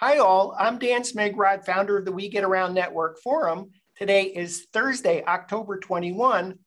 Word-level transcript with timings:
Hi, 0.00 0.16
all. 0.16 0.56
I'm 0.58 0.78
Dan 0.78 1.02
Smigrod, 1.02 1.66
founder 1.66 1.98
of 1.98 2.06
the 2.06 2.12
We 2.12 2.30
Get 2.30 2.42
Around 2.42 2.72
Network 2.72 3.20
Forum. 3.20 3.72
Today 3.98 4.22
is 4.22 4.66
Thursday, 4.72 5.22
October 5.22 5.78
21, 5.78 6.58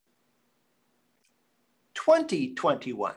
2021, 1.96 3.14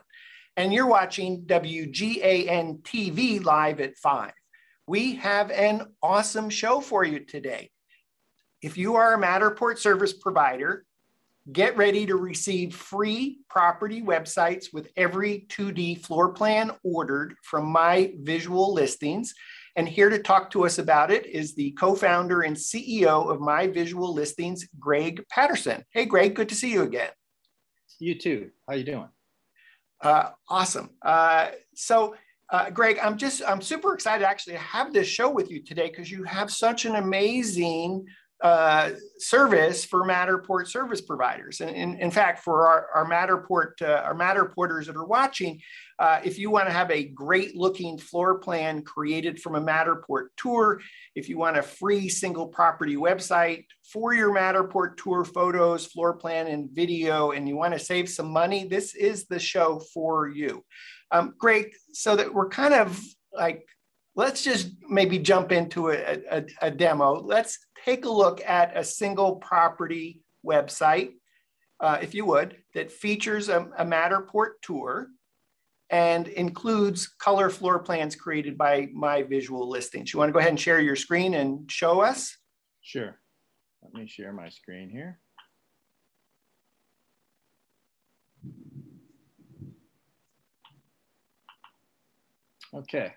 and 0.55 0.73
you're 0.73 0.87
watching 0.87 1.43
WGAN 1.43 2.81
TV 2.81 3.45
live 3.45 3.79
at 3.79 3.95
5. 3.95 4.31
We 4.87 5.17
have 5.17 5.51
an 5.51 5.83
awesome 6.01 6.49
show 6.49 6.81
for 6.81 7.03
you 7.03 7.19
today. 7.19 7.69
If 8.63 8.75
you 8.75 8.95
are 8.95 9.13
a 9.13 9.21
Matterport 9.21 9.77
service 9.77 10.13
provider, 10.13 10.83
get 11.51 11.77
ready 11.77 12.07
to 12.07 12.15
receive 12.15 12.75
free 12.75 13.37
property 13.51 14.01
websites 14.01 14.73
with 14.73 14.89
every 14.97 15.45
2D 15.49 16.03
floor 16.03 16.29
plan 16.29 16.71
ordered 16.81 17.35
from 17.43 17.67
my 17.67 18.13
visual 18.23 18.73
listings. 18.73 19.35
And 19.77 19.87
here 19.87 20.09
to 20.09 20.17
talk 20.17 20.49
to 20.51 20.65
us 20.65 20.79
about 20.79 21.11
it 21.11 21.27
is 21.27 21.53
the 21.53 21.69
co-founder 21.73 22.41
and 22.41 22.55
CEO 22.55 23.31
of 23.31 23.39
My 23.39 23.67
Visual 23.67 24.11
Listings, 24.11 24.67
Greg 24.79 25.23
Patterson. 25.29 25.83
Hey, 25.91 26.05
Greg, 26.05 26.33
good 26.33 26.49
to 26.49 26.55
see 26.55 26.73
you 26.73 26.81
again. 26.81 27.11
You 27.99 28.17
too. 28.17 28.49
How 28.67 28.73
you 28.73 28.83
doing? 28.83 29.09
Uh, 30.01 30.29
awesome. 30.49 30.89
Uh, 31.03 31.49
so, 31.75 32.15
uh, 32.49 32.71
Greg, 32.71 32.97
I'm 32.99 33.17
just 33.17 33.43
I'm 33.47 33.61
super 33.61 33.93
excited 33.93 34.25
actually 34.25 34.53
to 34.53 34.59
have 34.59 34.93
this 34.93 35.07
show 35.07 35.29
with 35.29 35.51
you 35.51 35.61
today 35.61 35.89
because 35.89 36.09
you 36.09 36.23
have 36.23 36.49
such 36.49 36.85
an 36.85 36.95
amazing 36.95 38.07
uh, 38.43 38.91
service 39.17 39.83
for 39.83 40.03
Matterport 40.03 40.67
service 40.67 41.01
providers. 41.01 41.59
And 41.59 41.71
in, 41.71 41.97
in 41.99 42.11
fact, 42.11 42.43
for 42.43 42.67
our, 42.67 42.87
our 42.93 43.09
Matterport, 43.09 43.81
uh, 43.81 44.03
our 44.03 44.13
Matterporters 44.13 44.85
that 44.85 44.95
are 44.95 45.07
watching, 45.07 45.59
uh, 45.97 46.19
if 46.23 46.37
you 46.37 46.51
want 46.51 46.67
to 46.67 46.73
have 46.73 46.91
a 46.91 47.03
great 47.03 47.55
looking 47.55 47.97
floor 47.97 48.37
plan 48.37 48.83
created 48.83 49.41
from 49.41 49.55
a 49.55 49.61
Matterport 49.61 50.27
tour, 50.37 50.79
if 51.15 51.27
you 51.29 51.37
want 51.39 51.57
a 51.57 51.63
free 51.63 52.09
single 52.09 52.47
property 52.47 52.95
website 52.95 53.65
for 53.91 54.13
your 54.13 54.31
Matterport 54.31 54.97
tour 54.97 55.25
photos, 55.25 55.87
floor 55.87 56.13
plan, 56.13 56.45
and 56.47 56.69
video, 56.71 57.31
and 57.31 57.47
you 57.47 57.55
want 57.55 57.73
to 57.73 57.79
save 57.79 58.07
some 58.07 58.29
money, 58.29 58.67
this 58.67 58.93
is 58.93 59.25
the 59.25 59.39
show 59.39 59.79
for 59.93 60.27
you. 60.27 60.63
Um, 61.11 61.33
great. 61.39 61.73
So 61.93 62.15
that 62.15 62.31
we're 62.31 62.49
kind 62.49 62.75
of 62.75 63.01
like 63.33 63.67
let's 64.17 64.43
just 64.43 64.71
maybe 64.89 65.19
jump 65.19 65.51
into 65.51 65.91
a, 65.91 66.19
a, 66.29 66.45
a, 66.63 66.71
demo. 66.71 67.13
Let's 67.21 67.59
take 67.85 68.03
a 68.03 68.09
look 68.09 68.41
at 68.43 68.75
a 68.75 68.83
single 68.83 69.35
property 69.35 70.23
website, 70.45 71.11
uh, 71.79 71.99
if 72.01 72.15
you 72.15 72.25
would, 72.25 72.57
that 72.73 72.91
features 72.91 73.47
a, 73.47 73.69
a 73.77 73.85
Matterport 73.85 74.53
tour 74.63 75.07
and 75.91 76.27
includes 76.29 77.07
color 77.07 77.51
floor 77.51 77.79
plans 77.79 78.15
created 78.15 78.57
by 78.57 78.89
my 78.91 79.21
visual 79.21 79.69
listings. 79.69 80.11
You 80.11 80.19
wanna 80.19 80.31
go 80.31 80.39
ahead 80.39 80.49
and 80.49 80.59
share 80.59 80.81
your 80.81 80.95
screen 80.95 81.35
and 81.35 81.71
show 81.71 82.01
us? 82.01 82.35
Sure. 82.81 83.19
Let 83.83 83.93
me 83.93 84.07
share 84.07 84.33
my 84.33 84.49
screen 84.49 84.89
here. 84.89 85.19
Okay. 92.73 93.13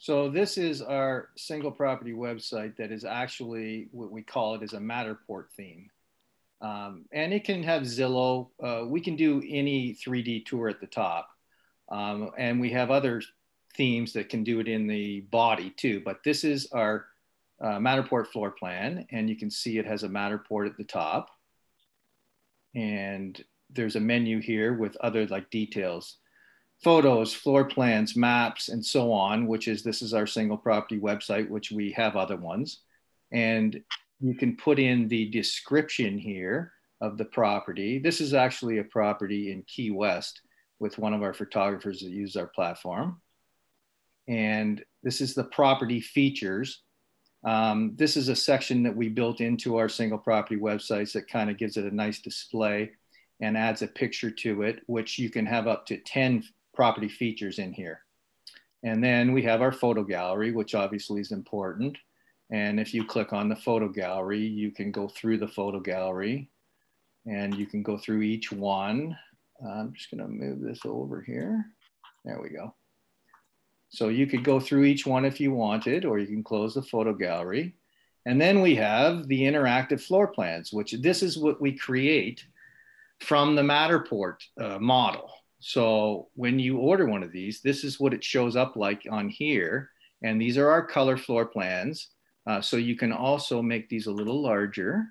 So 0.00 0.30
this 0.30 0.56
is 0.56 0.80
our 0.80 1.28
single 1.36 1.70
property 1.70 2.14
website 2.14 2.74
that 2.78 2.90
is 2.90 3.04
actually 3.04 3.88
what 3.92 4.10
we 4.10 4.22
call 4.22 4.54
it 4.54 4.62
is 4.62 4.72
a 4.72 4.78
Matterport 4.78 5.50
theme. 5.54 5.90
Um, 6.62 7.04
and 7.12 7.34
it 7.34 7.44
can 7.44 7.62
have 7.62 7.82
Zillow. 7.82 8.48
Uh, 8.62 8.86
we 8.86 9.02
can 9.02 9.14
do 9.14 9.42
any 9.46 9.94
3D 9.94 10.46
tour 10.46 10.70
at 10.70 10.80
the 10.80 10.86
top. 10.86 11.28
Um, 11.90 12.30
and 12.38 12.58
we 12.58 12.70
have 12.70 12.90
other 12.90 13.20
themes 13.76 14.14
that 14.14 14.30
can 14.30 14.42
do 14.42 14.58
it 14.60 14.68
in 14.68 14.86
the 14.86 15.20
body 15.20 15.68
too. 15.68 16.00
But 16.02 16.24
this 16.24 16.44
is 16.44 16.66
our 16.72 17.04
uh, 17.60 17.76
Matterport 17.76 18.28
floor 18.28 18.52
plan. 18.52 19.06
And 19.10 19.28
you 19.28 19.36
can 19.36 19.50
see 19.50 19.76
it 19.76 19.84
has 19.84 20.02
a 20.02 20.08
Matterport 20.08 20.66
at 20.66 20.78
the 20.78 20.84
top. 20.84 21.28
And 22.74 23.38
there's 23.68 23.96
a 23.96 24.00
menu 24.00 24.40
here 24.40 24.72
with 24.72 24.96
other 25.02 25.26
like 25.26 25.50
details 25.50 26.16
photos, 26.82 27.34
floor 27.34 27.64
plans, 27.64 28.16
maps, 28.16 28.68
and 28.68 28.84
so 28.84 29.12
on, 29.12 29.46
which 29.46 29.68
is 29.68 29.82
this 29.82 30.02
is 30.02 30.14
our 30.14 30.26
single 30.26 30.56
property 30.56 30.98
website, 30.98 31.48
which 31.48 31.70
we 31.70 31.92
have 31.92 32.16
other 32.16 32.36
ones. 32.36 32.80
And 33.32 33.82
you 34.20 34.34
can 34.34 34.56
put 34.56 34.78
in 34.78 35.08
the 35.08 35.30
description 35.30 36.18
here 36.18 36.72
of 37.00 37.18
the 37.18 37.24
property. 37.24 37.98
This 37.98 38.20
is 38.20 38.34
actually 38.34 38.78
a 38.78 38.84
property 38.84 39.52
in 39.52 39.62
Key 39.62 39.90
West 39.90 40.40
with 40.78 40.98
one 40.98 41.12
of 41.12 41.22
our 41.22 41.34
photographers 41.34 42.00
that 42.00 42.10
use 42.10 42.36
our 42.36 42.46
platform. 42.46 43.20
And 44.28 44.82
this 45.02 45.20
is 45.20 45.34
the 45.34 45.44
property 45.44 46.00
features. 46.00 46.82
Um, 47.44 47.92
this 47.96 48.16
is 48.16 48.28
a 48.28 48.36
section 48.36 48.82
that 48.82 48.96
we 48.96 49.08
built 49.08 49.40
into 49.40 49.76
our 49.76 49.88
single 49.88 50.18
property 50.18 50.56
websites 50.56 51.12
that 51.12 51.28
kind 51.28 51.50
of 51.50 51.58
gives 51.58 51.76
it 51.76 51.90
a 51.90 51.94
nice 51.94 52.20
display 52.20 52.92
and 53.40 53.56
adds 53.56 53.82
a 53.82 53.86
picture 53.86 54.30
to 54.30 54.62
it, 54.62 54.80
which 54.86 55.18
you 55.18 55.30
can 55.30 55.46
have 55.46 55.66
up 55.66 55.86
to 55.86 55.96
10 55.98 56.44
property 56.80 57.10
features 57.10 57.58
in 57.58 57.74
here. 57.74 58.00
And 58.84 59.04
then 59.04 59.34
we 59.34 59.42
have 59.42 59.60
our 59.60 59.70
photo 59.70 60.02
gallery, 60.02 60.50
which 60.50 60.74
obviously 60.74 61.20
is 61.20 61.30
important. 61.30 61.98
And 62.50 62.80
if 62.80 62.94
you 62.94 63.04
click 63.04 63.34
on 63.34 63.50
the 63.50 63.56
photo 63.56 63.86
gallery, 63.86 64.40
you 64.40 64.70
can 64.70 64.90
go 64.90 65.06
through 65.06 65.36
the 65.36 65.48
photo 65.48 65.78
gallery 65.78 66.48
and 67.26 67.54
you 67.54 67.66
can 67.66 67.82
go 67.82 67.98
through 67.98 68.22
each 68.22 68.50
one. 68.50 69.14
I'm 69.62 69.92
just 69.92 70.10
gonna 70.10 70.26
move 70.26 70.62
this 70.62 70.80
over 70.86 71.20
here. 71.20 71.66
There 72.24 72.40
we 72.40 72.48
go. 72.48 72.74
So 73.90 74.08
you 74.08 74.26
could 74.26 74.42
go 74.42 74.58
through 74.58 74.84
each 74.84 75.04
one 75.06 75.26
if 75.26 75.38
you 75.38 75.52
wanted, 75.52 76.06
or 76.06 76.18
you 76.18 76.26
can 76.26 76.42
close 76.42 76.72
the 76.72 76.82
photo 76.82 77.12
gallery. 77.12 77.74
And 78.24 78.40
then 78.40 78.62
we 78.62 78.74
have 78.76 79.28
the 79.28 79.42
interactive 79.42 80.00
floor 80.00 80.28
plans, 80.28 80.72
which 80.72 80.92
this 80.92 81.22
is 81.22 81.36
what 81.36 81.60
we 81.60 81.76
create 81.76 82.42
from 83.18 83.54
the 83.54 83.68
Matterport 83.74 84.36
uh, 84.58 84.78
model. 84.78 85.30
So 85.60 86.28
when 86.34 86.58
you 86.58 86.78
order 86.78 87.06
one 87.06 87.22
of 87.22 87.32
these, 87.32 87.60
this 87.60 87.84
is 87.84 88.00
what 88.00 88.14
it 88.14 88.24
shows 88.24 88.56
up 88.56 88.76
like 88.76 89.06
on 89.10 89.28
here. 89.28 89.90
And 90.22 90.40
these 90.40 90.58
are 90.58 90.70
our 90.70 90.84
color 90.84 91.16
floor 91.16 91.46
plans. 91.46 92.08
Uh, 92.46 92.60
so 92.60 92.76
you 92.76 92.96
can 92.96 93.12
also 93.12 93.62
make 93.62 93.88
these 93.88 94.06
a 94.06 94.12
little 94.12 94.42
larger. 94.42 95.04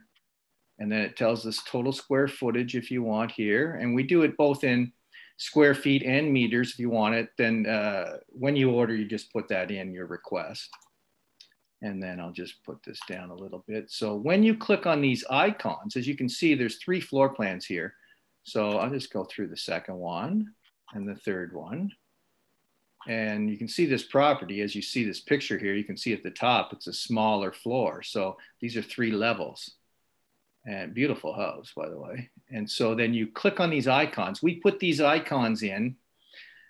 And 0.79 0.91
then 0.91 1.01
it 1.01 1.15
tells 1.15 1.45
us 1.45 1.61
total 1.65 1.91
square 1.91 2.27
footage 2.27 2.75
if 2.75 2.89
you 2.89 3.03
want 3.03 3.31
here. 3.31 3.75
And 3.75 3.93
we 3.93 4.03
do 4.03 4.23
it 4.23 4.37
both 4.37 4.63
in 4.63 4.91
square 5.37 5.75
feet 5.75 6.03
and 6.03 6.33
meters 6.33 6.71
if 6.71 6.79
you 6.79 6.89
want 6.89 7.16
it. 7.16 7.29
Then 7.37 7.67
uh, 7.67 8.17
when 8.27 8.55
you 8.55 8.71
order, 8.71 8.95
you 8.95 9.05
just 9.05 9.31
put 9.31 9.47
that 9.49 9.69
in 9.69 9.93
your 9.93 10.07
request. 10.07 10.69
And 11.81 12.01
then 12.01 12.19
I'll 12.19 12.33
just 12.33 12.63
put 12.66 12.83
this 12.83 12.99
down 13.07 13.29
a 13.29 13.35
little 13.35 13.63
bit. 13.67 13.91
So 13.91 14.16
when 14.16 14.41
you 14.41 14.57
click 14.57 14.85
on 14.85 14.99
these 14.99 15.23
icons, 15.29 15.95
as 15.95 16.07
you 16.07 16.16
can 16.16 16.27
see, 16.27 16.55
there's 16.55 16.77
three 16.77 16.99
floor 16.99 17.29
plans 17.29 17.66
here. 17.66 17.93
So 18.49 18.79
I'll 18.79 18.89
just 18.89 19.13
go 19.13 19.23
through 19.23 19.49
the 19.49 19.57
second 19.57 19.95
one 19.95 20.53
and 20.93 21.07
the 21.07 21.15
third 21.15 21.53
one. 21.53 21.91
And 23.07 23.49
you 23.49 23.57
can 23.57 23.67
see 23.67 23.85
this 23.85 24.03
property, 24.03 24.61
as 24.61 24.75
you 24.75 24.81
see 24.81 25.05
this 25.05 25.21
picture 25.21 25.57
here, 25.57 25.73
you 25.73 25.85
can 25.85 25.97
see 25.97 26.13
at 26.13 26.23
the 26.23 26.31
top, 26.31 26.73
it's 26.73 26.87
a 26.87 26.93
smaller 26.93 27.51
floor. 27.51 28.03
So 28.03 28.37
these 28.59 28.75
are 28.75 28.81
three 28.81 29.11
levels 29.11 29.71
and 30.65 30.93
beautiful 30.93 31.33
house, 31.33 31.71
by 31.75 31.89
the 31.89 31.97
way. 31.97 32.29
And 32.51 32.69
so 32.69 32.95
then 32.95 33.13
you 33.13 33.27
click 33.27 33.59
on 33.59 33.69
these 33.69 33.87
icons. 33.87 34.43
We 34.43 34.55
put 34.55 34.79
these 34.79 34.99
icons 34.99 35.63
in 35.63 35.95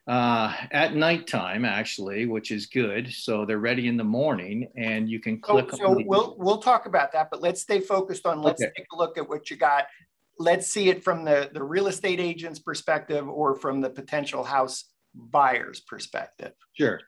uh, 0.07 0.53
at 0.71 0.95
nighttime, 0.95 1.65
actually, 1.65 2.25
which 2.25 2.51
is 2.51 2.67
good. 2.67 3.11
So 3.11 3.45
they're 3.45 3.57
ready 3.59 3.87
in 3.87 3.97
the 3.97 4.03
morning, 4.03 4.67
and 4.75 5.09
you 5.09 5.19
can 5.19 5.39
click. 5.39 5.71
So, 5.71 5.77
so 5.77 6.03
we'll 6.05 6.35
we'll 6.37 6.57
talk 6.57 6.85
about 6.85 7.11
that, 7.13 7.29
but 7.29 7.41
let's 7.41 7.61
stay 7.61 7.79
focused 7.79 8.25
on. 8.25 8.41
Let's 8.41 8.61
okay. 8.61 8.71
take 8.75 8.87
a 8.93 8.97
look 8.97 9.17
at 9.17 9.27
what 9.27 9.49
you 9.49 9.55
got 9.55 9.87
let's 10.39 10.71
see 10.71 10.89
it 10.89 11.03
from 11.03 11.25
the, 11.25 11.49
the 11.53 11.61
real 11.61 11.87
estate 11.87 12.19
agent's 12.19 12.59
perspective 12.59 13.27
or 13.27 13.55
from 13.55 13.81
the 13.81 13.89
potential 13.89 14.43
house 14.43 14.85
buyer's 15.13 15.81
perspective. 15.81 16.53
Sure. 16.73 17.01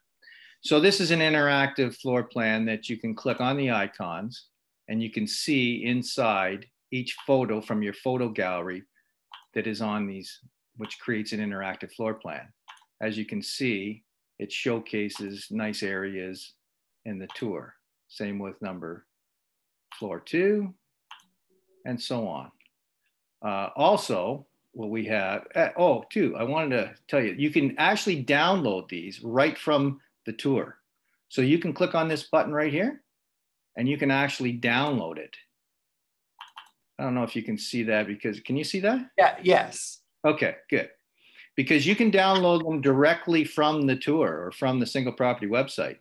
So 0.63 0.79
this 0.79 0.99
is 0.99 1.09
an 1.11 1.21
interactive 1.21 1.95
floor 1.95 2.23
plan 2.23 2.65
that 2.65 2.89
you 2.89 2.97
can 2.97 3.15
click 3.15 3.41
on 3.41 3.57
the 3.57 3.71
icons 3.71 4.47
and 4.89 5.01
you 5.01 5.09
can 5.09 5.25
see 5.25 5.85
inside 5.85 6.67
each 6.91 7.15
photo 7.25 7.61
from 7.61 7.81
your 7.81 7.93
photo 7.93 8.29
gallery 8.29 8.83
that 9.53 9.65
is 9.65 9.81
on 9.81 10.05
these, 10.05 10.39
which 10.75 10.99
creates 10.99 11.31
an 11.31 11.39
interactive 11.39 11.91
floor 11.93 12.13
plan. 12.13 12.47
As 13.01 13.17
you 13.17 13.25
can 13.25 13.41
see, 13.41 14.03
it 14.39 14.51
showcases 14.51 15.47
nice 15.49 15.83
areas 15.83 16.53
in 17.05 17.17
the 17.17 17.27
tour. 17.33 17.73
Same 18.07 18.39
with 18.39 18.61
number 18.61 19.05
floor 19.97 20.19
two 20.19 20.73
and 21.85 21.99
so 21.99 22.27
on. 22.27 22.51
Uh, 23.43 23.69
also, 23.75 24.45
what 24.73 24.89
we 24.89 25.05
have, 25.05 25.47
uh, 25.55 25.69
oh, 25.77 26.03
two, 26.09 26.35
I 26.37 26.43
wanted 26.43 26.77
to 26.77 26.93
tell 27.07 27.21
you, 27.21 27.33
you 27.37 27.49
can 27.49 27.75
actually 27.77 28.23
download 28.23 28.87
these 28.87 29.21
right 29.23 29.57
from 29.57 29.99
the 30.25 30.33
tour. 30.33 30.77
So 31.29 31.41
you 31.41 31.59
can 31.59 31.73
click 31.73 31.95
on 31.95 32.07
this 32.07 32.23
button 32.23 32.53
right 32.53 32.71
here 32.71 33.01
and 33.75 33.87
you 33.89 33.97
can 33.97 34.11
actually 34.11 34.59
download 34.59 35.17
it. 35.17 35.35
I 36.99 37.03
don't 37.03 37.15
know 37.15 37.23
if 37.23 37.35
you 37.35 37.41
can 37.43 37.57
see 37.57 37.83
that 37.83 38.05
because, 38.05 38.39
can 38.41 38.55
you 38.55 38.63
see 38.63 38.79
that? 38.81 39.09
Yeah, 39.17 39.37
yes. 39.41 40.01
Okay, 40.23 40.55
good. 40.69 40.89
Because 41.55 41.87
you 41.87 41.95
can 41.95 42.11
download 42.11 42.63
them 42.63 42.79
directly 42.79 43.43
from 43.43 43.87
the 43.87 43.95
tour 43.95 44.45
or 44.45 44.51
from 44.51 44.79
the 44.79 44.85
single 44.85 45.13
property 45.13 45.47
website. 45.47 45.97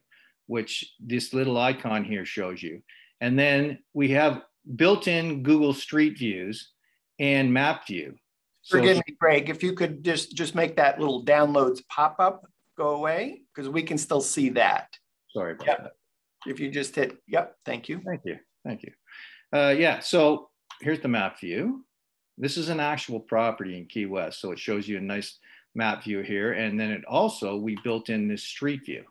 which 0.50 0.94
this 0.98 1.32
little 1.32 1.56
icon 1.58 2.02
here 2.02 2.24
shows 2.24 2.60
you. 2.60 2.82
And 3.20 3.38
then 3.38 3.78
we 3.94 4.08
have 4.10 4.42
built-in 4.74 5.44
Google 5.44 5.72
Street 5.72 6.18
Views 6.18 6.72
and 7.20 7.52
Map 7.52 7.86
View. 7.86 8.16
So 8.62 8.78
Forgive 8.78 8.96
me, 8.96 9.16
Greg, 9.20 9.48
if 9.48 9.62
you 9.62 9.74
could 9.74 10.02
just, 10.02 10.34
just 10.34 10.56
make 10.56 10.74
that 10.76 10.98
little 10.98 11.24
downloads 11.24 11.80
pop-up 11.88 12.44
go 12.76 12.96
away, 12.96 13.42
because 13.54 13.68
we 13.68 13.82
can 13.82 13.98
still 13.98 14.20
see 14.20 14.48
that. 14.50 14.88
Sorry 15.32 15.52
about 15.52 15.66
yep. 15.66 15.82
that. 15.84 15.92
If 16.46 16.58
you 16.58 16.70
just 16.70 16.96
hit, 16.96 17.18
yep, 17.28 17.54
thank 17.64 17.88
you. 17.88 18.00
Thank 18.04 18.22
you, 18.24 18.38
thank 18.64 18.82
you. 18.82 18.92
Uh, 19.52 19.74
yeah, 19.76 20.00
so 20.00 20.48
here's 20.80 21.00
the 21.00 21.08
map 21.08 21.38
view. 21.38 21.84
This 22.38 22.56
is 22.56 22.70
an 22.70 22.80
actual 22.80 23.20
property 23.20 23.76
in 23.76 23.84
Key 23.84 24.06
West, 24.06 24.40
so 24.40 24.50
it 24.50 24.58
shows 24.58 24.88
you 24.88 24.96
a 24.96 25.00
nice 25.02 25.38
map 25.74 26.02
view 26.02 26.20
here. 26.20 26.52
And 26.54 26.80
then 26.80 26.90
it 26.90 27.04
also, 27.04 27.56
we 27.56 27.76
built 27.84 28.08
in 28.08 28.28
this 28.28 28.42
street 28.42 28.86
view. 28.86 29.04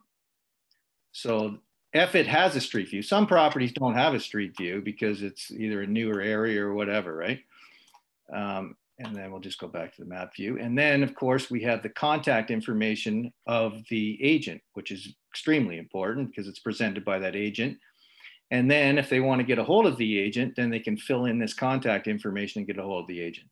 So 1.12 1.60
if 1.94 2.16
it 2.16 2.28
has 2.28 2.56
a 2.56 2.62
street 2.62 2.90
view, 2.90 3.02
some 3.02 3.28
properties 3.28 3.74
don't 3.74 3.94
have 3.94 4.14
a 4.14 4.20
street 4.20 4.58
view 4.58 4.82
because 4.84 5.22
it's 5.22 5.52
either 5.52 5.82
a 5.82 5.88
newer 5.88 6.22
area 6.22 6.64
or 6.64 6.74
whatever, 6.74 7.16
right? 7.16 7.40
Um, 8.34 8.76
and 9.00 9.16
then 9.16 9.32
we'll 9.32 9.40
just 9.40 9.60
go 9.60 9.68
back 9.68 9.96
to 9.96 10.02
the 10.02 10.10
map 10.10 10.36
view. 10.36 10.60
And 10.60 10.78
then 10.78 11.04
of 11.04 11.16
course 11.16 11.50
we 11.50 11.62
have 11.64 11.82
the 11.82 11.90
contact 11.90 12.52
information 12.52 13.32
of 13.48 13.82
the 13.90 14.20
agent, 14.22 14.62
which 14.74 14.92
is 14.92 15.16
extremely 15.32 15.78
important 15.78 16.30
because 16.30 16.48
it's 16.48 16.60
presented 16.60 17.06
by 17.06 17.20
that 17.20 17.36
agent. 17.36 17.78
And 18.52 18.70
then 18.70 18.98
if 18.98 19.10
they 19.10 19.20
want 19.20 19.40
to 19.40 19.46
get 19.46 19.60
a 19.60 19.64
hold 19.64 19.86
of 19.86 19.98
the 19.98 20.20
agent, 20.20 20.56
then 20.56 20.70
they 20.70 20.80
can 20.80 20.98
fill 20.98 21.26
in 21.26 21.40
this 21.40 21.54
contact 21.54 22.08
information 22.08 22.60
and 22.60 22.68
get 22.68 22.78
a 22.78 22.84
hold 22.84 23.04
of 23.04 23.08
the 23.08 23.22
agent. 23.22 23.50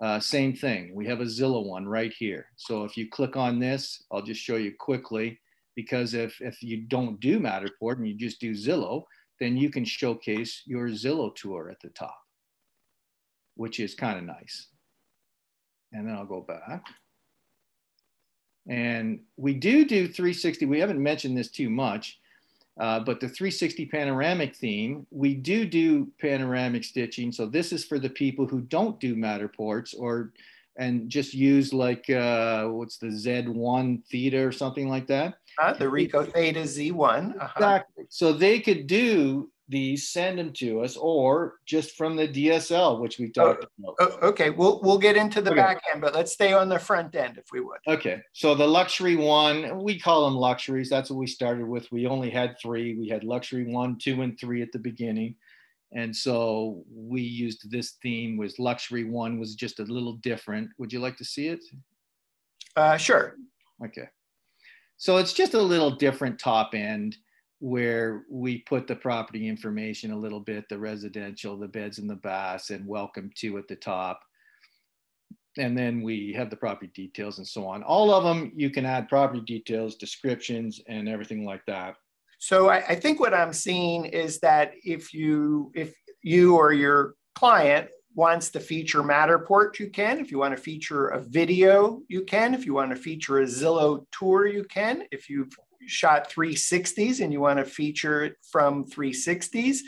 Uh, 0.00 0.18
same 0.18 0.54
thing. 0.54 0.94
We 0.94 1.06
have 1.06 1.20
a 1.20 1.24
Zillow 1.24 1.64
one 1.66 1.86
right 1.86 2.12
here. 2.12 2.46
So 2.56 2.84
if 2.84 2.96
you 2.96 3.08
click 3.08 3.36
on 3.36 3.58
this, 3.58 4.02
I'll 4.10 4.22
just 4.22 4.40
show 4.40 4.56
you 4.56 4.72
quickly 4.78 5.38
because 5.76 6.14
if, 6.14 6.40
if 6.40 6.62
you 6.62 6.82
don't 6.88 7.20
do 7.20 7.38
Matterport 7.38 7.98
and 7.98 8.08
you 8.08 8.14
just 8.14 8.40
do 8.40 8.52
Zillow, 8.52 9.04
then 9.40 9.58
you 9.58 9.68
can 9.70 9.84
showcase 9.84 10.62
your 10.64 10.88
Zillow 10.88 11.34
tour 11.34 11.68
at 11.70 11.80
the 11.80 11.90
top, 11.90 12.18
which 13.56 13.80
is 13.80 13.94
kind 13.94 14.18
of 14.18 14.24
nice. 14.24 14.68
And 15.92 16.08
then 16.08 16.14
I'll 16.14 16.24
go 16.24 16.40
back. 16.40 16.82
And 18.66 19.20
we 19.36 19.52
do 19.52 19.84
do 19.84 20.08
360. 20.08 20.64
We 20.64 20.80
haven't 20.80 21.02
mentioned 21.02 21.36
this 21.36 21.50
too 21.50 21.68
much, 21.68 22.18
uh, 22.78 23.00
but 23.00 23.20
the 23.20 23.28
360 23.28 23.86
panoramic 23.86 24.56
theme, 24.56 25.06
we 25.10 25.34
do 25.34 25.64
do 25.64 26.08
panoramic 26.18 26.84
stitching. 26.84 27.30
So 27.30 27.46
this 27.46 27.72
is 27.72 27.84
for 27.84 27.98
the 27.98 28.10
people 28.10 28.46
who 28.46 28.60
don't 28.62 28.98
do 28.98 29.14
Matterports 29.14 29.94
or 29.96 30.32
and 30.76 31.08
just 31.08 31.34
use 31.34 31.72
like 31.72 32.10
uh, 32.10 32.66
what's 32.66 32.98
the 32.98 33.06
Z1 33.06 34.04
theta 34.06 34.44
or 34.44 34.50
something 34.50 34.88
like 34.88 35.06
that. 35.06 35.34
Uh, 35.56 35.72
the 35.74 35.84
Ricoh 35.84 36.32
Theta 36.32 36.62
Z1. 36.62 37.36
Uh-huh. 37.36 37.48
Exactly. 37.56 38.04
So 38.08 38.32
they 38.32 38.58
could 38.58 38.88
do 38.88 39.50
these, 39.68 40.08
send 40.08 40.38
them 40.38 40.52
to 40.54 40.82
us, 40.82 40.96
or 40.96 41.54
just 41.64 41.96
from 41.96 42.16
the 42.16 42.28
DSL, 42.28 43.00
which 43.00 43.18
we 43.18 43.30
talked 43.30 43.64
oh, 43.64 43.94
about. 43.94 44.18
Oh, 44.22 44.28
okay, 44.28 44.50
we'll 44.50 44.80
we'll 44.82 44.98
get 44.98 45.16
into 45.16 45.40
the 45.40 45.50
okay. 45.50 45.60
back 45.60 45.82
end, 45.90 46.00
but 46.00 46.14
let's 46.14 46.32
stay 46.32 46.52
on 46.52 46.68
the 46.68 46.78
front 46.78 47.14
end 47.14 47.38
if 47.38 47.46
we 47.52 47.60
would. 47.60 47.78
Okay, 47.88 48.20
so 48.32 48.54
the 48.54 48.66
luxury 48.66 49.16
one, 49.16 49.82
we 49.82 49.98
call 49.98 50.24
them 50.26 50.36
luxuries. 50.36 50.90
That's 50.90 51.10
what 51.10 51.18
we 51.18 51.26
started 51.26 51.66
with. 51.66 51.90
We 51.90 52.06
only 52.06 52.30
had 52.30 52.56
three. 52.60 52.98
We 52.98 53.08
had 53.08 53.24
luxury 53.24 53.64
one, 53.64 53.96
two, 53.98 54.22
and 54.22 54.38
three 54.38 54.62
at 54.62 54.72
the 54.72 54.78
beginning. 54.78 55.36
And 55.92 56.14
so 56.14 56.84
we 56.92 57.22
used 57.22 57.70
this 57.70 57.92
theme 58.02 58.36
was 58.36 58.58
luxury 58.58 59.04
one 59.04 59.38
was 59.38 59.54
just 59.54 59.78
a 59.78 59.84
little 59.84 60.14
different. 60.14 60.70
Would 60.78 60.92
you 60.92 60.98
like 60.98 61.16
to 61.18 61.24
see 61.24 61.48
it? 61.48 61.64
Uh, 62.76 62.96
sure. 62.96 63.36
Okay. 63.84 64.08
So 64.96 65.18
it's 65.18 65.32
just 65.32 65.54
a 65.54 65.62
little 65.62 65.92
different 65.92 66.38
top 66.38 66.74
end 66.74 67.16
where 67.64 68.24
we 68.28 68.58
put 68.58 68.86
the 68.86 68.94
property 68.94 69.48
information 69.48 70.10
a 70.10 70.18
little 70.18 70.38
bit, 70.38 70.68
the 70.68 70.78
residential, 70.78 71.56
the 71.56 71.66
beds 71.66 71.98
and 71.98 72.10
the 72.10 72.16
baths, 72.16 72.68
and 72.68 72.86
welcome 72.86 73.30
to 73.34 73.56
at 73.56 73.66
the 73.68 73.74
top. 73.74 74.20
And 75.56 75.76
then 75.76 76.02
we 76.02 76.34
have 76.34 76.50
the 76.50 76.56
property 76.56 76.90
details 76.94 77.38
and 77.38 77.48
so 77.48 77.66
on. 77.66 77.82
All 77.82 78.12
of 78.12 78.22
them, 78.22 78.52
you 78.54 78.68
can 78.68 78.84
add 78.84 79.08
property 79.08 79.40
details, 79.40 79.94
descriptions, 79.94 80.78
and 80.88 81.08
everything 81.08 81.46
like 81.46 81.64
that. 81.66 81.96
So 82.38 82.68
I, 82.68 82.84
I 82.86 82.94
think 82.96 83.18
what 83.18 83.32
I'm 83.32 83.54
seeing 83.54 84.04
is 84.04 84.40
that 84.40 84.72
if 84.84 85.14
you 85.14 85.72
if 85.74 85.94
you 86.22 86.56
or 86.56 86.74
your 86.74 87.14
client 87.34 87.88
wants 88.14 88.50
to 88.50 88.60
feature 88.60 89.02
Matterport, 89.02 89.78
you 89.78 89.88
can. 89.88 90.18
If 90.18 90.30
you 90.30 90.38
want 90.38 90.54
to 90.54 90.62
feature 90.62 91.08
a 91.08 91.22
video, 91.22 92.02
you 92.08 92.24
can. 92.24 92.52
If 92.52 92.66
you 92.66 92.74
want 92.74 92.90
to 92.90 92.96
feature 92.96 93.38
a 93.38 93.44
Zillow 93.44 94.04
tour, 94.12 94.46
you 94.46 94.64
can. 94.64 95.04
If 95.10 95.30
you've 95.30 95.56
shot 95.86 96.30
360s 96.30 97.20
and 97.20 97.32
you 97.32 97.40
want 97.40 97.58
to 97.58 97.64
feature 97.64 98.24
it 98.24 98.36
from 98.50 98.84
360s 98.84 99.78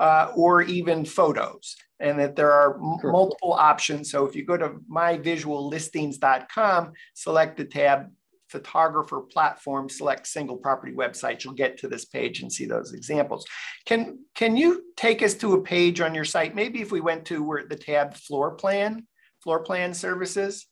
uh, 0.00 0.32
or 0.34 0.62
even 0.62 1.04
photos 1.04 1.76
and 2.00 2.18
that 2.18 2.36
there 2.36 2.52
are 2.52 2.76
m- 2.76 2.98
multiple 3.04 3.52
options. 3.52 4.10
So 4.10 4.26
if 4.26 4.36
you 4.36 4.44
go 4.44 4.56
to 4.56 4.76
myvisuallistings.com, 4.90 6.92
select 7.14 7.56
the 7.56 7.64
tab 7.64 8.10
photographer 8.48 9.20
platform, 9.20 9.88
select 9.88 10.26
single 10.26 10.56
property 10.56 10.92
websites, 10.92 11.44
you'll 11.44 11.54
get 11.54 11.78
to 11.78 11.88
this 11.88 12.04
page 12.04 12.42
and 12.42 12.52
see 12.52 12.64
those 12.64 12.92
examples. 12.92 13.44
Can, 13.86 14.20
can 14.34 14.56
you 14.56 14.84
take 14.96 15.22
us 15.22 15.34
to 15.34 15.54
a 15.54 15.62
page 15.62 16.00
on 16.00 16.14
your 16.14 16.24
site? 16.24 16.54
Maybe 16.54 16.80
if 16.80 16.92
we 16.92 17.00
went 17.00 17.24
to 17.26 17.42
where 17.42 17.66
the 17.66 17.76
tab 17.76 18.14
floor 18.14 18.54
plan, 18.54 19.06
floor 19.42 19.60
plan 19.60 19.94
services, 19.94 20.66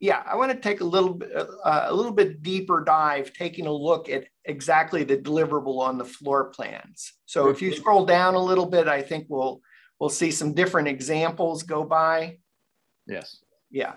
yeah, 0.00 0.22
I 0.26 0.34
want 0.34 0.50
to 0.50 0.58
take 0.58 0.80
a 0.80 0.84
little 0.84 1.14
bit, 1.14 1.30
uh, 1.36 1.84
a 1.88 1.94
little 1.94 2.12
bit 2.12 2.42
deeper 2.42 2.82
dive, 2.82 3.34
taking 3.34 3.66
a 3.66 3.72
look 3.72 4.08
at 4.08 4.24
exactly 4.46 5.04
the 5.04 5.18
deliverable 5.18 5.78
on 5.78 5.98
the 5.98 6.04
floor 6.06 6.44
plans. 6.50 7.12
So 7.26 7.50
if 7.50 7.60
you 7.60 7.74
scroll 7.74 8.06
down 8.06 8.34
a 8.34 8.42
little 8.42 8.64
bit, 8.64 8.88
I 8.88 9.02
think 9.02 9.26
we'll 9.28 9.60
we'll 9.98 10.08
see 10.08 10.30
some 10.30 10.54
different 10.54 10.88
examples 10.88 11.62
go 11.62 11.84
by. 11.84 12.38
Yes. 13.06 13.44
Yeah. 13.70 13.96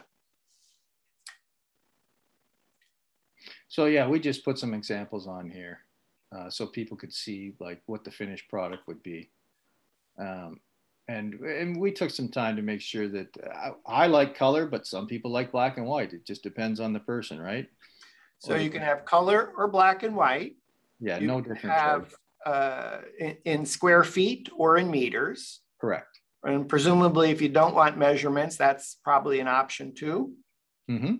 So 3.69 3.85
yeah, 3.85 4.07
we 4.07 4.19
just 4.19 4.43
put 4.43 4.59
some 4.59 4.73
examples 4.73 5.25
on 5.25 5.49
here 5.49 5.79
uh, 6.35 6.49
so 6.49 6.67
people 6.67 6.97
could 6.97 7.13
see 7.13 7.55
like 7.61 7.81
what 7.85 8.03
the 8.03 8.11
finished 8.11 8.49
product 8.49 8.87
would 8.87 9.01
be. 9.03 9.31
Um, 10.19 10.59
and 11.07 11.33
and 11.33 11.79
we 11.79 11.91
took 11.91 12.09
some 12.09 12.29
time 12.29 12.55
to 12.55 12.61
make 12.61 12.81
sure 12.81 13.07
that 13.09 13.35
I, 13.53 13.71
I, 13.85 14.07
like 14.07 14.35
color, 14.35 14.65
but 14.65 14.87
some 14.87 15.07
people 15.07 15.31
like 15.31 15.51
black 15.51 15.77
and 15.77 15.85
white. 15.85 16.13
It 16.13 16.25
just 16.25 16.43
depends 16.43 16.79
on 16.79 16.93
the 16.93 16.99
person, 16.99 17.41
right? 17.41 17.67
So 18.39 18.55
or 18.55 18.57
you 18.57 18.69
can 18.69 18.81
have 18.81 19.05
color 19.05 19.51
or 19.57 19.67
black 19.67 20.03
and 20.03 20.15
white. 20.15 20.55
Yeah, 20.99 21.19
you 21.19 21.27
no 21.27 21.41
difference. 21.41 21.75
Have 21.75 22.15
uh, 22.45 22.99
in, 23.19 23.37
in, 23.45 23.65
square 23.65 24.03
feet 24.03 24.49
or 24.55 24.77
in 24.77 24.89
meters. 24.89 25.61
Correct. 25.79 26.19
And 26.43 26.67
presumably, 26.67 27.31
if 27.31 27.41
you 27.41 27.49
don't 27.49 27.75
want 27.75 27.97
measurements, 27.97 28.57
that's 28.57 28.97
probably 29.03 29.39
an 29.39 29.47
option 29.47 29.93
too. 29.93 30.33
Mm-hmm. 30.89 31.15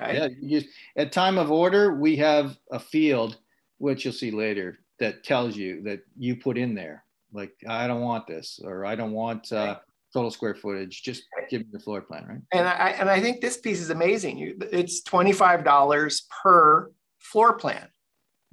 Okay. 0.00 0.16
Yeah. 0.16 0.28
You, 0.40 0.62
at 0.96 1.12
time 1.12 1.38
of 1.38 1.50
order, 1.50 1.94
we 1.94 2.16
have 2.16 2.56
a 2.70 2.78
field, 2.78 3.38
which 3.78 4.04
you'll 4.04 4.14
see 4.14 4.30
later, 4.30 4.78
that 5.00 5.24
tells 5.24 5.56
you 5.56 5.82
that 5.82 6.00
you 6.16 6.36
put 6.36 6.56
in 6.56 6.74
there 6.74 7.03
like 7.34 7.52
I 7.68 7.86
don't 7.86 8.00
want 8.00 8.26
this 8.26 8.60
or 8.62 8.86
I 8.86 8.94
don't 8.94 9.12
want 9.12 9.52
uh, 9.52 9.78
total 10.12 10.30
square 10.30 10.54
footage. 10.54 11.02
Just 11.02 11.24
give 11.50 11.62
me 11.62 11.68
the 11.72 11.80
floor 11.80 12.00
plan, 12.00 12.26
right? 12.26 12.40
And 12.52 12.66
I 12.66 12.90
and 12.90 13.10
I 13.10 13.20
think 13.20 13.40
this 13.40 13.58
piece 13.58 13.80
is 13.80 13.90
amazing. 13.90 14.38
You, 14.38 14.56
it's 14.72 15.02
twenty 15.02 15.32
five 15.32 15.64
dollars 15.64 16.26
per 16.42 16.90
floor 17.18 17.54
plan, 17.54 17.88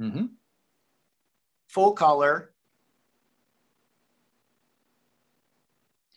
mm-hmm. 0.01 0.25
full 1.67 1.93
color, 1.93 2.51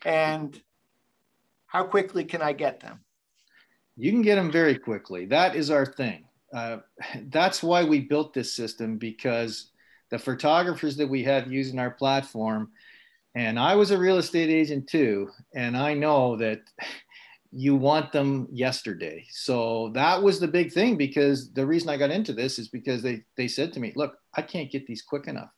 and 0.05 0.61
how 1.67 1.85
quickly 1.85 2.25
can 2.25 2.41
I 2.41 2.53
get 2.53 2.81
them? 2.81 3.01
You 3.97 4.11
can 4.11 4.23
get 4.23 4.37
them 4.37 4.51
very 4.51 4.79
quickly. 4.79 5.27
That 5.27 5.55
is 5.55 5.71
our 5.71 5.87
thing. 5.87 6.25
Uh, 6.53 6.79
that's 7.29 7.63
why 7.63 7.85
we 7.85 8.01
built 8.01 8.33
this 8.33 8.55
system 8.55 8.97
because 8.97 9.71
the 10.15 10.19
photographers 10.21 10.97
that 10.97 11.09
we 11.09 11.25
have 11.25 11.53
using 11.53 11.81
our 11.81 11.91
platform. 11.91 12.71
And 13.35 13.59
I 13.59 13.75
was 13.75 13.91
a 13.91 13.99
real 13.99 14.19
estate 14.19 14.49
agent 14.49 14.87
too. 14.87 15.29
And 15.57 15.77
I 15.77 15.95
know 15.95 16.37
that 16.37 16.61
you 17.51 17.75
want 17.75 18.13
them 18.13 18.47
yesterday. 18.53 19.27
So 19.31 19.91
that 19.95 20.23
was 20.23 20.39
the 20.39 20.47
big 20.47 20.73
thing 20.73 20.97
because 20.97 21.53
the 21.53 21.67
reason 21.67 21.89
I 21.89 21.97
got 21.97 22.13
into 22.13 22.33
this 22.33 22.61
is 22.61 22.69
because 22.69 23.03
they, 23.03 23.25
they 23.37 23.49
said 23.49 23.73
to 23.73 23.81
me, 23.81 23.93
look, 23.97 24.15
I 24.33 24.43
can't 24.43 24.71
get 24.71 24.87
these 24.87 25.03
quick 25.03 25.27
enough. 25.27 25.51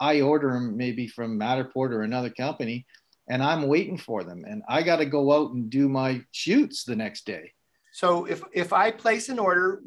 I 0.00 0.22
order 0.22 0.50
them 0.54 0.76
maybe 0.76 1.06
from 1.06 1.38
Matterport 1.38 1.92
or 1.92 2.02
another 2.02 2.30
company 2.30 2.86
and 3.28 3.44
I'm 3.44 3.68
waiting 3.68 3.96
for 3.96 4.24
them. 4.24 4.44
And 4.44 4.64
I 4.68 4.82
got 4.82 4.96
to 4.96 5.06
go 5.06 5.30
out 5.32 5.52
and 5.52 5.70
do 5.70 5.88
my 5.88 6.20
shoots 6.32 6.82
the 6.82 6.96
next 6.96 7.26
day. 7.26 7.52
So 7.92 8.24
if, 8.24 8.42
if 8.52 8.72
I 8.72 8.90
place 8.90 9.28
an 9.28 9.38
order 9.38 9.82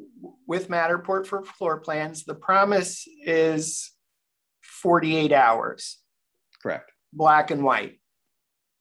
with 0.47 0.69
Matterport 0.69 1.27
for 1.27 1.43
floor 1.43 1.81
plans, 1.81 2.23
the 2.23 2.35
promise 2.35 3.05
is 3.25 3.91
48 4.83 5.31
hours. 5.31 5.99
Correct. 6.61 6.91
Black 7.13 7.51
and 7.51 7.63
white. 7.63 7.93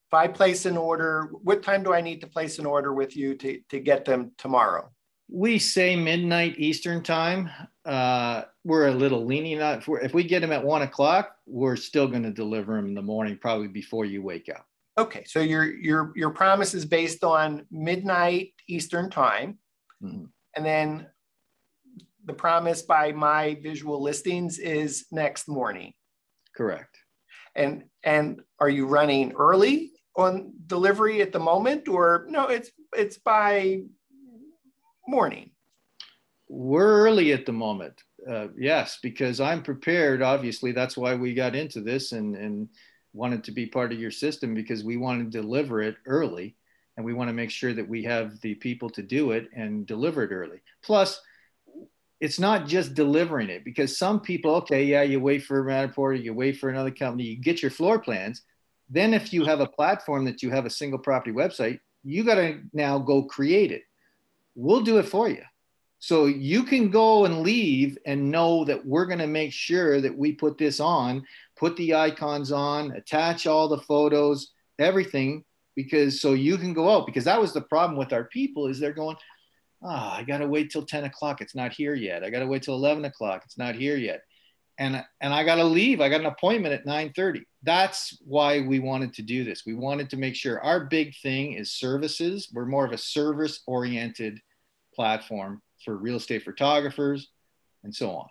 If 0.08 0.14
I 0.14 0.26
place 0.26 0.66
an 0.66 0.76
order, 0.76 1.30
what 1.42 1.62
time 1.62 1.84
do 1.84 1.94
I 1.94 2.02
need 2.02 2.20
to 2.20 2.26
place 2.26 2.58
an 2.58 2.66
order 2.66 2.92
with 2.92 3.16
you 3.16 3.34
to, 3.36 3.60
to 3.70 3.78
get 3.78 4.04
them 4.04 4.32
tomorrow? 4.36 4.90
We 5.30 5.58
say 5.58 5.96
midnight 5.96 6.56
Eastern 6.58 7.02
time. 7.02 7.48
Uh, 7.86 8.42
we're 8.64 8.88
a 8.88 8.92
little 8.92 9.24
lenient. 9.24 9.82
If, 9.82 9.88
if 10.02 10.12
we 10.12 10.24
get 10.24 10.40
them 10.40 10.52
at 10.52 10.62
one 10.62 10.82
o'clock, 10.82 11.36
we're 11.46 11.76
still 11.76 12.08
going 12.08 12.24
to 12.24 12.32
deliver 12.32 12.74
them 12.74 12.86
in 12.86 12.94
the 12.94 13.00
morning, 13.00 13.38
probably 13.40 13.68
before 13.68 14.04
you 14.04 14.22
wake 14.22 14.50
up. 14.50 14.66
Okay, 14.98 15.24
so 15.24 15.40
your 15.40 15.64
your 15.64 16.12
your 16.14 16.28
promise 16.28 16.74
is 16.74 16.84
based 16.84 17.24
on 17.24 17.64
midnight 17.70 18.52
Eastern 18.68 19.08
time, 19.08 19.56
mm-hmm. 20.02 20.24
and 20.54 20.66
then 20.66 21.06
the 22.24 22.32
promise 22.32 22.82
by 22.82 23.12
my 23.12 23.58
visual 23.62 24.02
listings 24.02 24.58
is 24.58 25.06
next 25.10 25.48
morning. 25.48 25.92
Correct. 26.56 26.96
And 27.54 27.84
and 28.04 28.40
are 28.58 28.68
you 28.68 28.86
running 28.86 29.32
early 29.32 29.92
on 30.16 30.52
delivery 30.66 31.22
at 31.22 31.32
the 31.32 31.38
moment 31.38 31.88
or 31.88 32.26
no 32.28 32.46
it's 32.46 32.70
it's 32.94 33.18
by 33.18 33.82
morning? 35.06 35.50
We're 36.48 37.06
early 37.06 37.32
at 37.32 37.46
the 37.46 37.52
moment. 37.52 38.02
Uh, 38.28 38.48
yes, 38.56 38.98
because 39.02 39.40
I'm 39.40 39.62
prepared. 39.62 40.22
Obviously, 40.22 40.72
that's 40.72 40.96
why 40.96 41.14
we 41.14 41.34
got 41.34 41.54
into 41.54 41.80
this 41.80 42.12
and 42.12 42.36
and 42.36 42.68
wanted 43.14 43.44
to 43.44 43.52
be 43.52 43.66
part 43.66 43.92
of 43.92 44.00
your 44.00 44.10
system 44.10 44.54
because 44.54 44.84
we 44.84 44.96
want 44.96 45.22
to 45.22 45.38
deliver 45.40 45.82
it 45.82 45.96
early 46.06 46.56
and 46.96 47.04
we 47.04 47.12
want 47.12 47.28
to 47.28 47.34
make 47.34 47.50
sure 47.50 47.72
that 47.72 47.88
we 47.88 48.02
have 48.02 48.40
the 48.40 48.54
people 48.54 48.88
to 48.90 49.02
do 49.02 49.32
it 49.32 49.48
and 49.54 49.86
deliver 49.86 50.22
it 50.22 50.32
early. 50.32 50.62
Plus, 50.82 51.20
it's 52.22 52.38
not 52.38 52.68
just 52.68 52.94
delivering 52.94 53.48
it 53.48 53.64
because 53.64 53.98
some 53.98 54.20
people, 54.20 54.54
okay, 54.54 54.84
yeah, 54.84 55.02
you 55.02 55.18
wait 55.18 55.42
for 55.42 55.58
a 55.58 55.64
Matterport, 55.64 56.22
you 56.22 56.32
wait 56.32 56.56
for 56.56 56.70
another 56.70 56.92
company, 56.92 57.24
you 57.24 57.36
get 57.36 57.60
your 57.60 57.70
floor 57.72 57.98
plans. 57.98 58.42
Then, 58.88 59.12
if 59.12 59.32
you 59.32 59.44
have 59.44 59.58
a 59.58 59.66
platform 59.66 60.24
that 60.26 60.40
you 60.40 60.50
have 60.50 60.64
a 60.64 60.70
single 60.70 61.00
property 61.00 61.32
website, 61.32 61.80
you 62.04 62.22
got 62.22 62.36
to 62.36 62.60
now 62.72 63.00
go 63.00 63.24
create 63.24 63.72
it. 63.72 63.82
We'll 64.54 64.82
do 64.82 64.98
it 64.98 65.08
for 65.08 65.28
you. 65.28 65.42
So 65.98 66.26
you 66.26 66.62
can 66.62 66.90
go 66.90 67.24
and 67.24 67.40
leave 67.40 67.98
and 68.06 68.30
know 68.30 68.64
that 68.66 68.86
we're 68.86 69.06
going 69.06 69.18
to 69.18 69.26
make 69.26 69.52
sure 69.52 70.00
that 70.00 70.16
we 70.16 70.30
put 70.30 70.58
this 70.58 70.78
on, 70.78 71.24
put 71.56 71.76
the 71.76 71.96
icons 71.96 72.52
on, 72.52 72.92
attach 72.92 73.48
all 73.48 73.66
the 73.66 73.78
photos, 73.78 74.52
everything, 74.78 75.42
because 75.74 76.20
so 76.20 76.34
you 76.34 76.56
can 76.56 76.72
go 76.72 76.88
out. 76.88 77.04
Because 77.04 77.24
that 77.24 77.40
was 77.40 77.52
the 77.52 77.62
problem 77.62 77.98
with 77.98 78.12
our 78.12 78.24
people 78.24 78.68
is 78.68 78.78
they're 78.78 78.92
going, 78.92 79.16
oh, 79.84 79.88
I 79.88 80.24
got 80.26 80.38
to 80.38 80.46
wait 80.46 80.70
till 80.70 80.84
10 80.84 81.04
o'clock. 81.04 81.40
It's 81.40 81.54
not 81.54 81.72
here 81.72 81.94
yet. 81.94 82.24
I 82.24 82.30
got 82.30 82.40
to 82.40 82.46
wait 82.46 82.62
till 82.62 82.74
11 82.74 83.04
o'clock. 83.04 83.42
It's 83.44 83.58
not 83.58 83.74
here 83.74 83.96
yet. 83.96 84.22
And, 84.78 85.04
and 85.20 85.34
I 85.34 85.44
got 85.44 85.56
to 85.56 85.64
leave. 85.64 86.00
I 86.00 86.08
got 86.08 86.20
an 86.20 86.26
appointment 86.26 86.74
at 86.74 86.86
930. 86.86 87.44
That's 87.62 88.18
why 88.24 88.60
we 88.60 88.78
wanted 88.78 89.14
to 89.14 89.22
do 89.22 89.44
this. 89.44 89.64
We 89.66 89.74
wanted 89.74 90.10
to 90.10 90.16
make 90.16 90.34
sure 90.34 90.60
our 90.60 90.86
big 90.86 91.14
thing 91.22 91.52
is 91.52 91.72
services. 91.72 92.48
We're 92.52 92.66
more 92.66 92.84
of 92.84 92.92
a 92.92 92.98
service 92.98 93.62
oriented 93.66 94.40
platform 94.94 95.62
for 95.84 95.96
real 95.96 96.16
estate 96.16 96.44
photographers 96.44 97.28
and 97.84 97.94
so 97.94 98.10
on. 98.12 98.26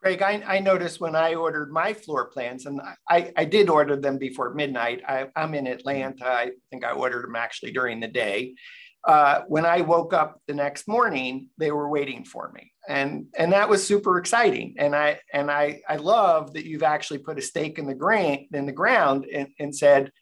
Greg, 0.00 0.22
I, 0.22 0.42
I, 0.46 0.58
noticed 0.58 1.00
when 1.00 1.14
I 1.14 1.34
ordered 1.34 1.70
my 1.70 1.92
floor 1.92 2.26
plans, 2.26 2.66
and 2.66 2.80
I, 3.08 3.32
I 3.36 3.44
did 3.44 3.68
order 3.68 3.94
them 3.94 4.18
before 4.18 4.52
midnight. 4.52 5.00
I, 5.06 5.28
am 5.36 5.54
in 5.54 5.68
Atlanta. 5.68 6.26
I 6.26 6.50
think 6.70 6.84
I 6.84 6.90
ordered 6.90 7.22
them 7.22 7.36
actually 7.36 7.70
during 7.70 8.00
the 8.00 8.08
day 8.08 8.54
uh, 9.04 9.42
when 9.48 9.66
I 9.66 9.80
woke 9.80 10.12
up 10.14 10.40
the 10.46 10.54
next 10.54 10.86
morning, 10.86 11.48
they 11.58 11.72
were 11.72 11.88
waiting 11.88 12.24
for 12.24 12.52
me, 12.52 12.72
and 12.88 13.26
and 13.36 13.52
that 13.52 13.68
was 13.68 13.86
super 13.86 14.18
exciting. 14.18 14.74
And 14.78 14.94
I 14.94 15.20
and 15.32 15.50
I 15.50 15.80
I 15.88 15.96
love 15.96 16.54
that 16.54 16.66
you've 16.66 16.82
actually 16.82 17.18
put 17.18 17.38
a 17.38 17.42
stake 17.42 17.78
in 17.78 17.86
the 17.86 17.94
grain 17.94 18.48
in 18.52 18.66
the 18.66 18.72
ground 18.72 19.26
and, 19.32 19.48
and 19.58 19.74
said, 19.74 20.12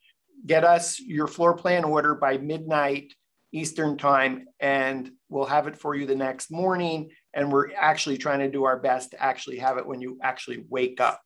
get 0.46 0.64
us 0.64 0.98
your 1.00 1.26
floor 1.26 1.54
plan 1.54 1.84
order 1.84 2.14
by 2.14 2.38
midnight 2.38 3.12
Eastern 3.52 3.98
time, 3.98 4.46
and 4.60 5.10
we'll 5.28 5.44
have 5.44 5.66
it 5.66 5.76
for 5.76 5.94
you 5.94 6.06
the 6.06 6.14
next 6.14 6.50
morning. 6.50 7.10
And 7.34 7.52
we're 7.52 7.72
actually 7.74 8.18
trying 8.18 8.40
to 8.40 8.50
do 8.50 8.64
our 8.64 8.78
best 8.78 9.10
to 9.10 9.22
actually 9.22 9.58
have 9.58 9.76
it 9.78 9.86
when 9.86 10.00
you 10.00 10.18
actually 10.22 10.64
wake 10.68 11.00
up. 11.00 11.20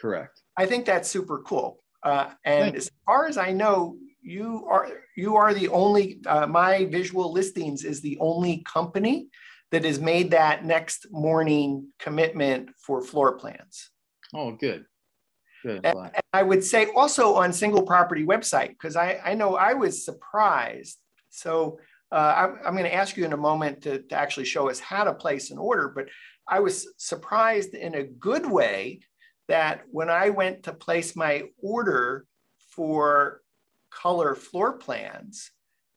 Correct. 0.00 0.40
I 0.56 0.66
think 0.66 0.86
that's 0.86 1.10
super 1.10 1.40
cool. 1.40 1.78
Uh, 2.02 2.30
and 2.44 2.76
as 2.76 2.90
far 3.04 3.26
as 3.26 3.36
I 3.36 3.52
know, 3.52 3.96
you 4.26 4.66
are 4.68 4.88
you 5.16 5.36
are 5.36 5.54
the 5.54 5.68
only 5.68 6.20
uh, 6.26 6.46
my 6.48 6.84
visual 6.86 7.32
listings 7.32 7.84
is 7.84 8.00
the 8.00 8.18
only 8.20 8.58
company 8.64 9.28
that 9.70 9.84
has 9.84 10.00
made 10.00 10.32
that 10.32 10.64
next 10.64 11.06
morning 11.12 11.88
commitment 12.00 12.70
for 12.76 13.00
floor 13.02 13.38
plans. 13.38 13.90
Oh 14.34 14.52
good. 14.52 14.84
Good. 15.62 15.80
And, 15.84 15.98
and 15.98 16.22
i 16.32 16.42
would 16.42 16.62
say 16.62 16.88
also 16.94 17.34
on 17.34 17.52
single 17.52 17.82
property 17.82 18.24
website 18.24 18.70
because 18.70 18.96
I, 18.96 19.20
I 19.24 19.34
know 19.34 19.54
i 19.54 19.74
was 19.74 20.04
surprised. 20.04 20.98
So 21.30 21.78
uh, 22.12 22.34
I'm, 22.36 22.58
I'm 22.64 22.72
going 22.74 22.84
to 22.84 22.94
ask 22.94 23.16
you 23.16 23.24
in 23.24 23.32
a 23.32 23.36
moment 23.36 23.82
to, 23.82 24.00
to 24.00 24.14
actually 24.14 24.46
show 24.46 24.70
us 24.70 24.80
how 24.80 25.04
to 25.04 25.14
place 25.14 25.50
an 25.50 25.58
order 25.58 25.88
but 25.88 26.06
i 26.48 26.60
was 26.60 26.88
surprised 26.98 27.74
in 27.74 27.94
a 27.94 28.04
good 28.04 28.46
way 28.50 29.00
that 29.48 29.82
when 29.90 30.08
i 30.10 30.30
went 30.30 30.64
to 30.64 30.72
place 30.72 31.16
my 31.16 31.44
order 31.60 32.26
for 32.70 33.40
color 34.00 34.34
floor 34.34 34.74
plans. 34.74 35.50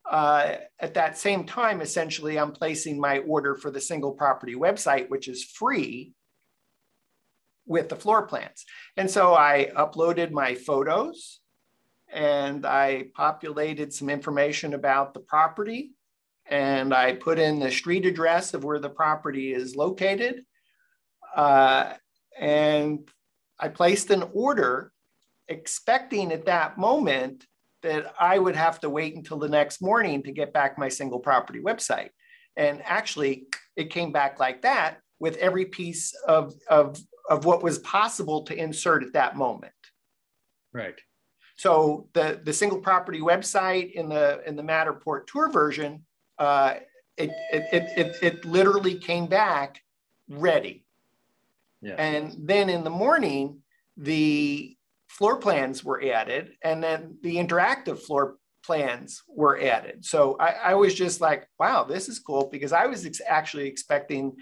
Uh, 0.09 0.55
at 0.79 0.95
that 0.95 1.17
same 1.17 1.43
time, 1.43 1.81
essentially, 1.81 2.39
I'm 2.39 2.51
placing 2.51 2.99
my 2.99 3.19
order 3.19 3.55
for 3.55 3.69
the 3.69 3.81
single 3.81 4.13
property 4.13 4.55
website, 4.55 5.09
which 5.09 5.27
is 5.27 5.43
free 5.43 6.13
with 7.67 7.89
the 7.89 7.95
floor 7.95 8.23
plans. 8.23 8.65
And 8.97 9.09
so 9.09 9.35
I 9.35 9.71
uploaded 9.77 10.31
my 10.31 10.55
photos 10.55 11.39
and 12.11 12.65
I 12.65 13.09
populated 13.13 13.93
some 13.93 14.09
information 14.09 14.73
about 14.73 15.13
the 15.13 15.19
property 15.19 15.91
and 16.47 16.93
I 16.93 17.13
put 17.13 17.37
in 17.37 17.59
the 17.59 17.69
street 17.69 18.07
address 18.07 18.55
of 18.55 18.63
where 18.63 18.79
the 18.79 18.89
property 18.89 19.53
is 19.53 19.75
located. 19.75 20.43
Uh, 21.35 21.93
and 22.39 23.07
I 23.59 23.67
placed 23.67 24.09
an 24.09 24.23
order 24.33 24.91
expecting 25.47 26.31
at 26.31 26.45
that 26.45 26.79
moment 26.79 27.45
that 27.81 28.13
I 28.19 28.37
would 28.39 28.55
have 28.55 28.79
to 28.81 28.89
wait 28.89 29.15
until 29.15 29.37
the 29.37 29.49
next 29.49 29.81
morning 29.81 30.23
to 30.23 30.31
get 30.31 30.53
back 30.53 30.77
my 30.77 30.89
single 30.89 31.19
property 31.19 31.59
website. 31.59 32.09
And 32.55 32.81
actually, 32.83 33.47
it 33.75 33.89
came 33.89 34.11
back 34.11 34.39
like 34.39 34.61
that 34.63 34.99
with 35.19 35.37
every 35.37 35.65
piece 35.65 36.13
of, 36.27 36.53
of, 36.69 36.99
of 37.29 37.45
what 37.45 37.63
was 37.63 37.79
possible 37.79 38.43
to 38.43 38.55
insert 38.55 39.03
at 39.03 39.13
that 39.13 39.35
moment. 39.37 39.73
Right. 40.73 40.99
So 41.55 42.07
the, 42.13 42.39
the 42.43 42.53
single 42.53 42.79
property 42.79 43.19
website 43.19 43.91
in 43.91 44.07
the 44.07 44.41
in 44.47 44.55
the 44.55 44.63
Matterport 44.63 45.27
tour 45.27 45.49
version, 45.49 46.05
uh, 46.37 46.75
it, 47.17 47.31
it, 47.51 47.63
it, 47.73 47.83
it, 47.97 48.15
it 48.23 48.45
literally 48.45 48.95
came 48.95 49.27
back 49.27 49.81
ready. 50.29 50.85
Yeah. 51.81 51.95
And 51.95 52.35
then 52.39 52.69
in 52.69 52.83
the 52.83 52.89
morning, 52.89 53.61
the 53.97 54.77
floor 55.09 55.37
plans 55.37 55.83
were 55.83 56.01
added 56.01 56.51
and 56.63 56.81
then 56.81 57.17
the 57.21 57.35
interactive 57.35 57.99
floor 57.99 58.37
plans 58.63 59.23
were 59.27 59.59
added. 59.59 60.05
So 60.05 60.37
I, 60.39 60.49
I 60.49 60.73
was 60.75 60.93
just 60.93 61.19
like, 61.19 61.47
wow, 61.59 61.83
this 61.83 62.07
is 62.07 62.19
cool 62.19 62.47
because 62.51 62.71
I 62.71 62.85
was 62.85 63.05
ex- 63.05 63.21
actually 63.27 63.67
expecting 63.67 64.35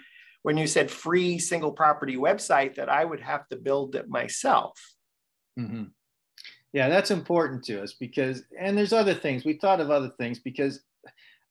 when 0.44 0.58
you 0.58 0.68
said 0.68 0.92
free 0.92 1.40
single 1.40 1.72
property 1.72 2.18
website 2.18 2.76
that 2.76 2.90
I 2.90 3.06
would 3.06 3.22
have 3.22 3.48
to 3.50 3.56
build 3.56 3.96
it 3.96 4.10
myself. 4.10 4.78
Mm-hmm. 5.60 5.86
Yeah, 6.74 6.90
that's 6.90 7.12
important 7.12 7.64
to 7.66 7.82
us 7.82 7.94
because, 7.94 8.44
and 8.60 8.78
there's 8.78 8.94
other 8.94 9.14
things. 9.14 9.46
We 9.46 9.54
thought 9.54 9.80
of 9.80 9.90
other 9.90 10.12
things 10.18 10.40
because 10.40 10.82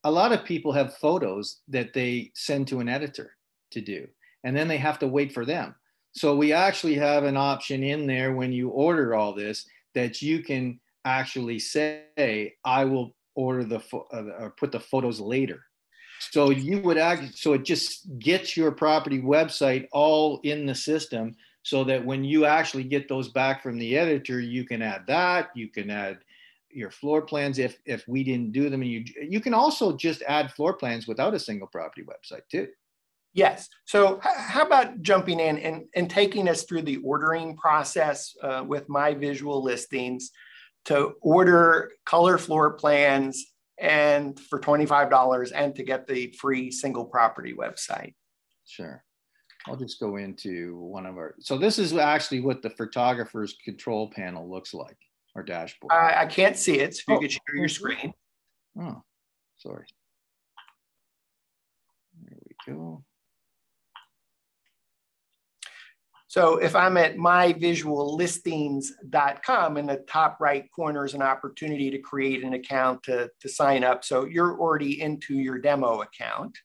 a 0.04 0.10
lot 0.10 0.32
of 0.32 0.44
people 0.44 0.72
have 0.72 0.98
photos 0.98 1.62
that 1.68 1.94
they 1.94 2.30
send 2.34 2.68
to 2.68 2.80
an 2.80 2.88
editor 2.88 3.32
to 3.72 3.80
do, 3.80 4.06
and 4.44 4.56
then 4.56 4.68
they 4.68 4.76
have 4.76 4.98
to 5.00 5.08
wait 5.08 5.32
for 5.32 5.44
them. 5.44 5.74
So 6.16 6.34
we 6.34 6.54
actually 6.54 6.94
have 6.94 7.24
an 7.24 7.36
option 7.36 7.82
in 7.82 8.06
there 8.06 8.32
when 8.32 8.50
you 8.50 8.70
order 8.70 9.14
all 9.14 9.34
this 9.34 9.66
that 9.94 10.22
you 10.22 10.42
can 10.42 10.80
actually 11.04 11.58
say, 11.58 12.54
I 12.64 12.86
will 12.86 13.14
order 13.34 13.64
the 13.64 13.82
uh, 13.92 14.22
or 14.38 14.54
put 14.58 14.72
the 14.72 14.80
photos 14.80 15.20
later. 15.20 15.60
So 16.30 16.48
you 16.48 16.80
would 16.80 16.96
act, 16.96 17.36
so 17.36 17.52
it 17.52 17.64
just 17.64 18.18
gets 18.18 18.56
your 18.56 18.72
property 18.72 19.20
website 19.20 19.88
all 19.92 20.40
in 20.42 20.64
the 20.64 20.74
system 20.74 21.36
so 21.62 21.84
that 21.84 22.02
when 22.02 22.24
you 22.24 22.46
actually 22.46 22.84
get 22.84 23.10
those 23.10 23.28
back 23.28 23.62
from 23.62 23.76
the 23.76 23.98
editor, 23.98 24.40
you 24.40 24.64
can 24.64 24.80
add 24.80 25.06
that, 25.08 25.50
you 25.54 25.68
can 25.68 25.90
add 25.90 26.20
your 26.70 26.90
floor 26.90 27.22
plans 27.22 27.58
if 27.58 27.78
if 27.84 28.06
we 28.08 28.24
didn't 28.24 28.52
do 28.52 28.68
them 28.70 28.82
and 28.82 28.90
you 28.90 29.04
you 29.20 29.40
can 29.40 29.54
also 29.54 29.96
just 29.96 30.22
add 30.28 30.52
floor 30.52 30.74
plans 30.74 31.06
without 31.06 31.32
a 31.32 31.38
single 31.38 31.66
property 31.68 32.02
website 32.02 32.42
too 32.50 32.68
yes 33.36 33.68
so 33.84 34.18
how 34.22 34.66
about 34.66 35.00
jumping 35.02 35.38
in 35.38 35.58
and, 35.58 35.84
and 35.94 36.10
taking 36.10 36.48
us 36.48 36.64
through 36.64 36.82
the 36.82 36.96
ordering 37.04 37.56
process 37.56 38.34
uh, 38.42 38.64
with 38.66 38.88
my 38.88 39.14
visual 39.14 39.62
listings 39.62 40.32
to 40.86 41.12
order 41.20 41.92
color 42.04 42.38
floor 42.38 42.74
plans 42.74 43.52
and 43.78 44.38
for 44.40 44.58
$25 44.58 45.52
and 45.54 45.74
to 45.74 45.82
get 45.82 46.06
the 46.06 46.32
free 46.38 46.70
single 46.70 47.04
property 47.04 47.54
website. 47.54 48.14
Sure. 48.64 49.04
I'll 49.66 49.76
just 49.76 50.00
go 50.00 50.16
into 50.16 50.76
one 50.76 51.06
of 51.06 51.16
our, 51.16 51.34
so 51.40 51.58
this 51.58 51.78
is 51.78 51.92
actually 51.92 52.40
what 52.40 52.62
the 52.62 52.70
photographer's 52.70 53.56
control 53.64 54.10
panel 54.14 54.48
looks 54.48 54.72
like, 54.72 54.96
our 55.34 55.42
dashboard. 55.42 55.92
I, 55.92 56.22
I 56.22 56.26
can't 56.26 56.56
see 56.56 56.78
it, 56.78 56.94
so 56.94 57.02
you 57.08 57.16
oh, 57.16 57.20
could 57.20 57.32
share 57.32 57.56
your 57.56 57.68
screen. 57.68 58.14
Oh, 58.80 59.02
sorry. 59.58 59.86
There 62.22 62.38
we 62.46 62.72
go. 62.72 63.04
So 66.28 66.56
if 66.56 66.74
I'm 66.74 66.96
at 66.96 67.16
myvisuallistings.com 67.16 69.76
in 69.76 69.86
the 69.86 70.04
top 70.08 70.38
right 70.40 70.68
corner 70.72 71.04
is 71.04 71.14
an 71.14 71.22
opportunity 71.22 71.88
to 71.90 71.98
create 71.98 72.42
an 72.42 72.54
account 72.54 73.04
to, 73.04 73.30
to 73.40 73.48
sign 73.48 73.84
up. 73.84 74.04
So 74.04 74.24
you're 74.24 74.58
already 74.58 75.00
into 75.00 75.34
your 75.34 75.58
demo 75.58 76.02
account. 76.02 76.58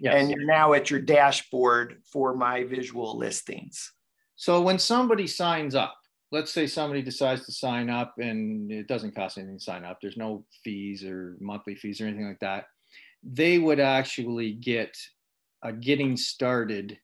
Yes. 0.00 0.14
And 0.16 0.30
you're 0.30 0.46
now 0.46 0.72
at 0.72 0.90
your 0.90 1.00
dashboard 1.00 2.02
for 2.10 2.34
my 2.34 2.64
visual 2.64 3.18
listings. 3.18 3.92
So 4.36 4.60
when 4.60 4.78
somebody 4.78 5.26
signs 5.26 5.74
up, 5.74 5.94
let's 6.32 6.52
say 6.52 6.66
somebody 6.66 7.02
decides 7.02 7.44
to 7.46 7.52
sign 7.52 7.90
up 7.90 8.14
and 8.18 8.70
it 8.72 8.88
doesn't 8.88 9.14
cost 9.14 9.38
anything 9.38 9.58
to 9.58 9.64
sign 9.64 9.84
up, 9.84 9.98
there's 10.00 10.16
no 10.16 10.44
fees 10.64 11.04
or 11.04 11.36
monthly 11.40 11.74
fees 11.74 12.00
or 12.00 12.06
anything 12.06 12.26
like 12.26 12.40
that. 12.40 12.64
They 13.22 13.58
would 13.58 13.80
actually 13.80 14.52
get 14.52 14.96
a 15.62 15.72
getting 15.72 16.16
started 16.16 16.98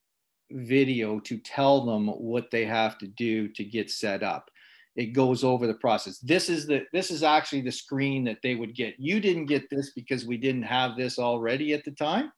video 0.50 1.20
to 1.20 1.38
tell 1.38 1.84
them 1.84 2.08
what 2.08 2.50
they 2.50 2.64
have 2.64 2.98
to 2.98 3.06
do 3.06 3.48
to 3.48 3.64
get 3.64 3.90
set 3.90 4.22
up. 4.22 4.50
It 4.96 5.12
goes 5.12 5.44
over 5.44 5.66
the 5.66 5.74
process. 5.74 6.18
This 6.18 6.48
is 6.48 6.66
the 6.66 6.84
this 6.92 7.10
is 7.10 7.22
actually 7.22 7.62
the 7.62 7.70
screen 7.70 8.24
that 8.24 8.38
they 8.42 8.54
would 8.54 8.74
get. 8.74 8.94
You 8.98 9.20
didn't 9.20 9.46
get 9.46 9.70
this 9.70 9.92
because 9.94 10.26
we 10.26 10.36
didn't 10.36 10.64
have 10.64 10.96
this 10.96 11.18
already 11.18 11.72
at 11.72 11.84
the 11.84 11.92
time. 11.92 12.32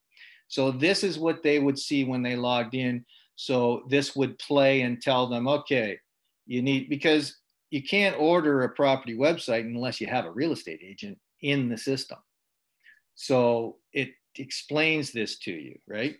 So 0.48 0.70
this 0.70 1.02
is 1.02 1.18
what 1.18 1.42
they 1.42 1.58
would 1.58 1.78
see 1.78 2.04
when 2.04 2.22
they 2.22 2.36
logged 2.36 2.74
in. 2.74 3.04
So 3.36 3.84
this 3.88 4.14
would 4.14 4.38
play 4.38 4.82
and 4.82 5.00
tell 5.00 5.26
them 5.26 5.48
okay 5.48 5.98
you 6.46 6.62
need 6.62 6.88
because 6.88 7.36
you 7.70 7.82
can't 7.82 8.18
order 8.18 8.62
a 8.62 8.68
property 8.68 9.16
website 9.16 9.62
unless 9.62 10.00
you 10.00 10.06
have 10.06 10.26
a 10.26 10.30
real 10.30 10.52
estate 10.52 10.80
agent 10.84 11.18
in 11.40 11.68
the 11.68 11.78
system. 11.78 12.18
So 13.14 13.78
it 13.92 14.10
explains 14.36 15.12
this 15.12 15.38
to 15.40 15.52
you 15.52 15.78
right 15.86 16.16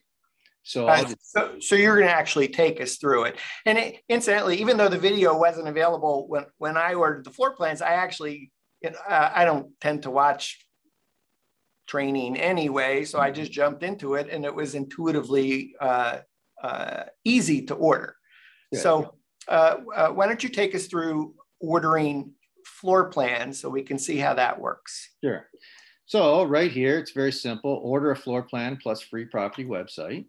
so, 0.63 0.89
so, 1.21 1.55
so, 1.59 1.75
you're 1.75 1.97
going 1.97 2.09
to 2.09 2.15
actually 2.15 2.49
take 2.49 2.81
us 2.81 2.97
through 2.97 3.25
it. 3.25 3.39
And 3.67 3.79
it, 3.79 3.97
incidentally, 4.09 4.61
even 4.61 4.77
though 4.77 4.89
the 4.89 4.99
video 4.99 5.37
wasn't 5.37 5.67
available 5.67 6.29
when, 6.29 6.45
when 6.59 6.77
I 6.77 6.95
ordered 6.95 7.25
the 7.25 7.31
floor 7.31 7.57
plans, 7.57 7.83
I 7.83 7.95
actually, 7.95 8.53
uh, 8.85 9.31
I 9.35 9.45
don't 9.45 9.69
tend 9.81 10.05
to 10.05 10.11
watch 10.11 10.65
training 11.89 12.37
anyway. 12.37 13.05
So 13.05 13.19
I 13.19 13.33
just 13.33 13.51
jumped 13.51 13.83
into 13.83 14.15
it 14.15 14.29
and 14.31 14.45
it 14.45 14.55
was 14.55 14.75
intuitively 14.75 15.75
uh, 15.81 16.19
uh 16.63 17.03
easy 17.25 17.63
to 17.67 17.75
order. 17.75 18.15
Yeah. 18.71 18.81
So 18.81 19.15
uh, 19.49 19.77
uh, 19.95 20.09
why 20.11 20.27
don't 20.27 20.43
you 20.43 20.49
take 20.49 20.75
us 20.75 20.87
through 20.87 21.35
ordering 21.61 22.33
floor 22.65 23.09
plans 23.11 23.61
so 23.61 23.69
we 23.69 23.83
can 23.83 23.99
see 23.99 24.17
how 24.17 24.35
that 24.35 24.61
works? 24.61 25.11
Sure. 25.23 25.49
So 26.07 26.45
right 26.45 26.71
here, 26.71 26.99
it's 26.99 27.13
very 27.13 27.33
simple. 27.33 27.81
Order 27.83 28.13
a 28.13 28.17
floor 28.17 28.43
plan 28.43 28.79
plus 28.81 29.03
free 29.03 29.25
property 29.25 29.65
website 29.65 30.27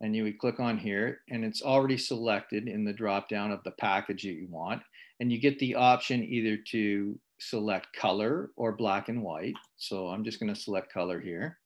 and 0.00 0.14
you 0.14 0.24
would 0.24 0.38
click 0.38 0.60
on 0.60 0.76
here 0.78 1.20
and 1.30 1.44
it's 1.44 1.62
already 1.62 1.96
selected 1.96 2.68
in 2.68 2.84
the 2.84 2.92
drop 2.92 3.28
down 3.28 3.52
of 3.52 3.62
the 3.64 3.70
package 3.72 4.22
that 4.22 4.32
you 4.32 4.48
want. 4.50 4.82
And 5.20 5.30
you 5.30 5.40
get 5.40 5.58
the 5.58 5.74
option 5.76 6.24
either 6.24 6.56
to 6.70 7.18
select 7.38 7.94
color 7.94 8.50
or 8.56 8.72
black 8.72 9.08
and 9.08 9.22
white. 9.22 9.54
So 9.76 10.08
I'm 10.08 10.24
just 10.24 10.40
gonna 10.40 10.56
select 10.56 10.92
color 10.92 11.20
here. 11.20 11.58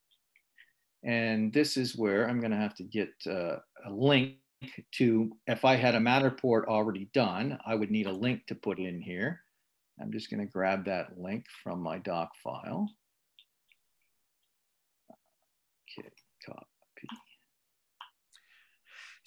And 1.04 1.52
this 1.52 1.76
is 1.76 1.96
where 1.96 2.28
I'm 2.28 2.40
gonna 2.40 2.56
have 2.56 2.74
to 2.76 2.84
get 2.84 3.10
uh, 3.26 3.56
a 3.86 3.90
link 3.90 4.36
to, 4.92 5.30
if 5.46 5.64
I 5.64 5.76
had 5.76 5.94
a 5.94 6.00
Matterport 6.00 6.64
already 6.66 7.08
done, 7.14 7.58
I 7.64 7.74
would 7.74 7.90
need 7.90 8.06
a 8.06 8.12
link 8.12 8.46
to 8.48 8.54
put 8.54 8.78
in 8.78 9.00
here. 9.00 9.40
I'm 10.00 10.12
just 10.12 10.30
gonna 10.30 10.46
grab 10.46 10.84
that 10.84 11.18
link 11.18 11.44
from 11.62 11.80
my 11.80 11.98
doc 11.98 12.30
file. 12.42 12.88
Okay, 15.98 16.08
copy. 16.44 16.68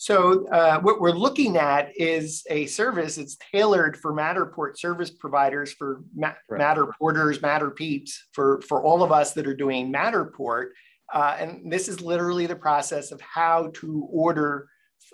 So 0.01 0.47
uh, 0.47 0.79
what 0.79 0.99
we're 0.99 1.11
looking 1.11 1.57
at 1.57 1.91
is 1.95 2.41
a 2.49 2.65
service 2.65 3.17
that's 3.17 3.37
tailored 3.51 3.95
for 3.95 4.15
Matterport 4.15 4.79
service 4.79 5.11
providers, 5.11 5.73
for 5.73 6.01
ma- 6.15 6.33
right. 6.49 6.59
Matterporters, 6.59 7.39
Matterpeeps, 7.39 8.09
for, 8.31 8.61
for 8.61 8.83
all 8.83 9.03
of 9.03 9.11
us 9.11 9.33
that 9.33 9.45
are 9.45 9.53
doing 9.55 9.93
Matterport. 9.93 10.69
Uh, 11.13 11.37
and 11.37 11.71
this 11.71 11.87
is 11.87 12.01
literally 12.01 12.47
the 12.47 12.55
process 12.55 13.11
of 13.11 13.21
how 13.21 13.69
to 13.75 14.07
order 14.11 14.67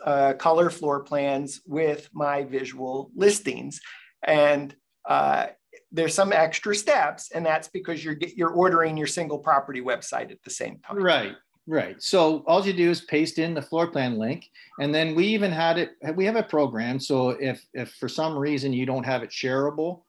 uh, 0.06 0.32
color 0.36 0.70
floor 0.70 1.04
plans 1.04 1.60
with 1.66 2.08
my 2.14 2.46
visual 2.46 3.12
listings. 3.14 3.82
And 4.24 4.74
uh, 5.06 5.48
there's 5.92 6.14
some 6.14 6.32
extra 6.32 6.74
steps, 6.74 7.32
and 7.32 7.46
that's 7.46 7.68
because 7.68 8.06
you're 8.06 8.18
you're 8.38 8.52
ordering 8.52 8.96
your 8.96 9.08
single 9.08 9.40
property 9.40 9.82
website 9.82 10.32
at 10.32 10.42
the 10.44 10.50
same 10.50 10.80
time. 10.80 10.98
Right, 11.04 11.36
Right. 11.70 12.02
So 12.02 12.44
all 12.48 12.66
you 12.66 12.72
do 12.72 12.90
is 12.90 13.02
paste 13.02 13.40
in 13.40 13.54
the 13.54 13.62
floor 13.62 13.88
plan 13.88 14.18
link, 14.18 14.50
and 14.80 14.96
then 14.96 15.16
we 15.16 15.28
even 15.28 15.52
had 15.52 15.78
it. 15.78 15.98
We 16.16 16.24
have 16.24 16.38
a 16.38 16.44
program. 16.44 16.98
So 16.98 17.32
if 17.32 17.66
if 17.74 17.94
for 17.96 18.08
some 18.08 18.38
reason 18.38 18.72
you 18.72 18.86
don't 18.86 19.06
have 19.06 19.22
it 19.22 19.32
shareable, 19.32 20.04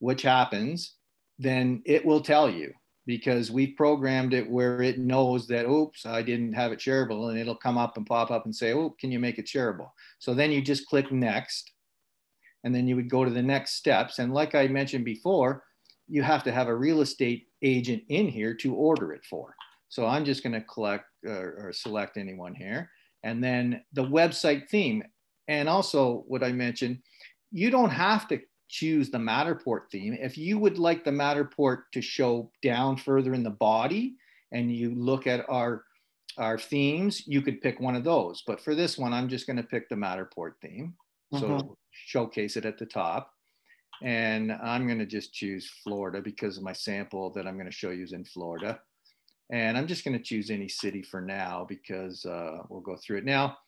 which 0.00 0.22
happens, 0.22 0.94
then 1.38 1.82
it 1.86 2.04
will 2.04 2.20
tell 2.20 2.50
you 2.50 2.72
because 3.06 3.52
we 3.52 3.68
programmed 3.68 4.34
it 4.34 4.50
where 4.50 4.82
it 4.82 4.98
knows 4.98 5.46
that 5.46 5.66
oops 5.68 6.04
I 6.04 6.22
didn't 6.22 6.54
have 6.54 6.72
it 6.72 6.80
shareable, 6.80 7.30
and 7.30 7.38
it'll 7.38 7.54
come 7.54 7.78
up 7.78 7.96
and 7.96 8.04
pop 8.04 8.32
up 8.32 8.44
and 8.44 8.54
say 8.54 8.72
oh 8.72 8.90
can 8.98 9.12
you 9.12 9.20
make 9.20 9.38
it 9.38 9.46
shareable? 9.46 9.90
So 10.18 10.34
then 10.34 10.50
you 10.50 10.60
just 10.60 10.88
click 10.88 11.12
next, 11.12 11.70
and 12.64 12.74
then 12.74 12.88
you 12.88 12.96
would 12.96 13.08
go 13.08 13.24
to 13.24 13.30
the 13.30 13.42
next 13.42 13.74
steps. 13.74 14.18
And 14.18 14.34
like 14.34 14.56
I 14.56 14.66
mentioned 14.66 15.04
before, 15.04 15.62
you 16.08 16.24
have 16.24 16.42
to 16.42 16.50
have 16.50 16.66
a 16.66 16.74
real 16.74 17.02
estate 17.02 17.46
agent 17.62 18.02
in 18.08 18.26
here 18.26 18.54
to 18.54 18.74
order 18.74 19.12
it 19.12 19.24
for. 19.30 19.54
So 19.94 20.06
I'm 20.06 20.24
just 20.24 20.42
going 20.42 20.54
to 20.54 20.60
collect 20.60 21.04
uh, 21.24 21.30
or 21.30 21.72
select 21.72 22.16
anyone 22.16 22.52
here. 22.52 22.90
And 23.22 23.42
then 23.42 23.80
the 23.92 24.02
website 24.02 24.68
theme. 24.68 25.04
And 25.46 25.68
also 25.68 26.24
what 26.26 26.42
I 26.42 26.50
mentioned, 26.50 26.98
you 27.52 27.70
don't 27.70 27.90
have 27.90 28.26
to 28.26 28.40
choose 28.68 29.10
the 29.10 29.18
Matterport 29.18 29.82
theme. 29.92 30.18
If 30.20 30.36
you 30.36 30.58
would 30.58 30.78
like 30.78 31.04
the 31.04 31.12
Matterport 31.12 31.82
to 31.92 32.02
show 32.02 32.50
down 32.60 32.96
further 32.96 33.34
in 33.34 33.44
the 33.44 33.50
body 33.50 34.16
and 34.50 34.74
you 34.74 34.96
look 34.96 35.28
at 35.28 35.48
our, 35.48 35.84
our 36.38 36.58
themes, 36.58 37.24
you 37.28 37.40
could 37.40 37.60
pick 37.60 37.78
one 37.78 37.94
of 37.94 38.02
those. 38.02 38.42
But 38.44 38.60
for 38.60 38.74
this 38.74 38.98
one, 38.98 39.12
I'm 39.12 39.28
just 39.28 39.46
going 39.46 39.58
to 39.58 39.62
pick 39.62 39.88
the 39.88 39.94
Matterport 39.94 40.54
theme. 40.60 40.94
So 41.34 41.46
mm-hmm. 41.46 41.72
showcase 41.92 42.56
it 42.56 42.64
at 42.64 42.78
the 42.78 42.86
top. 42.86 43.30
And 44.02 44.50
I'm 44.50 44.88
going 44.88 44.98
to 44.98 45.06
just 45.06 45.32
choose 45.32 45.70
Florida 45.84 46.20
because 46.20 46.60
my 46.60 46.72
sample 46.72 47.30
that 47.34 47.46
I'm 47.46 47.54
going 47.54 47.70
to 47.70 47.72
show 47.72 47.90
you 47.90 48.02
is 48.02 48.12
in 48.12 48.24
Florida. 48.24 48.80
And 49.50 49.76
I'm 49.76 49.86
just 49.86 50.04
going 50.04 50.16
to 50.16 50.22
choose 50.22 50.50
any 50.50 50.68
city 50.68 51.02
for 51.02 51.20
now 51.20 51.66
because 51.68 52.24
uh, 52.24 52.58
we'll 52.68 52.80
go 52.80 52.96
through 52.96 53.18
it. 53.18 53.24
Now, 53.24 53.58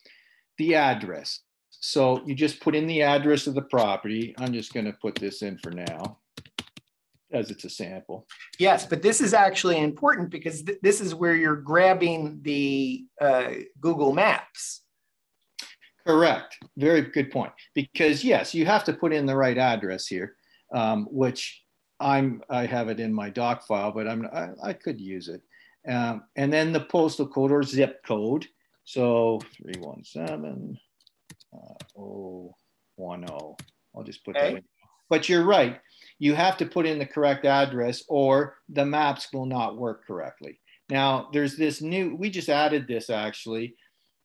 the 0.59 0.75
address. 0.75 1.41
So 1.71 2.23
you 2.27 2.35
just 2.35 2.61
put 2.61 2.75
in 2.75 2.87
the 2.87 3.03
address 3.03 3.47
of 3.47 3.55
the 3.55 3.63
property. 3.63 4.35
I'm 4.39 4.53
just 4.53 4.73
going 4.73 4.87
to 4.87 4.93
put 4.93 5.15
this 5.17 5.43
in 5.43 5.59
for 5.59 5.71
now 5.71 6.19
as 7.33 7.51
it's 7.51 7.65
a 7.65 7.71
sample. 7.71 8.27
Yes, 8.59 8.87
but 8.87 9.03
this 9.03 9.21
is 9.21 9.35
actually 9.35 9.79
important 9.79 10.31
because 10.31 10.63
th 10.63 10.79
this 10.83 11.01
is 11.01 11.15
where 11.15 11.35
you're 11.35 11.57
grabbing 11.57 12.41
the 12.43 13.05
uh, 13.21 13.51
Google 13.81 14.13
Maps. 14.13 14.83
Correct. 16.07 16.57
Very 16.77 17.03
good 17.03 17.31
point. 17.31 17.53
Because 17.75 18.23
yes, 18.23 18.55
you 18.55 18.65
have 18.65 18.85
to 18.85 18.93
put 18.93 19.13
in 19.13 19.27
the 19.27 19.37
right 19.37 19.59
address 19.59 20.07
here, 20.07 20.37
um, 20.73 21.07
which 21.11 21.63
I'm 21.99 22.43
I 22.49 22.67
have 22.67 22.89
it 22.89 23.01
in 23.01 23.13
my 23.13 23.31
doc 23.31 23.67
file, 23.67 23.93
but 23.93 24.07
I'm 24.07 24.27
I, 24.33 24.71
I 24.71 24.73
could 24.73 25.01
use 25.01 25.29
it. 25.29 25.43
Um, 25.89 26.25
and 26.37 26.53
then 26.53 26.73
the 26.73 26.81
postal 26.81 27.29
code 27.29 27.53
or 27.53 27.63
zip 27.63 28.05
code. 28.05 28.47
So 28.85 29.41
317 29.63 30.79
uh, 31.53 31.75
010. 31.97 33.27
I'll 33.29 34.03
just 34.05 34.25
put 34.25 34.37
okay. 34.37 34.51
that 34.51 34.57
in. 34.59 34.65
But 35.09 35.29
you're 35.29 35.45
right. 35.45 35.81
You 36.19 36.35
have 36.35 36.57
to 36.59 36.67
put 36.67 36.87
in 36.87 36.99
the 36.99 37.07
correct 37.07 37.45
address 37.45 38.03
or 38.09 38.57
the 38.69 38.85
maps 38.85 39.29
will 39.33 39.47
not 39.47 39.77
work 39.77 40.07
correctly. 40.07 40.59
Now, 40.89 41.29
there's 41.33 41.57
this 41.57 41.83
new, 41.83 42.17
we 42.17 42.31
just 42.31 42.49
added 42.49 42.87
this 42.87 43.11
actually 43.11 43.75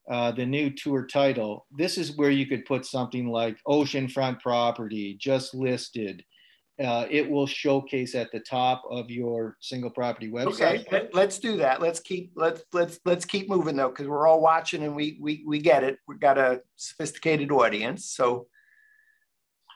uh, 0.10 0.32
the 0.32 0.46
new 0.46 0.70
tour 0.70 1.06
title, 1.06 1.66
this 1.72 1.98
is 1.98 2.18
where 2.18 2.32
you 2.32 2.46
could 2.46 2.66
put 2.66 2.86
something 2.86 3.30
like 3.30 3.58
oceanfront 3.68 4.42
property, 4.42 5.16
just 5.20 5.54
listed. 5.54 6.24
Uh, 6.80 7.06
it 7.12 7.30
will 7.30 7.46
showcase 7.46 8.16
at 8.16 8.32
the 8.32 8.40
top 8.40 8.82
of 8.90 9.12
your 9.12 9.56
single 9.60 9.90
property 9.90 10.32
website. 10.32 10.88
Okay, 10.88 11.10
let's 11.14 11.38
do 11.38 11.58
that. 11.58 11.82
Let's 11.82 12.00
keep 12.00 12.32
let's 12.36 12.64
let's 12.74 13.00
let's 13.06 13.26
keep 13.26 13.50
moving 13.50 13.76
though, 13.76 13.90
because 13.90 14.08
we're 14.08 14.28
all 14.28 14.42
watching 14.42 14.84
and 14.84 14.96
we 14.96 15.18
we 15.22 15.44
we 15.46 15.60
get 15.60 15.84
it. 15.84 16.00
We've 16.08 16.20
got 16.20 16.38
a 16.38 16.62
sophisticated 16.78 17.52
audience, 17.52 18.06
so. 18.06 18.48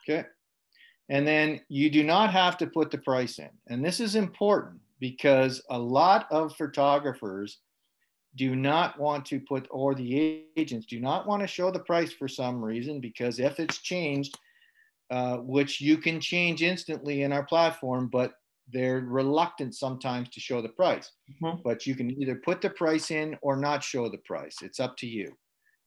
Okay, 0.08 0.26
and 1.10 1.28
then 1.28 1.62
you 1.68 1.90
do 1.90 2.04
not 2.04 2.32
have 2.32 2.58
to 2.58 2.68
put 2.68 2.92
the 2.92 2.98
price 3.00 3.40
in, 3.40 3.50
and 3.68 3.84
this 3.84 4.00
is 4.00 4.16
important 4.16 4.80
because 5.00 5.62
a 5.70 5.78
lot 5.78 6.28
of 6.32 6.56
photographers 6.56 7.60
do 8.36 8.56
not 8.56 9.00
want 9.00 9.26
to 9.26 9.40
put, 9.40 9.68
or 9.70 9.96
the 9.96 10.46
agents 10.58 10.86
do 10.86 11.00
not 11.00 11.28
want 11.28 11.42
to 11.42 11.48
show 11.48 11.72
the 11.72 11.80
price 11.80 12.14
for 12.14 12.28
some 12.28 12.64
reason, 12.64 13.00
because 13.00 13.40
if 13.40 13.60
it's 13.60 13.80
changed, 13.80 14.38
uh, 15.12 15.38
which 15.38 15.82
you 15.82 15.98
can 15.98 16.20
change 16.20 16.64
instantly 16.64 17.24
in 17.24 17.32
our 17.32 17.44
platform, 17.44 18.10
but 18.12 18.34
they're 18.72 19.02
reluctant 19.02 19.76
sometimes 19.76 20.30
to 20.30 20.40
show 20.40 20.62
the 20.62 20.70
price. 20.70 21.12
Mm-hmm. 21.42 21.62
But 21.64 21.86
you 21.86 21.96
can 21.96 22.10
either 22.22 22.42
put 22.44 22.62
the 22.62 22.70
price 22.70 23.12
in 23.12 23.38
or 23.42 23.56
not 23.56 23.84
show 23.84 24.10
the 24.10 24.18
price. 24.20 24.58
It's 24.62 24.80
up 24.80 24.98
to 24.98 25.08
you 25.08 25.32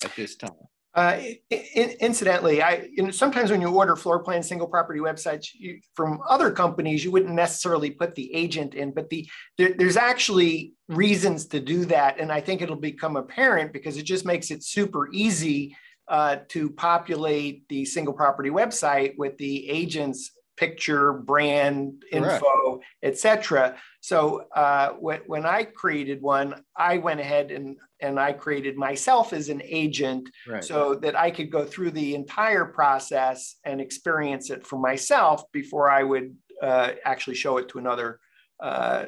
at 0.04 0.14
this 0.14 0.36
time. 0.36 0.50
Uh, 0.94 1.20
in, 1.50 1.90
incidentally, 2.00 2.62
I 2.62 2.88
you 2.90 3.02
know 3.04 3.10
sometimes 3.10 3.50
when 3.50 3.60
you 3.60 3.68
order 3.68 3.94
floor 3.94 4.20
plan 4.20 4.42
single 4.42 4.66
property 4.66 5.00
websites 5.00 5.48
you, 5.54 5.80
from 5.94 6.20
other 6.28 6.50
companies, 6.50 7.04
you 7.04 7.10
wouldn't 7.10 7.34
necessarily 7.34 7.90
put 7.90 8.14
the 8.14 8.34
agent 8.34 8.74
in, 8.74 8.92
but 8.92 9.10
the 9.10 9.28
there, 9.58 9.74
there's 9.76 9.98
actually 9.98 10.72
reasons 10.88 11.46
to 11.48 11.60
do 11.60 11.84
that, 11.84 12.18
and 12.18 12.32
I 12.32 12.40
think 12.40 12.62
it'll 12.62 12.74
become 12.74 13.16
apparent 13.16 13.72
because 13.72 13.96
it 13.96 14.04
just 14.04 14.24
makes 14.24 14.50
it 14.50 14.64
super 14.64 15.08
easy 15.12 15.76
uh, 16.08 16.36
to 16.48 16.70
populate 16.70 17.68
the 17.68 17.84
single 17.84 18.14
property 18.14 18.50
website 18.50 19.16
with 19.18 19.36
the 19.38 19.68
agent's 19.68 20.32
picture, 20.56 21.12
brand, 21.12 22.02
info, 22.10 22.80
etc. 23.02 23.76
So 24.00 24.46
uh, 24.54 24.90
when, 24.90 25.20
when 25.26 25.46
I 25.46 25.64
created 25.64 26.20
one, 26.20 26.62
I 26.76 26.98
went 26.98 27.20
ahead 27.20 27.50
and 27.50 27.76
and 28.00 28.20
I 28.20 28.32
created 28.32 28.76
myself 28.76 29.32
as 29.32 29.48
an 29.48 29.60
agent 29.64 30.28
right. 30.46 30.62
so 30.62 30.94
that 30.96 31.18
I 31.18 31.32
could 31.32 31.50
go 31.50 31.64
through 31.64 31.90
the 31.90 32.14
entire 32.14 32.64
process 32.64 33.56
and 33.64 33.80
experience 33.80 34.50
it 34.50 34.64
for 34.64 34.78
myself 34.78 35.42
before 35.50 35.90
I 35.90 36.04
would 36.04 36.36
uh, 36.62 36.92
actually 37.04 37.34
show 37.34 37.56
it 37.56 37.68
to 37.70 37.78
another 37.78 38.20
uh, 38.60 39.06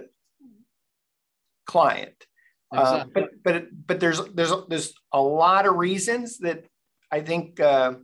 client. 1.66 2.14
Uh, 2.72 3.04
exactly. 3.04 3.12
but 3.12 3.30
but 3.42 3.86
but 3.86 4.00
there's 4.00 4.20
there's 4.34 4.52
there's 4.68 4.94
a 5.12 5.20
lot 5.20 5.66
of 5.66 5.76
reasons 5.76 6.38
that 6.38 6.64
I 7.10 7.20
think 7.20 7.60
uh, 7.60 7.94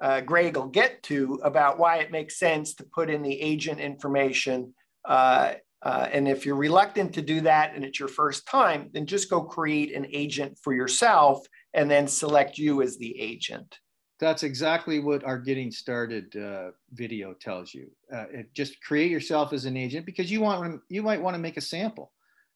uh, 0.00 0.20
Greg 0.20 0.56
will 0.56 0.68
get 0.68 1.02
to 1.04 1.40
about 1.44 1.78
why 1.78 1.98
it 1.98 2.10
makes 2.10 2.38
sense 2.38 2.74
to 2.74 2.84
put 2.84 3.08
in 3.10 3.22
the 3.22 3.40
agent 3.40 3.80
information. 3.80 4.74
Uh, 5.04 5.54
uh, 5.82 6.08
and 6.12 6.28
if 6.28 6.46
you're 6.46 6.56
reluctant 6.56 7.12
to 7.14 7.22
do 7.22 7.40
that 7.40 7.74
and 7.74 7.84
it's 7.84 7.98
your 7.98 8.08
first 8.08 8.46
time, 8.46 8.88
then 8.92 9.06
just 9.06 9.30
go 9.30 9.42
create 9.42 9.94
an 9.94 10.06
agent 10.12 10.56
for 10.62 10.72
yourself 10.72 11.44
and 11.74 11.90
then 11.90 12.06
select 12.06 12.58
you 12.58 12.82
as 12.82 12.98
the 12.98 13.18
agent. 13.20 13.78
That's 14.20 14.44
exactly 14.44 15.00
what 15.00 15.24
our 15.24 15.38
getting 15.38 15.72
started 15.72 16.36
uh, 16.36 16.70
video 16.92 17.34
tells 17.34 17.74
you. 17.74 17.90
Uh, 18.14 18.26
just 18.54 18.80
create 18.80 19.10
yourself 19.10 19.52
as 19.52 19.64
an 19.64 19.76
agent 19.76 20.06
because 20.06 20.30
you 20.30 20.40
want 20.40 20.80
you 20.88 21.02
might 21.02 21.20
want 21.20 21.34
to 21.34 21.40
make 21.40 21.56
a 21.56 21.60
sample. 21.60 22.12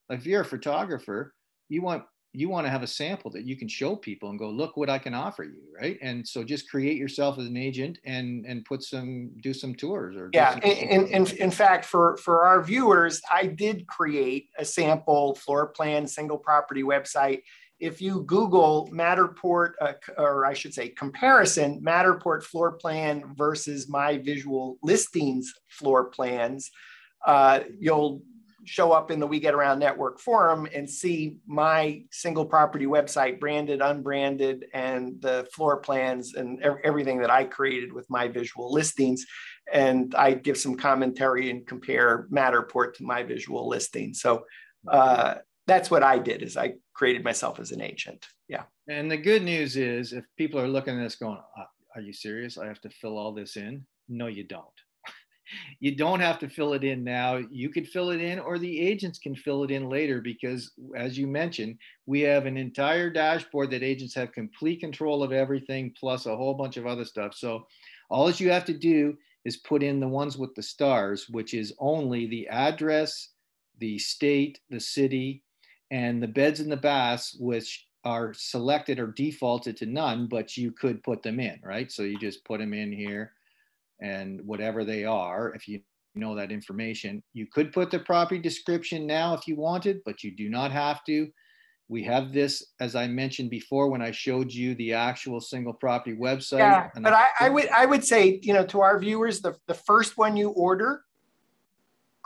If 0.09 0.25
you're 0.25 0.41
a 0.41 0.45
photographer, 0.45 1.33
you 1.67 1.81
want 1.81 2.03
you 2.37 2.49
want 2.49 2.67
to 2.67 2.69
have 2.69 2.83
a 2.83 2.87
sample 2.87 3.31
that 3.31 3.45
you 3.45 3.57
can 3.57 3.67
show 3.67 3.95
people 3.95 4.29
and 4.29 4.37
go 4.37 4.49
look 4.49 4.77
what 4.77 4.89
i 4.89 4.99
can 4.99 5.13
offer 5.13 5.43
you 5.43 5.67
right? 5.81 5.97
And 6.01 6.27
so 6.27 6.43
just 6.43 6.69
create 6.69 6.97
yourself 6.97 7.37
as 7.37 7.45
an 7.45 7.57
agent 7.57 7.99
and 8.05 8.45
and 8.45 8.65
put 8.65 8.83
some 8.83 9.31
do 9.41 9.53
some 9.53 9.75
tours 9.75 10.15
or 10.15 10.29
yeah 10.33 10.57
in, 10.59 11.07
in, 11.07 11.27
in 11.37 11.51
fact 11.51 11.85
for 11.85 12.17
for 12.17 12.45
our 12.45 12.61
viewers 12.61 13.21
i 13.31 13.45
did 13.45 13.87
create 13.87 14.49
a 14.57 14.65
sample 14.65 15.35
floor 15.35 15.67
plan 15.67 16.07
single 16.07 16.37
property 16.37 16.83
website. 16.83 17.41
If 17.79 18.01
you 18.01 18.23
google 18.23 18.89
matterport 18.91 19.73
uh, 19.81 19.93
or 20.17 20.45
i 20.45 20.53
should 20.53 20.73
say 20.73 20.89
comparison 20.89 21.81
matterport 21.81 22.43
floor 22.43 22.71
plan 22.73 23.23
versus 23.35 23.87
my 23.87 24.17
visual 24.17 24.77
listings 24.81 25.53
floor 25.67 26.05
plans 26.05 26.71
uh, 27.25 27.61
you'll 27.79 28.21
show 28.67 28.91
up 28.91 29.11
in 29.11 29.19
the 29.19 29.27
We 29.27 29.39
Get 29.39 29.53
Around 29.53 29.79
Network 29.79 30.19
forum 30.19 30.67
and 30.73 30.89
see 30.89 31.37
my 31.47 32.03
single 32.11 32.45
property 32.45 32.85
website, 32.85 33.39
branded, 33.39 33.81
unbranded, 33.81 34.65
and 34.73 35.21
the 35.21 35.47
floor 35.53 35.77
plans 35.77 36.35
and 36.35 36.61
everything 36.61 37.19
that 37.19 37.31
I 37.31 37.45
created 37.45 37.93
with 37.93 38.09
my 38.09 38.27
visual 38.27 38.71
listings. 38.71 39.25
And 39.71 40.13
I 40.15 40.33
give 40.33 40.57
some 40.57 40.75
commentary 40.75 41.49
and 41.49 41.65
compare 41.65 42.27
Matterport 42.31 42.95
to 42.95 43.03
my 43.03 43.23
visual 43.23 43.67
listing. 43.67 44.13
So 44.13 44.45
uh, 44.87 45.35
that's 45.65 45.89
what 45.89 46.03
I 46.03 46.19
did 46.19 46.43
is 46.43 46.57
I 46.57 46.73
created 46.93 47.23
myself 47.23 47.59
as 47.59 47.71
an 47.71 47.81
agent. 47.81 48.27
Yeah. 48.47 48.63
And 48.89 49.09
the 49.09 49.17
good 49.17 49.43
news 49.43 49.77
is 49.77 50.13
if 50.13 50.25
people 50.37 50.59
are 50.59 50.67
looking 50.67 50.99
at 50.99 51.03
this 51.03 51.15
going, 51.15 51.37
uh, 51.57 51.63
are 51.95 52.01
you 52.01 52.13
serious? 52.13 52.57
I 52.57 52.67
have 52.67 52.81
to 52.81 52.89
fill 52.89 53.17
all 53.17 53.33
this 53.33 53.55
in? 53.55 53.85
No, 54.09 54.27
you 54.27 54.43
don't 54.43 54.65
you 55.79 55.95
don't 55.95 56.19
have 56.19 56.39
to 56.39 56.49
fill 56.49 56.73
it 56.73 56.83
in 56.83 57.03
now. 57.03 57.37
You 57.51 57.69
could 57.69 57.87
fill 57.87 58.09
it 58.11 58.21
in, 58.21 58.39
or 58.39 58.57
the 58.57 58.79
agents 58.79 59.19
can 59.19 59.35
fill 59.35 59.63
it 59.63 59.71
in 59.71 59.89
later 59.89 60.21
because, 60.21 60.71
as 60.95 61.17
you 61.17 61.27
mentioned, 61.27 61.77
we 62.05 62.21
have 62.21 62.45
an 62.45 62.57
entire 62.57 63.09
dashboard 63.09 63.71
that 63.71 63.83
agents 63.83 64.15
have 64.15 64.31
complete 64.31 64.79
control 64.79 65.23
of 65.23 65.31
everything, 65.31 65.93
plus 65.99 66.25
a 66.25 66.35
whole 66.35 66.53
bunch 66.53 66.77
of 66.77 66.85
other 66.87 67.05
stuff. 67.05 67.33
So, 67.35 67.67
all 68.09 68.27
that 68.27 68.39
you 68.39 68.51
have 68.51 68.65
to 68.65 68.73
do 68.73 69.17
is 69.45 69.57
put 69.57 69.83
in 69.83 69.99
the 69.99 70.07
ones 70.07 70.37
with 70.37 70.53
the 70.55 70.63
stars, 70.63 71.29
which 71.29 71.53
is 71.53 71.73
only 71.79 72.27
the 72.27 72.47
address, 72.49 73.29
the 73.79 73.97
state, 73.99 74.59
the 74.69 74.79
city, 74.79 75.43
and 75.91 76.21
the 76.21 76.27
beds 76.27 76.59
and 76.59 76.71
the 76.71 76.77
baths, 76.77 77.35
which 77.39 77.87
are 78.03 78.33
selected 78.33 78.99
or 78.99 79.07
defaulted 79.07 79.75
to 79.77 79.85
none, 79.85 80.27
but 80.27 80.55
you 80.55 80.71
could 80.71 81.03
put 81.03 81.23
them 81.23 81.39
in, 81.39 81.59
right? 81.63 81.91
So 81.91 82.03
you 82.03 82.17
just 82.17 82.43
put 82.45 82.59
them 82.59 82.73
in 82.73 82.91
here 82.91 83.33
and 84.01 84.41
whatever 84.45 84.83
they 84.83 85.03
are, 85.05 85.53
if 85.53 85.67
you 85.67 85.81
know 86.17 86.35
that 86.35 86.51
information. 86.51 87.23
You 87.33 87.47
could 87.51 87.71
put 87.71 87.91
the 87.91 87.99
property 87.99 88.39
description 88.39 89.05
now 89.07 89.33
if 89.33 89.47
you 89.47 89.55
wanted, 89.55 90.01
but 90.05 90.23
you 90.23 90.35
do 90.35 90.49
not 90.49 90.71
have 90.71 91.03
to. 91.05 91.27
We 91.89 92.03
have 92.03 92.33
this, 92.33 92.65
as 92.81 92.95
I 92.95 93.07
mentioned 93.07 93.49
before, 93.49 93.89
when 93.89 94.01
I 94.01 94.11
showed 94.11 94.51
you 94.51 94.75
the 94.75 94.93
actual 94.93 95.39
single 95.39 95.73
property 95.73 96.17
website. 96.17 96.57
Yeah, 96.57 96.89
but 96.95 97.13
I, 97.13 97.27
I, 97.39 97.49
would 97.49 97.69
I 97.69 97.85
would 97.85 98.03
say, 98.03 98.41
you 98.43 98.53
know, 98.53 98.65
to 98.65 98.81
our 98.81 98.99
viewers, 98.99 99.39
the, 99.39 99.55
the 99.67 99.73
first 99.73 100.17
one 100.17 100.35
you 100.35 100.49
order, 100.49 101.03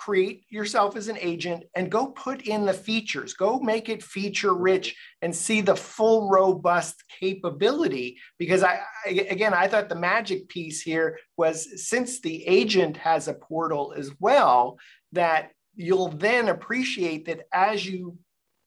create 0.04 0.44
yourself 0.50 0.96
as 0.96 1.10
an 1.10 1.18
agent 1.20 1.64
and 1.76 1.92
go 1.92 2.08
put 2.08 2.48
in 2.48 2.66
the 2.66 2.74
features. 2.74 3.36
Go 3.36 3.60
make 3.60 3.88
it 3.88 4.02
feature 4.02 4.56
rich 4.56 4.96
and 5.22 5.36
see 5.36 5.62
the 5.62 5.76
full 5.76 6.28
robust 6.28 7.04
capability 7.20 8.18
because 8.40 8.64
I, 8.64 8.80
I, 9.06 9.10
again 9.30 9.54
i 9.54 9.68
thought 9.68 9.90
the 9.90 9.96
magic 9.96 10.50
piece 10.50 10.82
here 10.82 11.20
was 11.38 11.88
since 11.88 12.20
the 12.20 12.48
agent 12.48 12.98
has 12.98 13.28
a 13.28 13.36
portal 13.36 13.94
as 13.96 14.10
well 14.20 14.80
that 15.12 15.52
you'll 15.76 16.10
then 16.10 16.50
appreciate 16.50 17.26
that 17.26 17.42
as 17.54 17.86
you 17.86 18.18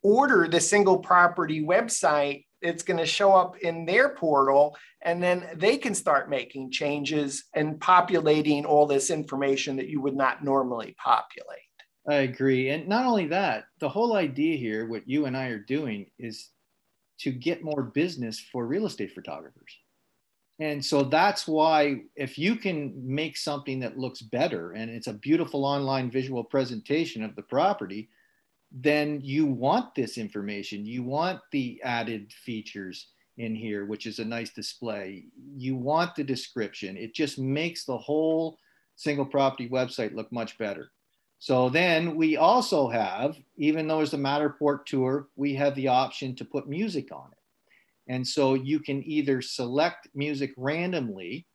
order 0.03 0.47
the 0.47 0.61
single 0.61 0.99
property 0.99 1.61
website 1.61 2.45
it's 2.65 2.83
going 2.83 2.99
to 2.99 3.07
show 3.07 3.33
up 3.33 3.59
in 3.59 3.85
their 3.85 4.11
portal 4.11 4.77
and 5.03 5.23
then 5.23 5.47
they 5.57 5.77
can 5.77 5.95
start 5.95 6.31
making 6.31 6.71
changes 6.71 7.45
and 7.55 7.79
populating 7.81 8.65
all 8.65 8.87
this 8.87 9.11
information 9.11 9.77
that 9.77 9.89
you 9.89 10.01
would 10.01 10.17
not 10.17 10.43
normally 10.43 10.97
populate. 10.99 11.61
I 12.09 12.17
agree. 12.17 12.71
And 12.71 12.89
not 12.89 13.07
only 13.07 13.27
that, 13.29 13.65
the 13.81 13.89
whole 13.89 14.17
idea 14.17 14.57
here, 14.57 14.89
what 14.89 15.09
you 15.09 15.27
and 15.27 15.37
I 15.37 15.49
are 15.49 15.59
doing 15.59 16.07
is 16.19 16.51
to 17.21 17.31
get 17.31 17.63
more 17.63 17.83
business 17.83 18.41
for 18.41 18.67
real 18.67 18.87
estate 18.87 19.13
photographers. 19.15 19.79
And 20.61 20.85
so 20.85 21.03
that's 21.03 21.49
why 21.49 22.03
if 22.15 22.39
you 22.39 22.57
can 22.57 22.95
make 23.05 23.37
something 23.37 23.81
that 23.81 23.99
looks 23.99 24.23
better 24.23 24.73
and 24.73 24.91
it's 24.91 25.09
a 25.09 25.15
beautiful 25.15 25.65
online 25.65 26.11
visual 26.11 26.45
presentation 26.45 27.25
of 27.25 27.35
the 27.35 27.43
property, 27.43 28.09
then 28.75 29.21
you 29.23 29.47
want 29.47 29.95
this 29.95 30.19
information. 30.19 30.85
You 30.85 31.05
want 31.05 31.41
the 31.53 31.81
added 31.85 32.33
features 32.33 33.07
in 33.39 33.55
here, 33.55 33.87
which 33.87 34.07
is 34.07 34.19
a 34.19 34.25
nice 34.25 34.51
display. 34.51 35.27
You 35.57 35.77
want 35.77 36.17
the 36.17 36.25
description. 36.25 36.97
It 36.97 37.15
just 37.15 37.39
makes 37.39 37.85
the 37.85 37.97
whole 37.97 38.59
single 38.97 39.27
property 39.27 39.69
website 39.69 40.15
look 40.15 40.31
much 40.33 40.59
better. 40.59 40.91
So 41.39 41.69
then 41.69 42.17
we 42.17 42.37
also 42.37 42.89
have, 42.89 43.37
even 43.57 43.87
though 43.87 44.01
it's 44.01 44.13
a 44.13 44.19
Matterport 44.19 44.87
tour, 44.87 45.29
we 45.37 45.55
have 45.55 45.75
the 45.75 45.89
option 45.89 46.35
to 46.37 46.45
put 46.45 46.69
music 46.69 47.13
on 47.13 47.31
it. 47.31 48.13
And 48.13 48.27
so 48.27 48.55
you 48.55 48.81
can 48.81 49.05
either 49.05 49.41
select 49.41 50.09
music 50.15 50.53
randomly, 50.57 51.47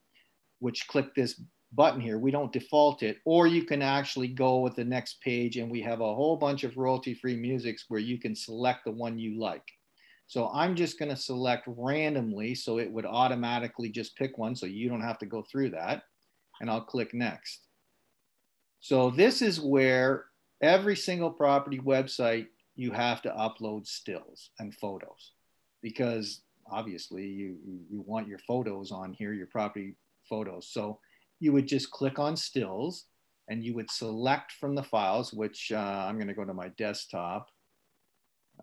which 0.60 0.88
click 0.88 1.16
this 1.16 1.42
button 1.74 2.02
here, 2.02 2.18
we 2.18 2.32
don't 2.32 2.52
default 2.52 3.04
it, 3.04 3.18
or 3.26 3.48
you 3.48 3.64
can 3.64 3.82
actually 3.82 4.28
go 4.28 4.60
with 4.60 4.76
the 4.76 4.84
next 4.84 5.22
page 5.22 5.58
and 5.58 5.70
we 5.70 5.82
have 5.82 6.02
a 6.02 6.16
whole 6.16 6.36
bunch 6.36 6.64
of 6.64 6.78
royalty-free 6.78 7.36
musics 7.36 7.86
where 7.90 8.00
you 8.00 8.18
can 8.18 8.36
select 8.36 8.86
the 8.86 8.92
one 8.92 9.20
you 9.20 9.40
like. 9.40 9.66
So 10.28 10.50
I'm 10.54 10.76
just 10.76 11.00
gonna 11.00 11.16
select 11.16 11.64
randomly 11.68 12.56
so 12.56 12.78
it 12.78 12.92
would 12.92 13.06
automatically 13.06 13.90
just 13.90 14.16
pick 14.16 14.38
one 14.38 14.56
so 14.56 14.66
you 14.66 14.90
don't 14.90 15.02
have 15.02 15.20
to 15.20 15.26
go 15.26 15.44
through 15.44 15.72
that. 15.72 16.04
And 16.62 16.70
I'll 16.70 16.82
click 16.82 17.14
next. 17.14 17.68
So 18.80 19.10
this 19.10 19.42
is 19.42 19.60
where 19.60 20.26
every 20.62 20.96
single 20.96 21.32
property 21.32 21.80
website 21.80 22.48
you 22.76 22.92
have 22.92 23.22
to 23.24 23.30
upload 23.30 23.88
stills 23.88 24.52
and 24.60 24.74
photos 24.76 25.34
because 25.82 26.42
obviously 26.72 27.26
you, 27.26 27.58
you 27.90 28.04
want 28.06 28.28
your 28.28 28.40
photos 28.40 28.92
on 28.92 29.14
here, 29.14 29.34
your 29.34 29.48
property 29.48 29.96
photos. 30.28 30.70
So 30.72 31.00
you 31.40 31.54
would 31.54 31.68
just 31.68 31.92
click 31.92 32.20
on 32.20 32.36
stills 32.36 33.06
and 33.50 33.64
you 33.64 33.74
would 33.76 33.90
select 33.90 34.52
from 34.54 34.76
the 34.76 34.84
files, 34.84 35.34
which 35.34 35.72
uh, 35.74 35.78
I'm 35.78 36.16
going 36.16 36.28
to 36.28 36.34
go 36.34 36.46
to 36.46 36.54
my 36.54 36.70
desktop. 36.78 37.50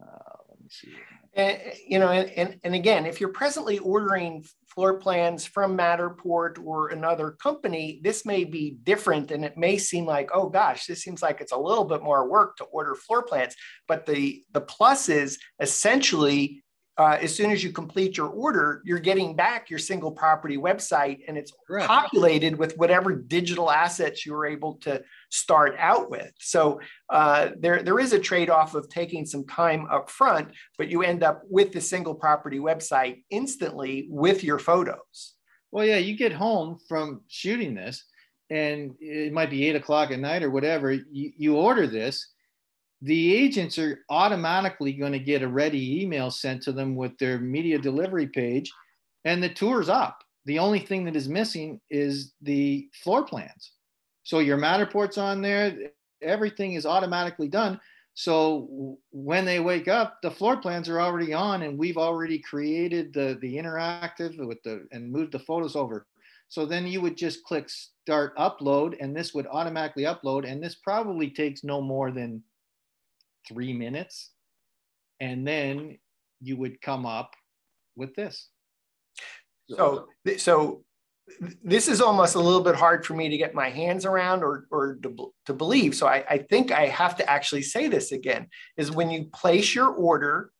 Uh, 0.00 0.36
let 0.48 0.60
me 0.60 0.66
see. 0.68 0.92
And, 1.34 1.58
you 1.86 1.98
know, 1.98 2.10
and, 2.10 2.58
and 2.62 2.74
again, 2.74 3.06
if 3.06 3.20
you're 3.20 3.30
presently 3.30 3.78
ordering 3.78 4.44
floor 4.68 4.98
plans 4.98 5.44
from 5.46 5.76
Matterport 5.76 6.62
or 6.62 6.88
another 6.88 7.30
company, 7.30 8.00
this 8.02 8.26
may 8.26 8.44
be 8.44 8.76
different 8.84 9.30
and 9.30 9.44
it 9.44 9.56
may 9.56 9.78
seem 9.78 10.04
like, 10.04 10.30
oh 10.34 10.48
gosh, 10.48 10.86
this 10.86 11.02
seems 11.02 11.22
like 11.22 11.40
it's 11.40 11.52
a 11.52 11.58
little 11.58 11.84
bit 11.84 12.02
more 12.02 12.28
work 12.28 12.56
to 12.58 12.64
order 12.64 12.94
floor 12.94 13.22
plans. 13.22 13.54
But 13.88 14.06
the, 14.06 14.44
the 14.52 14.60
plus 14.60 15.08
is 15.08 15.38
essentially 15.60 16.62
uh, 16.98 17.18
as 17.20 17.34
soon 17.34 17.50
as 17.50 17.62
you 17.62 17.72
complete 17.72 18.16
your 18.16 18.28
order, 18.28 18.80
you're 18.84 18.98
getting 18.98 19.36
back 19.36 19.68
your 19.68 19.78
single 19.78 20.10
property 20.10 20.56
website 20.56 21.20
and 21.28 21.36
it's 21.36 21.52
Correct. 21.66 21.86
populated 21.86 22.56
with 22.56 22.76
whatever 22.78 23.14
digital 23.14 23.70
assets 23.70 24.24
you 24.24 24.32
were 24.32 24.46
able 24.46 24.74
to 24.76 25.02
start 25.30 25.74
out 25.78 26.10
with. 26.10 26.32
So 26.38 26.80
uh, 27.10 27.50
there, 27.58 27.82
there 27.82 27.98
is 27.98 28.14
a 28.14 28.18
trade 28.18 28.48
off 28.48 28.74
of 28.74 28.88
taking 28.88 29.26
some 29.26 29.46
time 29.46 29.86
up 29.90 30.08
front, 30.08 30.48
but 30.78 30.88
you 30.88 31.02
end 31.02 31.22
up 31.22 31.42
with 31.50 31.72
the 31.72 31.82
single 31.82 32.14
property 32.14 32.58
website 32.58 33.24
instantly 33.28 34.06
with 34.08 34.42
your 34.42 34.58
photos. 34.58 35.34
Well, 35.70 35.84
yeah, 35.84 35.98
you 35.98 36.16
get 36.16 36.32
home 36.32 36.78
from 36.88 37.20
shooting 37.28 37.74
this 37.74 38.04
and 38.48 38.94
it 39.00 39.32
might 39.34 39.50
be 39.50 39.68
eight 39.68 39.76
o'clock 39.76 40.10
at 40.10 40.18
night 40.18 40.42
or 40.42 40.50
whatever. 40.50 40.92
You, 40.92 41.32
you 41.36 41.56
order 41.56 41.86
this 41.86 42.32
the 43.02 43.34
agents 43.34 43.78
are 43.78 44.00
automatically 44.08 44.92
going 44.92 45.12
to 45.12 45.18
get 45.18 45.42
a 45.42 45.48
ready 45.48 46.02
email 46.02 46.30
sent 46.30 46.62
to 46.62 46.72
them 46.72 46.96
with 46.96 47.16
their 47.18 47.38
media 47.38 47.78
delivery 47.78 48.26
page 48.26 48.72
and 49.24 49.42
the 49.42 49.48
tour's 49.48 49.88
up. 49.88 50.22
The 50.46 50.58
only 50.58 50.78
thing 50.78 51.04
that 51.04 51.16
is 51.16 51.28
missing 51.28 51.80
is 51.90 52.32
the 52.40 52.88
floor 53.02 53.24
plans. 53.24 53.72
So 54.22 54.38
your 54.38 54.56
matterport's 54.56 55.18
on 55.18 55.42
there 55.42 55.76
everything 56.22 56.74
is 56.74 56.86
automatically 56.86 57.48
done. 57.48 57.80
So 58.14 58.98
when 59.10 59.44
they 59.44 59.60
wake 59.60 59.88
up 59.88 60.18
the 60.22 60.30
floor 60.30 60.56
plans 60.56 60.88
are 60.88 61.00
already 61.00 61.34
on 61.34 61.62
and 61.62 61.78
we've 61.78 61.98
already 61.98 62.38
created 62.38 63.12
the 63.12 63.38
the 63.42 63.56
interactive 63.56 64.38
with 64.46 64.62
the 64.62 64.86
and 64.92 65.12
moved 65.12 65.32
the 65.32 65.38
photos 65.38 65.76
over. 65.76 66.06
So 66.48 66.64
then 66.64 66.86
you 66.86 67.00
would 67.00 67.16
just 67.16 67.44
click 67.44 67.68
start 67.68 68.36
upload 68.38 68.96
and 69.00 69.14
this 69.14 69.34
would 69.34 69.46
automatically 69.48 70.04
upload 70.04 70.50
and 70.50 70.62
this 70.62 70.76
probably 70.76 71.28
takes 71.28 71.62
no 71.62 71.82
more 71.82 72.10
than 72.10 72.42
three 73.48 73.72
minutes, 73.72 74.30
and 75.20 75.46
then 75.46 75.98
you 76.40 76.56
would 76.56 76.80
come 76.80 77.06
up 77.06 77.34
with 77.96 78.14
this. 78.14 78.48
So, 79.68 80.06
so 80.36 80.84
this 81.62 81.88
is 81.88 82.00
almost 82.00 82.36
a 82.36 82.40
little 82.40 82.62
bit 82.62 82.76
hard 82.76 83.04
for 83.04 83.14
me 83.14 83.28
to 83.28 83.36
get 83.36 83.54
my 83.54 83.68
hands 83.68 84.04
around 84.04 84.44
or, 84.44 84.66
or 84.70 84.96
to, 85.02 85.32
to 85.46 85.52
believe. 85.52 85.94
So 85.94 86.06
I, 86.06 86.24
I 86.30 86.38
think 86.38 86.70
I 86.70 86.86
have 86.86 87.16
to 87.16 87.28
actually 87.28 87.62
say 87.62 87.88
this 87.88 88.12
again, 88.12 88.46
is 88.76 88.92
when 88.92 89.10
you 89.10 89.24
place 89.32 89.74
your 89.74 89.88
order 89.88 90.52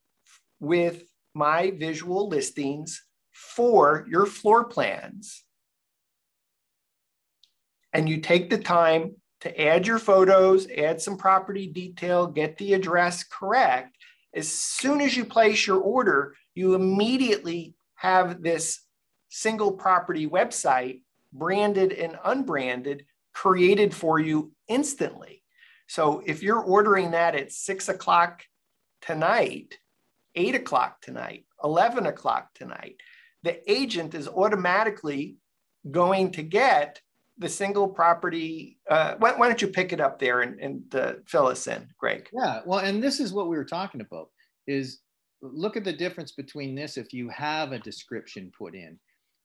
with 0.58 1.04
my 1.34 1.70
visual 1.70 2.28
listings 2.28 3.00
for 3.32 4.06
your 4.10 4.26
floor 4.26 4.64
plans, 4.64 5.44
and 7.92 8.08
you 8.08 8.20
take 8.20 8.50
the 8.50 8.58
time 8.58 9.14
to 9.46 9.60
add 9.60 9.86
your 9.86 9.98
photos, 9.98 10.68
add 10.70 11.00
some 11.00 11.16
property 11.16 11.66
detail, 11.66 12.26
get 12.26 12.58
the 12.58 12.74
address 12.74 13.24
correct. 13.24 13.96
As 14.34 14.48
soon 14.48 15.00
as 15.00 15.16
you 15.16 15.24
place 15.24 15.66
your 15.66 15.80
order, 15.80 16.34
you 16.54 16.74
immediately 16.74 17.74
have 17.94 18.42
this 18.42 18.80
single 19.28 19.72
property 19.72 20.26
website, 20.26 21.02
branded 21.32 21.92
and 21.92 22.18
unbranded, 22.24 23.06
created 23.32 23.94
for 23.94 24.18
you 24.18 24.52
instantly. 24.66 25.42
So 25.86 26.22
if 26.26 26.42
you're 26.42 26.62
ordering 26.62 27.12
that 27.12 27.34
at 27.34 27.52
six 27.52 27.88
o'clock 27.88 28.42
tonight, 29.00 29.78
eight 30.34 30.54
o'clock 30.54 31.00
tonight, 31.00 31.44
11 31.62 32.06
o'clock 32.06 32.48
tonight, 32.54 32.96
the 33.42 33.70
agent 33.70 34.14
is 34.14 34.26
automatically 34.26 35.36
going 35.88 36.32
to 36.32 36.42
get 36.42 37.00
the 37.38 37.48
single 37.48 37.88
property. 37.88 38.78
Uh, 38.88 39.14
why, 39.18 39.32
why, 39.32 39.48
don't 39.48 39.60
you 39.60 39.68
pick 39.68 39.92
it 39.92 40.00
up 40.00 40.18
there 40.18 40.40
and, 40.40 40.58
and 40.60 40.94
uh, 40.94 41.12
fill 41.26 41.46
us 41.46 41.66
in, 41.66 41.88
Greg? 41.98 42.28
Yeah, 42.32 42.60
well, 42.64 42.80
and 42.80 43.02
this 43.02 43.20
is 43.20 43.32
what 43.32 43.48
we 43.48 43.56
were 43.56 43.64
talking 43.64 44.00
about 44.00 44.30
is 44.66 45.00
look 45.42 45.76
at 45.76 45.84
the 45.84 45.92
difference 45.92 46.32
between 46.32 46.74
this 46.74 46.96
if 46.96 47.12
you 47.12 47.28
have 47.28 47.72
a 47.72 47.78
description 47.78 48.50
put 48.56 48.74
in. 48.74 48.98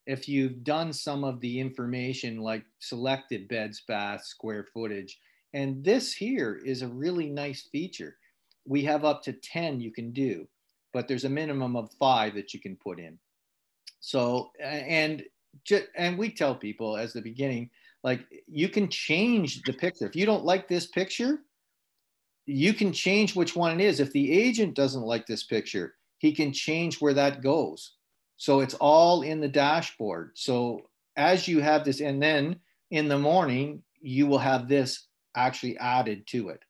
If 0.06 0.28
you've 0.28 0.64
done 0.64 0.92
some 0.92 1.22
of 1.22 1.40
the 1.40 1.60
information 1.60 2.38
like 2.38 2.64
selected 2.80 3.46
beds, 3.46 3.82
baths, 3.86 4.28
square 4.28 4.66
footage, 4.74 5.18
and 5.54 5.84
this 5.84 6.12
here 6.12 6.60
is 6.64 6.82
a 6.82 6.88
really 6.88 7.28
nice 7.28 7.68
feature. 7.70 8.16
We 8.64 8.82
have 8.84 9.04
up 9.04 9.22
to 9.24 9.32
10 9.32 9.80
you 9.80 9.92
can 9.92 10.12
do, 10.12 10.48
but 10.92 11.06
there's 11.06 11.24
a 11.24 11.30
minimum 11.30 11.76
of 11.76 11.90
five 12.00 12.34
that 12.34 12.52
you 12.54 12.60
can 12.60 12.76
put 12.76 12.98
in. 12.98 13.18
So, 14.00 14.50
and 14.60 15.22
and 15.96 16.18
we 16.18 16.30
tell 16.30 16.54
people 16.54 16.96
as 16.96 17.12
the 17.12 17.20
beginning, 17.20 17.70
like 18.02 18.26
you 18.48 18.68
can 18.68 18.88
change 18.88 19.62
the 19.62 19.72
picture. 19.72 20.06
If 20.06 20.16
you 20.16 20.26
don't 20.26 20.44
like 20.44 20.68
this 20.68 20.86
picture, 20.86 21.40
you 22.46 22.74
can 22.74 22.92
change 22.92 23.36
which 23.36 23.54
one 23.54 23.80
it 23.80 23.84
is. 23.84 24.00
If 24.00 24.12
the 24.12 24.32
agent 24.32 24.74
doesn't 24.74 25.02
like 25.02 25.26
this 25.26 25.44
picture, 25.44 25.94
he 26.18 26.32
can 26.32 26.52
change 26.52 27.00
where 27.00 27.14
that 27.14 27.42
goes. 27.42 27.94
So 28.36 28.60
it's 28.60 28.74
all 28.74 29.22
in 29.22 29.40
the 29.40 29.48
dashboard. 29.48 30.32
So 30.34 30.82
as 31.16 31.46
you 31.46 31.60
have 31.60 31.84
this, 31.84 32.00
and 32.00 32.20
then 32.20 32.56
in 32.90 33.08
the 33.08 33.18
morning, 33.18 33.82
you 34.00 34.26
will 34.26 34.38
have 34.38 34.68
this 34.68 35.06
actually 35.36 35.78
added 35.78 36.26
to 36.28 36.48
it. 36.48 36.60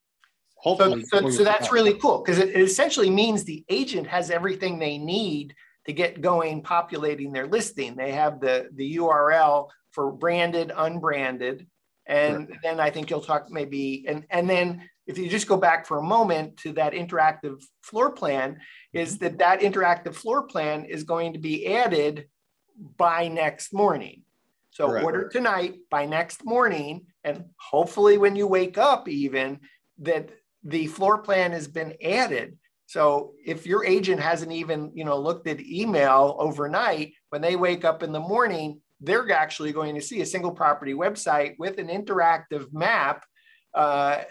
Hopefully, 0.57 1.03
so, 1.05 1.23
so, 1.23 1.31
so 1.31 1.45
that's 1.45 1.73
really 1.73 1.95
cool 1.95 2.18
because 2.18 2.38
it, 2.38 2.51
it 2.51 2.61
essentially 2.61 3.11
means 3.11 3.42
the 3.42 3.64
agent 3.68 4.07
has 4.07 4.31
everything 4.31 4.79
they 4.79 4.97
need 4.97 5.55
to 5.87 5.92
get 5.92 6.21
going 6.21 6.62
populating 6.62 7.33
their 7.33 7.49
listing. 7.49 7.97
They 7.97 8.12
have 8.12 8.40
the, 8.40 8.68
the 8.75 8.97
URL 8.97 9.68
for 9.93 10.11
branded, 10.13 10.73
unbranded. 10.77 11.67
And 12.07 12.49
sure. 12.49 12.57
then 12.63 12.81
I 12.81 12.91
think 12.91 13.11
you'll 13.11 13.21
talk 13.21 13.51
maybe, 13.51 14.05
and, 14.09 14.27
and 14.31 14.51
then 14.51 14.89
if 15.07 15.19
you 15.19 15.29
just 15.29 15.47
go 15.47 15.57
back 15.57 15.87
for 15.87 15.99
a 15.99 16.03
moment 16.03 16.57
to 16.59 16.73
that 16.73 16.93
interactive 16.93 17.63
floor 17.83 18.11
plan, 18.11 18.59
is 18.93 19.17
mm-hmm. 19.17 19.25
that 19.25 19.39
that 19.39 19.61
interactive 19.61 20.15
floor 20.15 20.43
plan 20.43 20.85
is 20.85 21.05
going 21.05 21.33
to 21.33 21.39
be 21.39 21.67
added 21.67 22.27
by 22.97 23.29
next 23.29 23.73
morning. 23.73 24.23
So 24.71 24.87
Correct. 24.87 25.05
order 25.05 25.29
tonight 25.29 25.75
by 25.91 26.07
next 26.07 26.45
morning, 26.45 27.07
and 27.25 27.45
hopefully 27.61 28.17
when 28.17 28.37
you 28.37 28.47
wake 28.47 28.79
up, 28.79 29.09
even 29.09 29.61
that 29.99 30.31
the 30.65 30.87
floor 30.87 31.19
plan 31.19 31.53
has 31.53 31.69
been 31.69 31.95
added 32.03 32.57
So 32.93 33.33
if 33.43 33.67
your 33.67 33.87
agent 33.87 34.21
hasn't 34.21 34.53
even, 34.53 34.93
you 34.95 35.07
know, 35.07 35.19
looked 35.19 35.47
at 35.47 35.61
email 35.61 36.37
overnight, 36.39 37.15
when 37.31 37.41
they 37.41 37.57
wake 37.57 37.87
up 37.87 38.03
in 38.03 38.13
the 38.13 38.21
morning, 38.21 38.83
they're 39.03 39.31
actually 39.33 39.73
going 39.73 39.95
to 39.95 40.01
see 40.01 40.21
a 40.21 40.27
single 40.27 40.53
property 40.53 40.95
website 40.95 41.55
with 41.59 41.79
an 41.79 41.88
interactive 41.88 42.73
map 42.73 43.25
uh, 43.75 44.23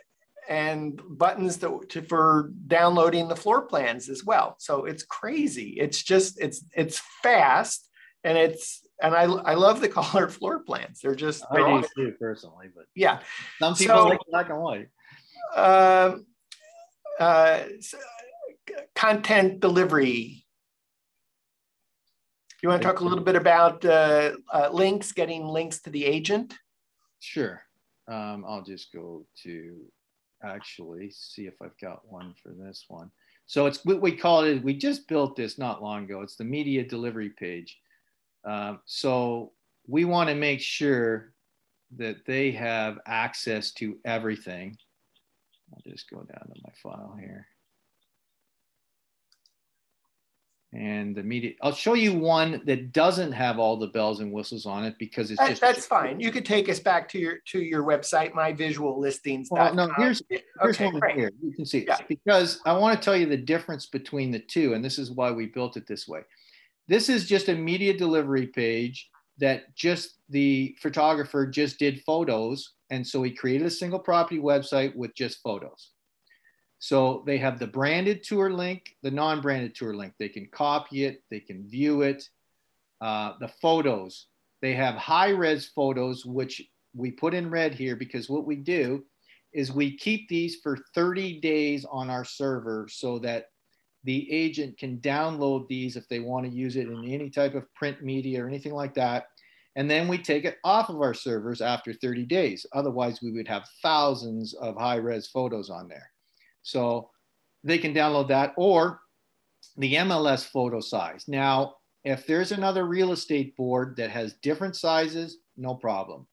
and 0.49 1.01
buttons 1.10 1.57
to, 1.57 1.81
to, 1.89 2.01
for 2.01 2.51
downloading 2.67 3.27
the 3.27 3.36
floor 3.36 3.63
plans 3.63 4.10
as 4.10 4.23
well. 4.23 4.55
So 4.60 4.86
it's 4.86 5.03
crazy. 5.03 5.77
It's 5.79 6.01
just 6.01 6.39
it's 6.41 6.63
it's 6.75 7.01
fast 7.21 7.88
and 8.23 8.38
it's 8.38 8.81
and 9.01 9.15
I, 9.15 9.23
I 9.23 9.53
love 9.55 9.81
the 9.81 9.89
color 9.99 10.29
floor 10.29 10.60
plans. 10.60 10.99
They're 11.01 11.15
just 11.15 11.43
they're 11.51 11.67
I 11.67 11.81
do 11.81 11.88
too 11.95 12.13
personally, 12.19 12.67
but 12.75 12.86
yeah, 12.95 13.19
some 13.60 13.75
people 13.75 13.95
so, 13.95 14.07
like 14.07 14.19
black 14.29 14.49
and 14.49 14.60
white. 14.60 14.88
Um, 15.55 16.25
uh, 17.19 17.63
content 18.95 19.60
delivery. 19.60 20.45
You 22.62 22.69
want 22.69 22.82
to 22.82 22.88
talk 22.88 23.00
a 23.00 23.04
little 23.04 23.24
bit 23.24 23.36
about 23.36 23.84
uh, 23.84 24.34
uh, 24.54 24.69
links, 24.71 25.12
getting 25.12 25.45
links 25.45 25.80
to 25.82 25.89
the 25.89 26.06
agent? 26.06 26.54
Sure. 27.19 27.62
Um, 28.08 28.45
I'll 28.47 28.63
just 28.63 28.93
go 28.93 29.26
to 29.43 29.78
actually 30.43 31.12
see 31.12 31.47
if 31.47 31.56
I've 31.62 31.78
got 31.80 32.02
one 32.08 32.36
for 32.41 32.50
this 32.50 32.86
one. 32.88 33.10
So 33.47 33.65
it's 33.65 33.84
what 33.84 34.02
we 34.02 34.15
call 34.15 34.43
it. 34.43 34.63
We 34.63 34.76
just 34.76 35.08
built 35.08 35.36
this 35.36 35.58
not 35.58 35.82
long 35.82 36.04
ago. 36.04 36.21
It's 36.21 36.36
the 36.36 36.43
media 36.43 36.84
delivery 36.88 37.30
page. 37.30 37.80
Um, 38.45 38.80
so 38.86 39.54
we 39.88 40.06
want 40.06 40.30
to 40.30 40.36
make 40.36 40.62
sure 40.62 41.34
that 41.97 42.26
they 42.26 42.52
have 42.52 43.00
access 43.08 43.71
to 43.74 43.97
everything. 44.06 44.78
I'll 45.74 45.91
just 45.91 46.10
go 46.10 46.17
down 46.17 46.47
to 46.47 46.62
my 46.63 46.74
file 46.82 47.17
here. 47.19 47.47
And 50.73 51.13
the 51.15 51.23
media 51.23 51.51
i'll 51.62 51.73
show 51.73 51.95
you 51.95 52.13
one 52.13 52.62
that 52.65 52.93
doesn't 52.93 53.34
have 53.34 53.60
all 53.60 53.75
the 53.75 53.88
bells 53.88 54.21
and 54.21 54.31
whistles 54.31 54.65
on 54.65 54.86
it 54.86 54.95
because 54.97 55.29
it's 55.29 55.39
that, 55.39 55.49
just 55.49 55.62
that's 55.62 55.86
fine. 55.86 56.19
You 56.19 56.31
could 56.31 56.45
take 56.45 56.69
us 56.69 56.79
back 56.79 57.10
to 57.10 57.19
your 57.19 57.39
to 57.47 57.60
your 57.62 57.84
website 57.84 58.34
my 58.34 58.53
visual 58.53 58.97
listings 58.97 59.49
well, 59.51 59.73
no 59.73 59.91
here's 59.97 60.21
here's 60.29 60.43
okay, 60.62 60.86
one 60.86 60.99
great. 60.99 61.17
here. 61.17 61.31
You 61.43 61.51
can 61.51 61.65
see 61.65 61.86
yeah. 61.86 61.97
because 62.07 62.62
i 62.65 62.71
want 62.77 62.97
to 62.97 63.03
tell 63.03 63.17
you 63.17 63.25
the 63.25 63.36
difference 63.36 63.86
between 63.86 64.31
the 64.31 64.39
two 64.39 64.73
and 64.73 64.84
this 64.84 64.97
is 64.97 65.12
why 65.12 65.31
we 65.31 65.47
built 65.47 65.77
it 65.77 65.88
this 65.88 66.07
way. 66.07 66.21
This 66.88 67.10
is 67.10 67.27
just 67.27 67.47
a 67.47 67.55
media 67.55 67.97
delivery 67.97 68.47
page 68.47 69.10
that 69.38 69.73
just 69.75 70.19
the 70.29 70.75
photographer 70.81 71.45
just 71.45 71.79
did 71.79 72.01
photos 72.03 72.73
and 72.91 73.05
so 73.05 73.23
he 73.23 73.31
created 73.31 73.67
a 73.67 73.71
single 73.71 73.99
property 73.99 74.39
website 74.39 74.95
with 74.95 75.13
just 75.15 75.41
photos 75.41 75.91
so 76.81 77.21
they 77.27 77.37
have 77.37 77.59
the 77.59 77.67
branded 77.67 78.23
tour 78.23 78.51
link, 78.51 78.95
the 79.03 79.11
non-branded 79.11 79.75
tour 79.75 79.93
link. 79.93 80.13
They 80.17 80.29
can 80.29 80.47
copy 80.47 81.05
it, 81.05 81.21
they 81.29 81.39
can 81.39 81.69
view 81.69 82.01
it. 82.01 82.27
Uh, 82.99 83.33
the 83.39 83.49
photos, 83.61 84.25
they 84.63 84.73
have 84.73 84.95
high-res 84.95 85.67
photos, 85.67 86.25
which 86.25 86.59
we 86.95 87.11
put 87.11 87.35
in 87.35 87.51
red 87.51 87.75
here 87.75 87.95
because 87.95 88.31
what 88.31 88.47
we 88.47 88.55
do 88.55 89.03
is 89.53 89.71
we 89.71 89.95
keep 89.95 90.27
these 90.27 90.55
for 90.55 90.75
30 90.95 91.39
days 91.39 91.85
on 91.85 92.09
our 92.09 92.25
server 92.25 92.87
so 92.89 93.19
that 93.19 93.49
the 94.03 94.31
agent 94.31 94.75
can 94.79 94.97
download 95.01 95.67
these 95.67 95.95
if 95.95 96.09
they 96.09 96.19
want 96.19 96.47
to 96.47 96.51
use 96.51 96.77
it 96.77 96.87
in 96.87 97.05
any 97.05 97.29
type 97.29 97.53
of 97.53 97.71
print 97.75 98.01
media 98.01 98.43
or 98.43 98.47
anything 98.47 98.73
like 98.73 98.95
that. 98.95 99.25
And 99.75 99.89
then 99.89 100.07
we 100.07 100.17
take 100.17 100.45
it 100.45 100.57
off 100.63 100.89
of 100.89 100.99
our 100.99 101.13
servers 101.13 101.61
after 101.61 101.93
30 101.93 102.25
days. 102.25 102.65
Otherwise, 102.73 103.21
we 103.21 103.31
would 103.31 103.47
have 103.47 103.69
thousands 103.83 104.55
of 104.55 104.75
high 104.77 104.95
res 104.95 105.27
photos 105.27 105.69
on 105.69 105.87
there. 105.87 106.09
So 106.63 107.10
they 107.63 107.78
can 107.78 107.93
download 107.93 108.28
that 108.30 108.54
or 108.58 109.02
the 109.78 109.95
MLS 109.95 110.45
photo 110.45 110.80
size. 110.80 111.26
Now, 111.28 111.76
if 112.04 112.26
there's 112.26 112.52
another 112.52 112.86
real 112.86 113.12
estate 113.12 113.56
board 113.56 113.95
that 113.97 114.10
has 114.10 114.34
different 114.41 114.76
sizes, 114.76 115.38
no 115.58 115.76
problem. 115.76 116.26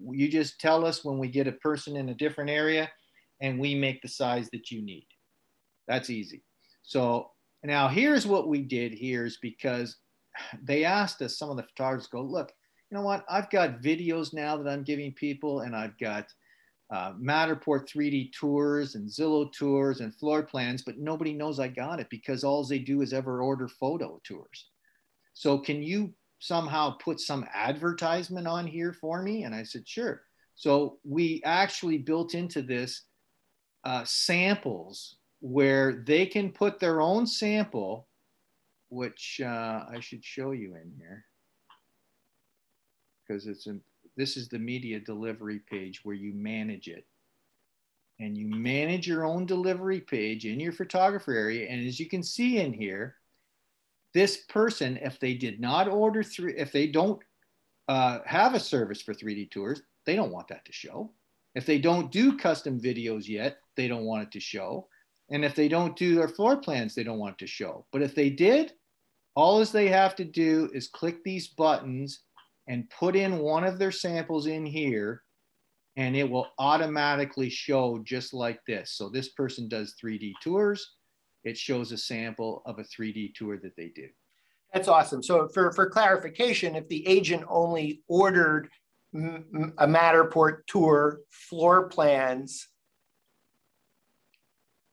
You 0.00 0.28
just 0.28 0.60
tell 0.60 0.86
us 0.86 1.04
when 1.04 1.18
we 1.18 1.28
get 1.28 1.48
a 1.48 1.52
person 1.52 1.96
in 1.96 2.10
a 2.10 2.14
different 2.14 2.50
area 2.50 2.88
and 3.40 3.58
we 3.58 3.74
make 3.74 4.00
the 4.00 4.08
size 4.08 4.48
that 4.52 4.70
you 4.70 4.80
need. 4.82 5.06
That's 5.88 6.10
easy. 6.10 6.44
So 6.82 7.30
now 7.64 7.88
here's 7.88 8.26
what 8.26 8.48
we 8.48 8.62
did 8.62 8.92
here 8.92 9.26
is 9.26 9.38
because 9.42 9.96
they 10.62 10.84
asked 10.84 11.20
us, 11.22 11.38
some 11.38 11.50
of 11.50 11.56
the 11.56 11.64
photographers 11.64 12.06
go, 12.06 12.22
look, 12.22 12.52
you 12.90 12.96
know 12.96 13.02
what? 13.02 13.24
I've 13.28 13.50
got 13.50 13.82
videos 13.82 14.32
now 14.32 14.56
that 14.56 14.70
I'm 14.70 14.84
giving 14.84 15.12
people 15.12 15.60
and 15.60 15.74
I've 15.74 15.98
got 15.98 16.32
uh, 16.90 17.12
Matterport 17.12 17.86
3D 17.86 18.32
tours 18.32 18.94
and 18.94 19.08
Zillow 19.08 19.52
tours 19.52 20.00
and 20.00 20.14
floor 20.14 20.42
plans, 20.42 20.82
but 20.82 20.98
nobody 20.98 21.34
knows 21.34 21.60
I 21.60 21.68
got 21.68 22.00
it 22.00 22.08
because 22.10 22.44
all 22.44 22.64
they 22.64 22.78
do 22.78 23.02
is 23.02 23.12
ever 23.12 23.42
order 23.42 23.68
photo 23.68 24.20
tours. 24.24 24.70
So 25.34 25.58
can 25.58 25.82
you 25.82 26.14
somehow 26.38 26.92
put 26.92 27.20
some 27.20 27.46
advertisement 27.52 28.46
on 28.46 28.66
here 28.66 28.92
for 28.92 29.22
me? 29.22 29.44
And 29.44 29.54
I 29.54 29.64
said, 29.64 29.86
sure. 29.86 30.22
So 30.54 30.98
we 31.04 31.42
actually 31.44 31.98
built 31.98 32.34
into 32.34 32.62
this 32.62 33.02
uh, 33.84 34.04
samples 34.04 35.16
where 35.40 36.02
they 36.06 36.26
can 36.26 36.50
put 36.50 36.80
their 36.80 37.00
own 37.00 37.26
sample, 37.26 38.08
which 38.88 39.40
uh, 39.44 39.84
I 39.88 40.00
should 40.00 40.24
show 40.24 40.52
you 40.52 40.74
in 40.74 40.92
here 40.96 41.24
because 43.26 43.46
it's 43.46 43.66
in, 43.66 43.80
this 44.18 44.36
is 44.36 44.48
the 44.48 44.58
media 44.58 44.98
delivery 44.98 45.60
page 45.70 46.00
where 46.02 46.16
you 46.16 46.34
manage 46.34 46.88
it. 46.88 47.06
And 48.18 48.36
you 48.36 48.48
manage 48.48 49.06
your 49.06 49.24
own 49.24 49.46
delivery 49.46 50.00
page 50.00 50.44
in 50.44 50.58
your 50.58 50.72
photographer 50.72 51.32
area. 51.32 51.68
And 51.68 51.86
as 51.86 52.00
you 52.00 52.08
can 52.08 52.24
see 52.24 52.58
in 52.58 52.72
here, 52.72 53.14
this 54.12 54.38
person, 54.48 54.98
if 55.00 55.20
they 55.20 55.34
did 55.34 55.60
not 55.60 55.86
order 55.86 56.24
three, 56.24 56.54
if 56.56 56.72
they 56.72 56.88
don't 56.88 57.22
uh, 57.86 58.18
have 58.26 58.54
a 58.54 58.60
service 58.60 59.00
for 59.00 59.14
3D 59.14 59.52
tours, 59.52 59.82
they 60.04 60.16
don't 60.16 60.32
want 60.32 60.48
that 60.48 60.64
to 60.64 60.72
show. 60.72 61.12
If 61.54 61.64
they 61.64 61.78
don't 61.78 62.10
do 62.10 62.36
custom 62.36 62.80
videos 62.80 63.28
yet, 63.28 63.58
they 63.76 63.86
don't 63.86 64.04
want 64.04 64.24
it 64.24 64.32
to 64.32 64.40
show. 64.40 64.88
And 65.30 65.44
if 65.44 65.54
they 65.54 65.68
don't 65.68 65.96
do 65.96 66.16
their 66.16 66.28
floor 66.28 66.56
plans, 66.56 66.96
they 66.96 67.04
don't 67.04 67.20
want 67.20 67.34
it 67.34 67.44
to 67.44 67.46
show. 67.46 67.86
But 67.92 68.02
if 68.02 68.16
they 68.16 68.30
did, 68.30 68.72
all 69.36 69.60
as 69.60 69.70
they 69.70 69.86
have 69.86 70.16
to 70.16 70.24
do 70.24 70.70
is 70.74 70.88
click 70.88 71.22
these 71.22 71.46
buttons 71.46 72.24
and 72.68 72.88
put 72.90 73.16
in 73.16 73.38
one 73.38 73.64
of 73.64 73.78
their 73.78 73.90
samples 73.90 74.46
in 74.46 74.64
here 74.64 75.22
and 75.96 76.14
it 76.14 76.30
will 76.30 76.46
automatically 76.58 77.50
show 77.50 78.00
just 78.04 78.32
like 78.32 78.60
this. 78.66 78.92
So 78.92 79.08
this 79.08 79.30
person 79.30 79.68
does 79.68 79.96
3D 80.00 80.34
tours. 80.40 80.94
It 81.42 81.58
shows 81.58 81.90
a 81.90 81.98
sample 81.98 82.62
of 82.66 82.78
a 82.78 82.84
3D 82.84 83.34
tour 83.34 83.58
that 83.58 83.74
they 83.76 83.88
do. 83.88 84.06
That's 84.72 84.86
awesome. 84.86 85.24
So 85.24 85.48
for, 85.48 85.72
for 85.72 85.90
clarification, 85.90 86.76
if 86.76 86.86
the 86.88 87.04
agent 87.08 87.44
only 87.48 88.02
ordered 88.06 88.68
a 89.14 89.86
Matterport 89.86 90.58
tour 90.68 91.20
floor 91.30 91.88
plans, 91.88 92.68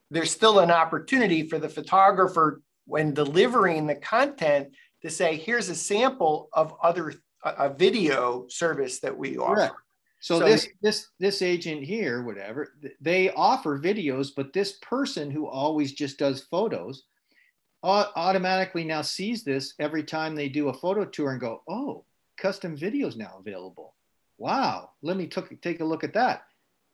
there's 0.10 0.32
still 0.32 0.60
an 0.60 0.72
opportunity 0.72 1.48
for 1.48 1.60
the 1.60 1.70
photographer 1.70 2.62
when 2.86 3.14
delivering 3.14 3.86
the 3.86 3.96
content 3.96 4.70
to 5.04 5.12
say, 5.12 5.36
here's 5.36 5.70
a 5.70 5.76
sample 5.76 6.50
of 6.54 6.74
other 6.82 7.14
a, 7.46 7.70
video 7.70 8.46
service 8.50 9.00
that 9.00 9.18
we 9.18 9.38
offer. 9.38 9.56
Correct. 9.56 9.76
So, 10.20 10.40
so, 10.40 10.46
this 10.46 10.68
this 10.82 11.08
this 11.20 11.42
agent 11.42 11.84
here, 11.84 12.24
whatever, 12.24 12.74
they 13.00 13.30
offer 13.32 13.80
videos, 13.80 14.30
but 14.36 14.54
this 14.54 14.74
person 14.82 15.30
who 15.30 15.48
always 15.48 15.94
just 15.94 16.18
does 16.18 16.42
photos 16.42 17.04
automatically 17.86 18.84
now 18.84 19.02
sees 19.02 19.44
this 19.44 19.76
every 19.80 20.04
time 20.04 20.36
they 20.36 20.50
do 20.50 20.70
a 20.70 20.74
photo 20.74 21.06
tour 21.06 21.32
and 21.32 21.40
go, 21.40 21.62
oh, 21.70 22.04
custom 22.38 22.76
videos 22.76 23.16
now 23.16 23.36
available. 23.40 23.94
Wow, 24.38 24.92
let 25.02 25.18
me 25.18 25.28
t- 25.28 25.42
take 25.62 25.82
a 25.82 25.86
look 25.86 26.04
at 26.04 26.14
that. 26.14 26.44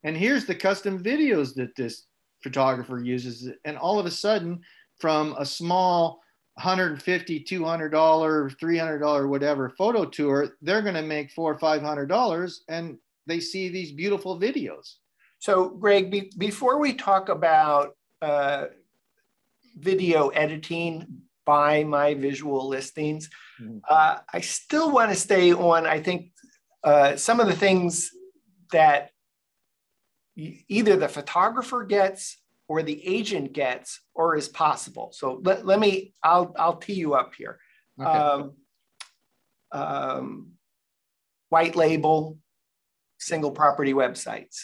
And 0.04 0.18
here's 0.18 0.46
the 0.46 0.56
custom 0.56 1.02
videos 1.02 1.56
that 1.56 1.76
this 1.76 2.08
photographer 2.44 3.00
uses. 3.00 3.50
And 3.66 3.78
all 3.78 4.00
of 4.00 4.06
a 4.06 4.12
sudden, 4.12 4.62
from 5.00 5.36
a 5.38 5.46
small 5.46 6.22
150 6.62 7.39
200 7.39 8.56
300 8.60 9.28
whatever 9.28 9.70
photo 9.72 10.05
tour 10.05 10.49
they're 10.62 10.84
going 10.84 10.93
to 10.93 11.01
make 11.01 11.32
four 11.32 11.51
or 11.51 11.57
five 11.57 11.82
hundred 11.82 12.05
dollars 12.05 12.64
and 12.70 12.97
they 13.26 13.39
see 13.39 13.68
these 13.68 13.91
beautiful 13.91 14.39
videos 14.39 14.97
so 15.39 15.70
greg 15.70 16.12
be, 16.12 16.32
before 16.38 16.78
we 16.80 16.93
talk 16.93 17.30
about 17.30 17.95
uh, 18.22 18.66
video 19.80 20.28
editing 20.30 21.07
by 21.45 21.84
my 21.84 22.14
visual 22.14 22.68
listings 22.68 23.28
mm-hmm. 23.59 23.80
uh, 23.89 24.18
i 24.32 24.39
still 24.39 24.91
want 24.91 25.09
to 25.09 25.16
stay 25.16 25.51
on 25.51 25.88
i 25.88 25.99
think 25.99 26.32
uh, 26.84 27.16
some 27.16 27.39
of 27.39 27.47
the 27.47 27.55
things 27.55 28.12
that 28.72 29.12
either 30.36 30.95
the 30.95 31.07
photographer 31.07 31.84
gets 31.84 32.41
or 32.72 32.82
the 32.84 32.99
agent 33.05 33.51
gets 33.51 33.99
or 34.15 34.38
is 34.38 34.47
possible. 34.47 35.11
So 35.11 35.41
let, 35.43 35.65
let 35.65 35.80
me, 35.80 36.13
I'll, 36.24 36.55
I'll 36.57 36.78
tee 36.78 36.93
you 36.93 37.15
up 37.15 37.34
here. 37.36 37.59
Okay. 37.99 38.09
Um, 38.09 38.53
um, 39.74 40.51
white 41.49 41.76
label, 41.76 42.38
single 43.19 43.51
property 43.51 43.93
websites. 43.93 44.57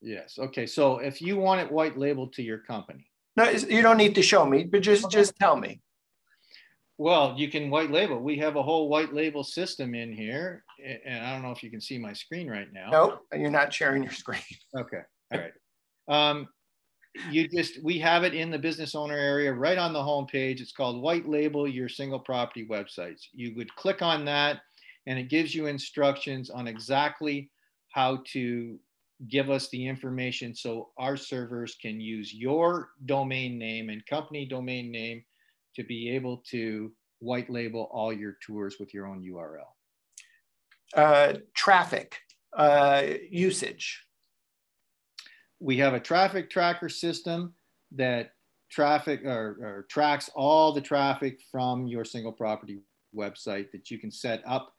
Yes. 0.00 0.38
Okay. 0.38 0.66
So 0.66 0.98
if 0.98 1.20
you 1.20 1.36
want 1.36 1.60
it 1.60 1.72
white 1.72 1.98
labeled 1.98 2.34
to 2.34 2.42
your 2.42 2.58
company, 2.58 3.10
No, 3.36 3.50
you 3.50 3.82
don't 3.82 3.98
need 4.04 4.14
to 4.14 4.22
show 4.22 4.46
me, 4.46 4.64
but 4.64 4.82
just 4.82 5.06
okay. 5.06 5.18
just 5.18 5.34
tell 5.40 5.56
me. 5.56 5.80
Well, 6.98 7.34
you 7.36 7.50
can 7.50 7.68
white 7.68 7.90
label. 7.90 8.18
We 8.30 8.38
have 8.38 8.56
a 8.56 8.62
whole 8.62 8.88
white 8.88 9.12
label 9.12 9.44
system 9.44 9.94
in 9.94 10.12
here, 10.12 10.64
and 11.04 11.18
I 11.26 11.32
don't 11.32 11.42
know 11.42 11.52
if 11.52 11.62
you 11.62 11.70
can 11.70 11.80
see 11.80 11.98
my 11.98 12.14
screen 12.14 12.48
right 12.48 12.72
now. 12.72 12.88
Nope, 12.90 13.26
you're 13.34 13.50
not 13.50 13.74
sharing 13.74 14.02
your 14.02 14.12
screen. 14.12 14.40
Okay, 14.74 15.02
all 15.32 15.40
right. 15.40 15.52
Um, 16.08 16.48
you 17.30 17.48
just 17.48 17.82
we 17.82 17.98
have 17.98 18.24
it 18.24 18.34
in 18.34 18.50
the 18.50 18.58
business 18.58 18.94
owner 18.94 19.16
area 19.16 19.52
right 19.52 19.78
on 19.78 19.92
the 19.92 20.02
home 20.02 20.26
page. 20.26 20.60
It's 20.60 20.72
called 20.72 21.02
White 21.02 21.28
Label 21.28 21.66
Your 21.66 21.88
Single 21.88 22.20
Property 22.20 22.66
Websites. 22.66 23.22
You 23.32 23.54
would 23.56 23.74
click 23.76 24.02
on 24.02 24.24
that, 24.26 24.60
and 25.06 25.18
it 25.18 25.30
gives 25.30 25.54
you 25.54 25.66
instructions 25.66 26.50
on 26.50 26.66
exactly 26.68 27.50
how 27.90 28.22
to 28.32 28.78
give 29.28 29.50
us 29.50 29.68
the 29.70 29.86
information 29.86 30.54
so 30.54 30.90
our 30.98 31.16
servers 31.16 31.76
can 31.80 32.00
use 32.00 32.34
your 32.34 32.90
domain 33.06 33.58
name 33.58 33.88
and 33.88 34.04
company 34.06 34.44
domain 34.44 34.90
name 34.90 35.24
to 35.74 35.82
be 35.84 36.10
able 36.10 36.42
to 36.50 36.92
white 37.20 37.48
label 37.48 37.88
all 37.92 38.12
your 38.12 38.36
tours 38.46 38.76
with 38.78 38.92
your 38.92 39.06
own 39.06 39.22
URL? 39.22 39.64
Uh, 40.94 41.38
traffic 41.54 42.18
uh, 42.56 43.02
usage. 43.30 44.05
We 45.60 45.78
have 45.78 45.94
a 45.94 46.00
traffic 46.00 46.50
tracker 46.50 46.88
system 46.88 47.54
that 47.92 48.32
traffic 48.70 49.24
or, 49.24 49.56
or 49.60 49.86
tracks 49.88 50.28
all 50.34 50.72
the 50.72 50.80
traffic 50.80 51.40
from 51.50 51.86
your 51.86 52.04
single 52.04 52.32
property 52.32 52.80
website 53.14 53.70
that 53.72 53.90
you 53.90 53.98
can 53.98 54.10
set 54.10 54.42
up 54.46 54.72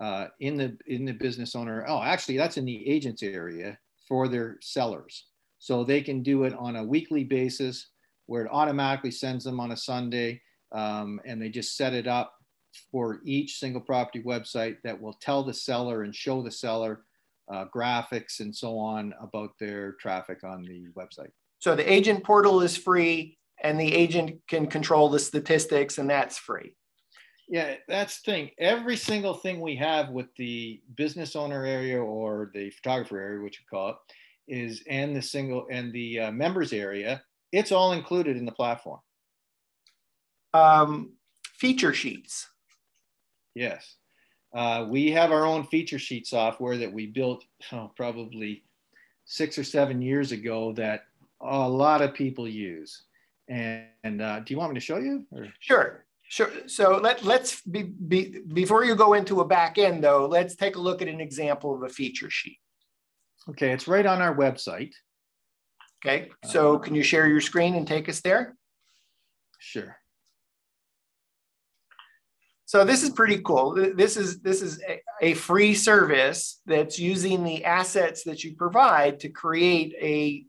uh, 0.00 0.26
in 0.40 0.56
the 0.56 0.76
in 0.86 1.04
the 1.04 1.12
business 1.12 1.56
owner. 1.56 1.84
Oh, 1.88 2.02
actually, 2.02 2.36
that's 2.36 2.58
in 2.58 2.64
the 2.64 2.88
agents 2.88 3.22
area 3.22 3.78
for 4.06 4.28
their 4.28 4.58
sellers, 4.60 5.26
so 5.58 5.82
they 5.82 6.02
can 6.02 6.22
do 6.22 6.44
it 6.44 6.54
on 6.54 6.76
a 6.76 6.84
weekly 6.84 7.24
basis 7.24 7.88
where 8.26 8.44
it 8.44 8.50
automatically 8.52 9.10
sends 9.10 9.44
them 9.44 9.60
on 9.60 9.72
a 9.72 9.76
Sunday, 9.76 10.40
um, 10.72 11.20
and 11.24 11.40
they 11.40 11.48
just 11.48 11.76
set 11.76 11.94
it 11.94 12.06
up 12.06 12.34
for 12.90 13.20
each 13.24 13.58
single 13.58 13.80
property 13.80 14.22
website 14.22 14.76
that 14.84 15.00
will 15.00 15.14
tell 15.14 15.42
the 15.42 15.54
seller 15.54 16.02
and 16.02 16.14
show 16.14 16.42
the 16.42 16.50
seller 16.50 17.02
uh, 17.52 17.66
graphics 17.74 18.40
and 18.40 18.54
so 18.54 18.78
on 18.78 19.14
about 19.20 19.50
their 19.58 19.92
traffic 19.92 20.44
on 20.44 20.62
the 20.62 20.88
website. 20.96 21.30
So 21.58 21.74
the 21.74 21.90
agent 21.90 22.24
portal 22.24 22.60
is 22.60 22.76
free, 22.76 23.38
and 23.62 23.80
the 23.80 23.94
agent 23.94 24.40
can 24.48 24.66
control 24.66 25.08
the 25.08 25.18
statistics, 25.18 25.98
and 25.98 26.10
that's 26.10 26.38
free. 26.38 26.74
Yeah, 27.48 27.76
that's 27.88 28.20
the 28.20 28.32
thing. 28.32 28.50
Every 28.58 28.96
single 28.96 29.34
thing 29.34 29.60
we 29.60 29.76
have 29.76 30.10
with 30.10 30.26
the 30.36 30.82
business 30.96 31.36
owner 31.36 31.64
area 31.64 32.02
or 32.02 32.50
the 32.54 32.70
photographer 32.70 33.20
area, 33.20 33.42
which 33.42 33.60
we 33.60 33.66
call 33.76 33.90
it, 33.90 33.96
is 34.48 34.82
and 34.88 35.14
the 35.14 35.22
single 35.22 35.66
and 35.70 35.92
the 35.92 36.20
uh, 36.20 36.32
members 36.32 36.72
area. 36.72 37.22
It's 37.52 37.72
all 37.72 37.92
included 37.92 38.36
in 38.36 38.44
the 38.44 38.52
platform. 38.52 39.00
Um, 40.52 41.12
feature 41.54 41.94
sheets. 41.94 42.48
Yes, 43.54 43.96
uh, 44.56 44.86
we 44.88 45.10
have 45.10 45.32
our 45.32 45.44
own 45.44 45.64
feature 45.64 45.98
sheet 45.98 46.26
software 46.26 46.78
that 46.78 46.90
we 46.90 47.06
built 47.06 47.44
oh, 47.72 47.92
probably 47.94 48.64
six 49.26 49.58
or 49.58 49.64
seven 49.64 50.00
years 50.00 50.32
ago 50.32 50.72
that 50.72 51.04
a 51.42 51.68
lot 51.68 52.00
of 52.00 52.14
people 52.14 52.48
use. 52.48 53.02
And, 53.48 53.84
and 54.02 54.22
uh, 54.22 54.40
do 54.40 54.54
you 54.54 54.58
want 54.58 54.72
me 54.72 54.80
to 54.80 54.84
show 54.84 54.96
you? 54.96 55.26
Or? 55.30 55.48
Sure. 55.60 56.06
Sure. 56.28 56.50
So 56.66 56.96
let, 56.96 57.22
let's 57.22 57.60
be, 57.60 57.82
be, 57.82 58.40
before 58.52 58.82
you 58.82 58.96
go 58.96 59.12
into 59.12 59.40
a 59.40 59.44
back 59.44 59.76
end 59.76 60.02
though, 60.02 60.26
let's 60.26 60.56
take 60.56 60.76
a 60.76 60.80
look 60.80 61.02
at 61.02 61.08
an 61.08 61.20
example 61.20 61.74
of 61.74 61.82
a 61.82 61.88
feature 61.90 62.30
sheet. 62.30 62.58
Okay, 63.50 63.72
it's 63.72 63.86
right 63.86 64.06
on 64.06 64.22
our 64.22 64.34
website. 64.34 64.94
Okay, 66.04 66.30
so 66.44 66.78
can 66.78 66.94
you 66.94 67.02
share 67.02 67.28
your 67.28 67.40
screen 67.40 67.74
and 67.74 67.86
take 67.86 68.08
us 68.08 68.22
there? 68.22 68.56
Sure. 69.58 69.96
So 72.66 72.84
this 72.84 73.02
is 73.02 73.10
pretty 73.10 73.40
cool. 73.42 73.74
This 73.74 74.16
is 74.16 74.40
this 74.40 74.60
is 74.60 74.82
a, 75.22 75.34
free 75.34 75.74
service 75.74 76.60
that's 76.66 76.98
using 76.98 77.44
the 77.44 77.64
assets 77.64 78.24
that 78.24 78.42
you 78.42 78.56
provide 78.56 79.20
to 79.20 79.28
create 79.28 79.94
a 80.00 80.44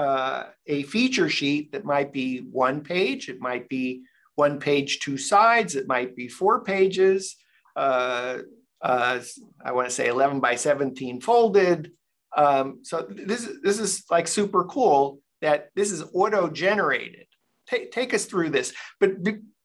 uh, 0.00 0.46
a 0.66 0.82
feature 0.84 1.28
sheet 1.28 1.72
that 1.72 1.84
might 1.84 2.12
be 2.12 2.38
one 2.38 2.80
page, 2.80 3.28
it 3.28 3.40
might 3.40 3.68
be 3.68 4.02
one 4.40 4.58
page, 4.58 5.00
two 5.00 5.18
sides. 5.18 5.76
It 5.76 5.86
might 5.86 6.16
be 6.16 6.26
four 6.26 6.64
pages. 6.64 7.36
Uh, 7.76 8.38
uh, 8.80 9.20
I 9.62 9.72
want 9.72 9.86
to 9.86 9.94
say 9.94 10.08
11 10.08 10.40
by 10.40 10.54
17 10.54 11.20
folded. 11.20 11.92
Um, 12.34 12.78
so 12.82 13.06
this, 13.10 13.46
this 13.62 13.78
is 13.78 14.04
like 14.10 14.26
super 14.26 14.64
cool 14.64 15.20
that 15.42 15.68
this 15.74 15.92
is 15.92 16.04
auto 16.14 16.48
generated. 16.48 17.26
Take, 17.66 17.92
take 17.92 18.14
us 18.14 18.24
through 18.24 18.50
this, 18.50 18.72
but 18.98 19.10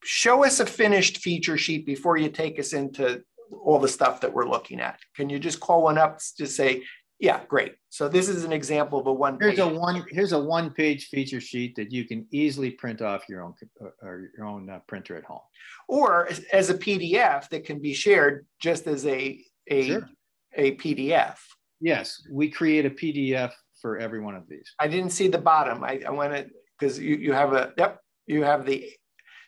show 0.02 0.44
us 0.44 0.60
a 0.60 0.66
finished 0.66 1.18
feature 1.18 1.58
sheet 1.58 1.86
before 1.86 2.16
you 2.16 2.28
take 2.28 2.58
us 2.58 2.72
into 2.72 3.22
all 3.64 3.78
the 3.78 3.88
stuff 3.88 4.20
that 4.20 4.32
we're 4.32 4.48
looking 4.48 4.80
at. 4.80 4.98
Can 5.14 5.28
you 5.30 5.38
just 5.38 5.60
call 5.60 5.82
one 5.82 5.98
up 5.98 6.18
to 6.38 6.46
say, 6.46 6.82
yeah, 7.18 7.40
great. 7.48 7.74
So 7.88 8.08
this 8.08 8.28
is 8.28 8.44
an 8.44 8.52
example 8.52 8.98
of 8.98 9.06
a 9.06 9.12
one. 9.12 9.38
Here's 9.40 9.58
a 9.58 9.66
one. 9.66 10.04
Here's 10.10 10.32
a 10.32 10.38
one-page 10.38 11.08
feature 11.08 11.40
sheet 11.40 11.74
that 11.76 11.90
you 11.90 12.04
can 12.04 12.26
easily 12.30 12.70
print 12.70 13.00
off 13.00 13.24
your 13.28 13.42
own 13.42 13.54
or 14.02 14.30
your 14.36 14.46
own 14.46 14.68
uh, 14.68 14.80
printer 14.86 15.16
at 15.16 15.24
home, 15.24 15.40
or 15.88 16.28
as, 16.28 16.40
as, 16.52 16.68
a 16.68 16.74
PDF 16.74 17.48
that 17.48 17.64
can 17.64 17.80
be 17.80 17.94
shared 17.94 18.46
just 18.60 18.86
as 18.86 19.06
a 19.06 19.42
a 19.68 19.86
sure. 19.86 20.10
a 20.56 20.76
PDF. 20.76 21.36
Yes, 21.80 22.20
we 22.30 22.50
create 22.50 22.84
a 22.84 22.90
PDF 22.90 23.52
for 23.80 23.96
every 23.96 24.20
one 24.20 24.34
of 24.34 24.46
these. 24.46 24.74
I 24.78 24.86
didn't 24.86 25.10
see 25.10 25.28
the 25.28 25.38
bottom. 25.38 25.84
I, 25.84 26.02
I 26.06 26.10
want 26.10 26.34
to 26.34 26.46
because 26.78 26.98
you 26.98 27.16
you 27.16 27.32
have 27.32 27.54
a 27.54 27.72
yep 27.78 27.98
you 28.26 28.42
have 28.42 28.66
the 28.66 28.90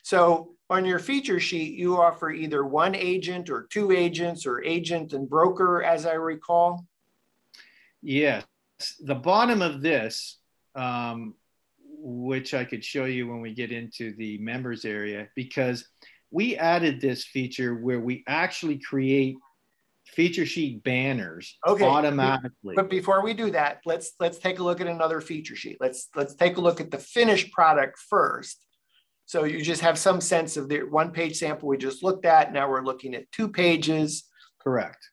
so 0.02 0.54
on 0.70 0.84
your 0.84 0.98
feature 0.98 1.40
sheet 1.40 1.78
you 1.78 2.00
offer 2.00 2.30
either 2.30 2.64
one 2.64 2.94
agent 2.94 3.50
or 3.50 3.66
two 3.70 3.90
agents 3.92 4.46
or 4.46 4.62
agent 4.62 5.12
and 5.12 5.28
broker 5.28 5.82
as 5.82 6.06
I 6.06 6.14
recall. 6.14 6.86
Yes. 8.02 8.44
The 9.00 9.14
bottom 9.14 9.62
of 9.62 9.82
this, 9.82 10.38
um, 10.74 11.34
which 12.00 12.54
I 12.54 12.64
could 12.64 12.84
show 12.84 13.06
you 13.06 13.26
when 13.26 13.40
we 13.40 13.54
get 13.54 13.72
into 13.72 14.14
the 14.14 14.38
members 14.38 14.84
area, 14.84 15.28
because 15.34 15.88
we 16.30 16.56
added 16.56 17.00
this 17.00 17.24
feature 17.24 17.74
where 17.74 17.98
we 17.98 18.22
actually 18.28 18.78
create 18.78 19.36
feature 20.06 20.46
sheet 20.46 20.82
banners 20.84 21.58
okay. 21.66 21.84
automatically. 21.84 22.74
But 22.76 22.90
before 22.90 23.22
we 23.22 23.34
do 23.34 23.50
that, 23.50 23.80
let's 23.84 24.12
let's 24.20 24.38
take 24.38 24.58
a 24.58 24.62
look 24.62 24.80
at 24.80 24.86
another 24.86 25.20
feature 25.20 25.56
sheet. 25.56 25.78
Let's 25.80 26.08
let's 26.14 26.34
take 26.34 26.56
a 26.56 26.60
look 26.60 26.80
at 26.80 26.90
the 26.90 26.98
finished 26.98 27.52
product 27.52 27.98
first. 27.98 28.64
So 29.28 29.44
you 29.44 29.62
just 29.62 29.82
have 29.82 29.98
some 29.98 30.22
sense 30.22 30.56
of 30.56 30.70
the 30.70 30.84
one 30.84 31.10
page 31.10 31.36
sample 31.36 31.68
we 31.68 31.76
just 31.76 32.02
looked 32.02 32.24
at. 32.24 32.50
Now 32.50 32.66
we're 32.66 32.82
looking 32.82 33.14
at 33.14 33.30
two 33.30 33.46
pages. 33.46 34.24
Correct. 34.58 35.06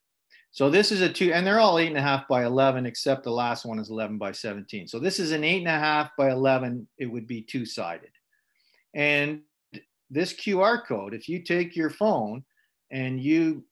So 0.51 0.69
this 0.69 0.93
is 0.93 1.01
a 1.01 1.11
two, 1.11 1.33
and 1.33 1.45
they're 1.45 1.59
all 1.59 1.79
eight 1.79 1.89
and 1.89 1.97
a 1.97 2.01
half 2.01 2.25
by 2.29 2.45
11, 2.45 2.85
except 2.85 3.25
the 3.25 3.31
last 3.31 3.65
one 3.65 3.77
is 3.77 3.89
11 3.89 4.17
by 4.17 4.31
17. 4.31 4.87
So 4.87 4.99
this 4.99 5.19
is 5.19 5.33
an 5.33 5.43
eight 5.43 5.57
and 5.57 5.67
a 5.67 5.71
half 5.71 6.11
by 6.17 6.31
11. 6.31 6.87
It 6.97 7.07
would 7.07 7.27
be 7.27 7.41
two 7.41 7.65
sided. 7.65 8.11
And 8.93 9.41
this 10.09 10.31
QR 10.31 10.87
code, 10.87 11.13
if 11.13 11.27
you 11.27 11.43
take 11.43 11.75
your 11.75 11.89
phone 11.89 12.45
and 12.91 13.19
you 13.19 13.65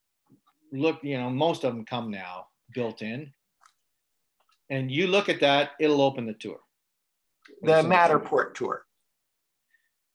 look, 0.74 1.00
you 1.04 1.18
know, 1.18 1.30
most 1.30 1.64
of 1.64 1.74
them 1.74 1.86
come 1.86 2.12
now 2.12 2.48
built 2.76 3.02
in, 3.02 3.32
and 4.70 4.92
you 4.92 5.08
look 5.08 5.30
at 5.30 5.40
that, 5.40 5.70
it'll 5.80 6.02
open 6.02 6.26
the 6.26 6.34
tour. 6.34 6.60
The 7.62 7.82
Matterport 7.82 8.56
tour. 8.56 8.84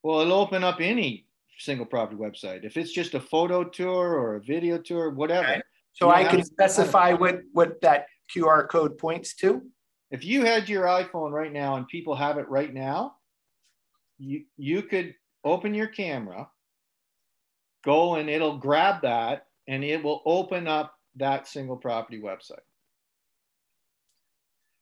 Well, 0.08 0.20
it'll 0.20 0.40
open 0.40 0.64
up 0.64 0.80
any 0.80 1.26
single 1.58 1.84
property 1.84 2.16
website. 2.16 2.64
If 2.64 2.78
it's 2.78 2.92
just 2.92 3.12
a 3.12 3.20
photo 3.20 3.62
tour 3.62 4.14
or 4.14 4.36
a 4.36 4.40
video 4.40 4.78
tour, 4.78 5.10
whatever. 5.10 5.48
Okay 5.48 5.62
so 5.98 6.10
I 6.10 6.24
can 6.24 6.44
specify 6.44 7.12
what, 7.12 7.40
what 7.52 7.80
that 7.80 8.06
QR 8.34 8.68
code 8.68 8.96
points 8.98 9.34
to? 9.36 9.62
If 10.10 10.24
you 10.24 10.44
had 10.44 10.68
your 10.68 10.84
iPhone 10.84 11.32
right 11.32 11.52
now 11.52 11.74
and 11.74 11.88
people 11.88 12.14
have 12.14 12.38
it 12.38 12.48
right 12.48 12.72
now, 12.72 13.16
you, 14.18 14.44
you 14.56 14.82
could 14.82 15.14
open 15.44 15.74
your 15.74 15.88
camera, 15.88 16.48
go 17.84 18.14
and 18.14 18.30
it'll 18.30 18.56
grab 18.56 19.02
that 19.02 19.46
and 19.66 19.82
it 19.82 20.02
will 20.02 20.22
open 20.24 20.68
up 20.68 20.94
that 21.16 21.48
single 21.48 21.76
property 21.76 22.20
website. 22.20 22.58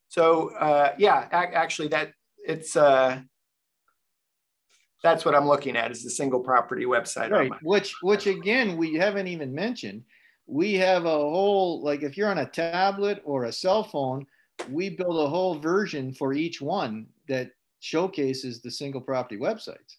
So 0.09 0.49
uh, 0.55 0.93
yeah, 0.97 1.27
actually 1.31 1.89
that 1.89 2.13
it's 2.37 2.77
uh, 2.77 3.21
that's 5.07 5.23
what 5.23 5.35
I'm 5.35 5.47
looking 5.47 5.77
at 5.77 5.89
is 5.91 6.03
the 6.03 6.09
single 6.09 6.41
property 6.41 6.85
website. 6.85 7.31
Right, 7.31 7.51
which 7.63 7.95
which 8.01 8.27
again 8.27 8.75
we 8.75 8.95
haven't 8.95 9.27
even 9.27 9.53
mentioned. 9.53 10.03
We 10.45 10.73
have 10.75 11.05
a 11.05 11.09
whole 11.09 11.81
like 11.81 12.03
if 12.03 12.17
you're 12.17 12.29
on 12.29 12.39
a 12.39 12.45
tablet 12.45 13.21
or 13.23 13.45
a 13.45 13.51
cell 13.51 13.83
phone 13.83 14.25
we 14.71 14.89
build 14.89 15.17
a 15.17 15.29
whole 15.29 15.59
version 15.59 16.13
for 16.13 16.33
each 16.33 16.61
one 16.61 17.07
that 17.27 17.51
showcases 17.79 18.61
the 18.61 18.71
single 18.71 19.01
property 19.01 19.37
websites. 19.37 19.97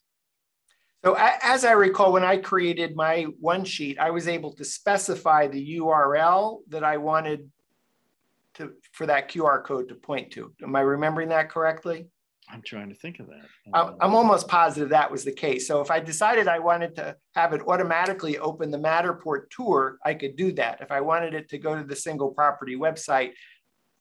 So 1.04 1.16
as 1.16 1.64
i 1.64 1.72
recall 1.72 2.12
when 2.12 2.24
i 2.24 2.36
created 2.36 2.96
my 2.96 3.22
one 3.40 3.64
sheet 3.64 3.98
i 4.00 4.10
was 4.10 4.26
able 4.26 4.52
to 4.54 4.64
specify 4.64 5.46
the 5.46 5.78
url 5.78 6.58
that 6.68 6.82
i 6.82 6.96
wanted 6.96 7.48
to 8.54 8.72
for 8.92 9.06
that 9.06 9.30
qr 9.30 9.64
code 9.64 9.88
to 9.88 9.94
point 9.94 10.32
to. 10.32 10.52
Am 10.62 10.74
i 10.74 10.80
remembering 10.80 11.28
that 11.28 11.50
correctly 11.50 12.08
I'm 12.50 12.62
trying 12.62 12.88
to 12.88 12.94
think 12.94 13.20
of 13.20 13.26
that. 13.26 13.44
I'm, 13.74 13.94
I'm 14.00 14.14
almost 14.14 14.48
positive 14.48 14.88
that 14.90 15.10
was 15.10 15.24
the 15.24 15.32
case. 15.32 15.68
So 15.68 15.80
if 15.80 15.90
I 15.90 16.00
decided 16.00 16.48
I 16.48 16.58
wanted 16.58 16.96
to 16.96 17.16
have 17.34 17.52
it 17.52 17.62
automatically 17.66 18.38
open 18.38 18.70
the 18.70 18.78
Matterport 18.78 19.50
tour, 19.50 19.98
I 20.04 20.14
could 20.14 20.36
do 20.36 20.52
that. 20.52 20.80
If 20.80 20.90
I 20.90 21.00
wanted 21.00 21.34
it 21.34 21.48
to 21.50 21.58
go 21.58 21.76
to 21.76 21.84
the 21.84 21.96
single 21.96 22.30
property 22.30 22.76
website, 22.76 23.32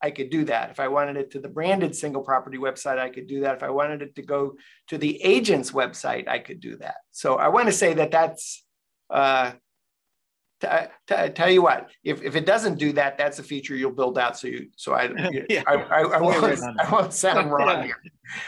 I 0.02 0.12
could 0.12 0.30
do 0.30 0.46
that. 0.46 0.70
If 0.70 0.80
I 0.80 0.88
wanted 0.88 1.18
it 1.18 1.32
to 1.32 1.40
the 1.40 1.50
branded 1.50 1.96
single 1.96 2.22
property 2.22 2.58
website, 2.58 3.00
I 3.00 3.10
could 3.10 3.28
do 3.28 3.42
that. 3.42 3.56
If 3.56 3.64
I 3.64 3.70
wanted 3.70 4.02
it 4.02 4.16
to 4.16 4.22
go 4.22 4.56
to 4.90 4.98
the 4.98 5.22
agent's 5.24 5.72
website, 5.72 6.28
I 6.28 6.40
could 6.40 6.60
do 6.60 6.78
that. 6.78 6.98
So 7.12 7.36
I 7.36 7.48
want 7.50 7.66
to 7.68 7.74
say 7.74 7.96
that 7.96 8.12
that's, 8.12 8.64
uh, 9.10 9.54
t- 10.62 10.68
t- 11.08 11.30
tell 11.30 11.50
you 11.50 11.62
what, 11.62 11.90
if, 12.04 12.22
if 12.22 12.36
it 12.36 12.46
doesn't 12.46 12.76
do 12.76 12.94
that, 12.94 13.18
that's 13.18 13.40
a 13.40 13.44
feature 13.44 13.76
you'll 13.76 13.92
build 13.92 14.18
out. 14.18 14.38
So 14.38 14.48
you, 14.48 14.68
so 14.76 14.94
I, 14.94 15.10
yeah. 15.50 15.64
I, 15.68 15.76
I, 15.76 16.02
I, 16.02 16.22
won't, 16.22 16.60
I 16.80 16.92
won't 16.92 17.14
sound 17.14 17.52
wrong 17.54 17.84
here. 17.84 18.02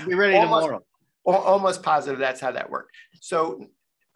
Be 0.05 0.15
ready 0.15 0.35
almost, 0.35 0.65
tomorrow. 0.65 0.83
Almost 1.25 1.83
positive 1.83 2.19
that's 2.19 2.41
how 2.41 2.51
that 2.51 2.69
worked. 2.69 2.91
So 3.21 3.65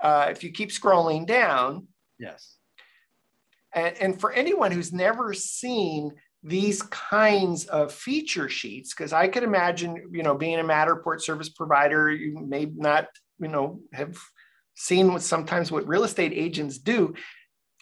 uh, 0.01 0.27
if 0.29 0.43
you 0.43 0.51
keep 0.51 0.69
scrolling 0.69 1.25
down. 1.25 1.87
Yes. 2.19 2.57
And, 3.73 3.95
and 3.97 4.19
for 4.19 4.31
anyone 4.31 4.71
who's 4.71 4.93
never 4.93 5.33
seen 5.33 6.11
these 6.43 6.81
kinds 6.83 7.65
of 7.65 7.93
feature 7.93 8.49
sheets 8.49 8.93
because 8.93 9.13
i 9.13 9.29
could 9.29 9.43
imagine 9.43 10.09
you 10.11 10.23
know 10.23 10.35
being 10.35 10.59
a 10.59 10.63
matterport 10.63 11.21
service 11.21 11.47
provider 11.47 12.11
you 12.11 12.37
may 12.37 12.65
not 12.75 13.07
you 13.39 13.47
know 13.47 13.79
have 13.93 14.19
seen 14.75 15.13
what 15.13 15.21
sometimes 15.21 15.71
what 15.71 15.87
real 15.87 16.03
estate 16.03 16.33
agents 16.33 16.77
do 16.77 17.13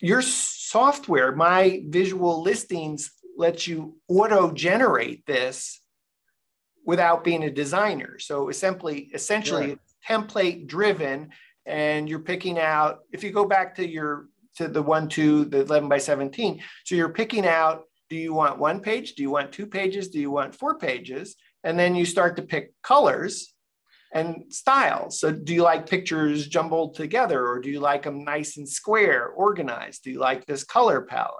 your 0.01 0.21
software 0.21 1.35
my 1.35 1.83
visual 1.87 2.41
listings 2.41 3.11
lets 3.37 3.67
you 3.67 3.97
auto 4.07 4.51
generate 4.51 5.25
this 5.25 5.81
without 6.85 7.23
being 7.23 7.43
a 7.43 7.51
designer 7.51 8.17
so 8.19 8.49
essentially 8.49 9.09
essentially 9.13 9.67
right. 9.67 9.79
template 10.07 10.67
driven 10.67 11.29
and 11.65 12.09
you're 12.09 12.19
picking 12.19 12.59
out 12.59 12.99
if 13.13 13.23
you 13.23 13.31
go 13.31 13.45
back 13.45 13.75
to 13.75 13.87
your 13.87 14.27
to 14.55 14.67
the 14.67 14.81
one 14.81 15.07
two 15.07 15.45
the 15.45 15.61
11 15.61 15.87
by 15.87 15.97
17 15.97 16.61
so 16.83 16.95
you're 16.95 17.09
picking 17.09 17.45
out 17.45 17.83
do 18.11 18.17
you 18.17 18.33
want 18.33 18.59
one 18.59 18.81
page? 18.81 19.13
Do 19.13 19.23
you 19.23 19.29
want 19.29 19.53
two 19.53 19.65
pages? 19.65 20.09
Do 20.09 20.19
you 20.19 20.29
want 20.29 20.53
four 20.53 20.77
pages? 20.77 21.37
And 21.63 21.79
then 21.79 21.95
you 21.95 22.03
start 22.03 22.35
to 22.35 22.41
pick 22.41 22.73
colors 22.83 23.53
and 24.13 24.43
styles. 24.49 25.19
So, 25.19 25.31
do 25.31 25.53
you 25.53 25.63
like 25.63 25.89
pictures 25.89 26.47
jumbled 26.47 26.95
together 26.95 27.47
or 27.47 27.59
do 27.59 27.69
you 27.69 27.79
like 27.79 28.03
them 28.03 28.23
nice 28.23 28.57
and 28.57 28.67
square, 28.67 29.27
organized? 29.27 30.03
Do 30.03 30.11
you 30.11 30.19
like 30.19 30.45
this 30.45 30.63
color 30.63 31.01
palette? 31.01 31.35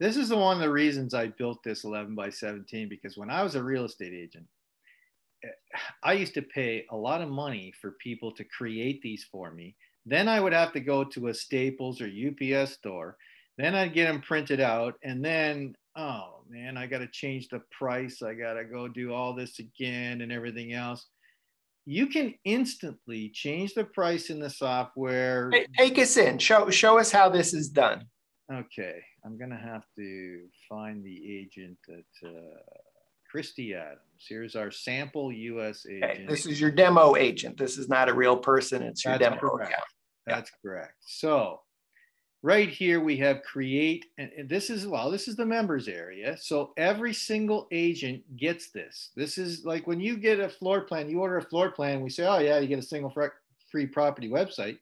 This 0.00 0.16
is 0.16 0.30
the 0.30 0.36
one 0.36 0.56
of 0.56 0.62
the 0.62 0.70
reasons 0.70 1.14
I 1.14 1.28
built 1.28 1.62
this 1.62 1.84
11 1.84 2.14
by 2.14 2.30
17 2.30 2.88
because 2.88 3.16
when 3.16 3.30
I 3.30 3.42
was 3.42 3.54
a 3.54 3.62
real 3.62 3.84
estate 3.84 4.12
agent, 4.12 4.46
eh, 5.44 5.78
I 6.02 6.14
used 6.14 6.34
to 6.34 6.42
pay 6.42 6.86
a 6.90 6.96
lot 6.96 7.22
of 7.22 7.28
money 7.28 7.72
for 7.80 7.92
people 7.92 8.32
to 8.32 8.44
create 8.44 9.00
these 9.02 9.24
for 9.30 9.52
me. 9.52 9.76
Then 10.04 10.28
I 10.28 10.40
would 10.40 10.52
have 10.52 10.72
to 10.72 10.80
go 10.80 11.04
to 11.04 11.28
a 11.28 11.34
Staples 11.34 12.00
or 12.00 12.06
UPS 12.06 12.72
store. 12.72 13.16
Then 13.58 13.76
I'd 13.76 13.94
get 13.94 14.06
them 14.06 14.20
printed 14.20 14.60
out. 14.60 14.94
And 15.04 15.24
then 15.24 15.74
oh 15.96 16.42
man, 16.48 16.76
I 16.76 16.86
got 16.86 16.98
to 16.98 17.06
change 17.06 17.48
the 17.48 17.60
price. 17.70 18.22
I 18.22 18.34
got 18.34 18.54
to 18.54 18.64
go 18.64 18.88
do 18.88 19.12
all 19.12 19.34
this 19.34 19.58
again 19.58 20.20
and 20.20 20.32
everything 20.32 20.72
else. 20.72 21.06
You 21.84 22.06
can 22.06 22.34
instantly 22.44 23.30
change 23.34 23.74
the 23.74 23.84
price 23.84 24.30
in 24.30 24.38
the 24.38 24.50
software. 24.50 25.50
Hey, 25.52 25.66
take 25.76 25.98
us 25.98 26.16
in. 26.16 26.38
Show 26.38 26.70
show 26.70 26.98
us 26.98 27.10
how 27.10 27.28
this 27.28 27.52
is 27.52 27.68
done. 27.68 28.04
Okay, 28.52 29.00
I'm 29.24 29.38
gonna 29.38 29.58
have 29.58 29.82
to 29.96 30.46
find 30.68 31.04
the 31.04 31.40
agent 31.40 31.78
at 31.88 32.28
uh, 32.28 32.32
Christy 33.30 33.74
Adams. 33.74 33.98
Here's 34.28 34.54
our 34.54 34.70
sample 34.70 35.32
U.S. 35.32 35.84
agent. 35.88 36.04
Okay, 36.04 36.26
this 36.28 36.46
is 36.46 36.60
your 36.60 36.70
demo 36.70 37.16
agent. 37.16 37.56
This 37.56 37.78
is 37.78 37.88
not 37.88 38.08
a 38.08 38.14
real 38.14 38.36
person. 38.36 38.82
It's 38.82 39.04
your 39.04 39.18
That's 39.18 39.34
demo 39.34 39.40
correct. 39.40 39.70
account. 39.70 39.88
That's 40.26 40.50
yeah. 40.50 40.70
correct. 40.70 40.94
So 41.00 41.60
right 42.42 42.68
here 42.68 43.00
we 43.00 43.16
have 43.16 43.42
create 43.44 44.06
and 44.18 44.30
this 44.48 44.68
is 44.68 44.86
well 44.86 45.10
this 45.10 45.28
is 45.28 45.36
the 45.36 45.46
members 45.46 45.86
area. 45.88 46.36
So 46.36 46.72
every 46.76 47.14
single 47.14 47.68
agent 47.70 48.22
gets 48.36 48.70
this. 48.70 49.10
This 49.16 49.38
is 49.38 49.64
like 49.64 49.86
when 49.86 50.00
you 50.00 50.16
get 50.16 50.40
a 50.40 50.48
floor 50.48 50.82
plan 50.82 51.08
you 51.08 51.20
order 51.20 51.38
a 51.38 51.42
floor 51.42 51.70
plan 51.70 52.00
we 52.00 52.10
say 52.10 52.26
oh 52.26 52.38
yeah 52.38 52.58
you 52.58 52.66
get 52.66 52.80
a 52.80 52.82
single 52.82 53.14
free 53.70 53.86
property 53.86 54.28
website. 54.28 54.78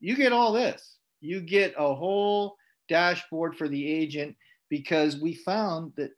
You 0.00 0.16
get 0.16 0.32
all 0.32 0.52
this. 0.52 0.96
You 1.20 1.40
get 1.40 1.74
a 1.78 1.94
whole 1.94 2.56
dashboard 2.88 3.56
for 3.56 3.68
the 3.68 3.90
agent 3.90 4.36
because 4.68 5.18
we 5.18 5.34
found 5.34 5.92
that 5.96 6.10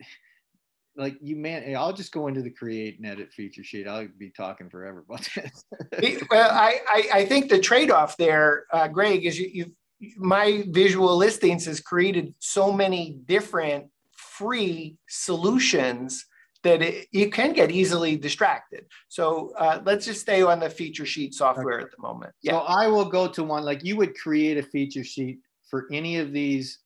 like 0.97 1.16
you 1.22 1.36
man 1.36 1.74
i'll 1.76 1.93
just 1.93 2.12
go 2.12 2.26
into 2.26 2.43
the 2.43 2.51
create 2.51 2.99
and 2.99 3.07
edit 3.07 3.32
feature 3.32 3.62
sheet. 3.62 3.86
I'll 3.86 4.09
be 4.18 4.30
talking 4.30 4.68
forever 4.68 5.05
about 5.09 5.28
this. 5.93 6.22
Well 6.28 6.51
I, 6.51 6.80
I, 6.88 7.09
I 7.14 7.26
think 7.26 7.49
the 7.49 7.61
trade-off 7.61 8.16
there 8.16 8.66
uh, 8.72 8.88
greg 8.88 9.24
is 9.24 9.38
you, 9.38 9.51
you've 9.53 9.72
my 10.16 10.64
visual 10.68 11.16
listings 11.16 11.66
has 11.66 11.80
created 11.80 12.34
so 12.38 12.72
many 12.72 13.20
different 13.26 13.86
free 14.16 14.96
solutions 15.09 16.24
that 16.62 16.82
it, 16.82 17.09
you 17.12 17.30
can 17.30 17.53
get 17.53 17.70
easily 17.70 18.16
distracted. 18.16 18.84
So 19.09 19.53
uh, 19.57 19.80
let's 19.84 20.05
just 20.05 20.20
stay 20.20 20.42
on 20.42 20.61
the 20.61 20.68
feature 20.68 21.07
sheet 21.07 21.34
software 21.34 21.76
okay. 21.76 21.84
at 21.84 21.90
the 21.90 22.03
moment. 22.03 22.32
Yeah. 22.42 22.53
So 22.53 22.59
I 22.61 22.86
will 22.86 23.07
go 23.07 23.28
to 23.28 23.44
one 23.44 23.64
like 23.64 23.84
you 23.84 23.96
would 23.96 24.14
create 24.14 24.59
a 24.59 24.62
feature 24.62 25.05
sheet 25.05 25.40
for 25.68 25.86
any 25.90 26.18
of 26.18 26.32
these 26.32 26.80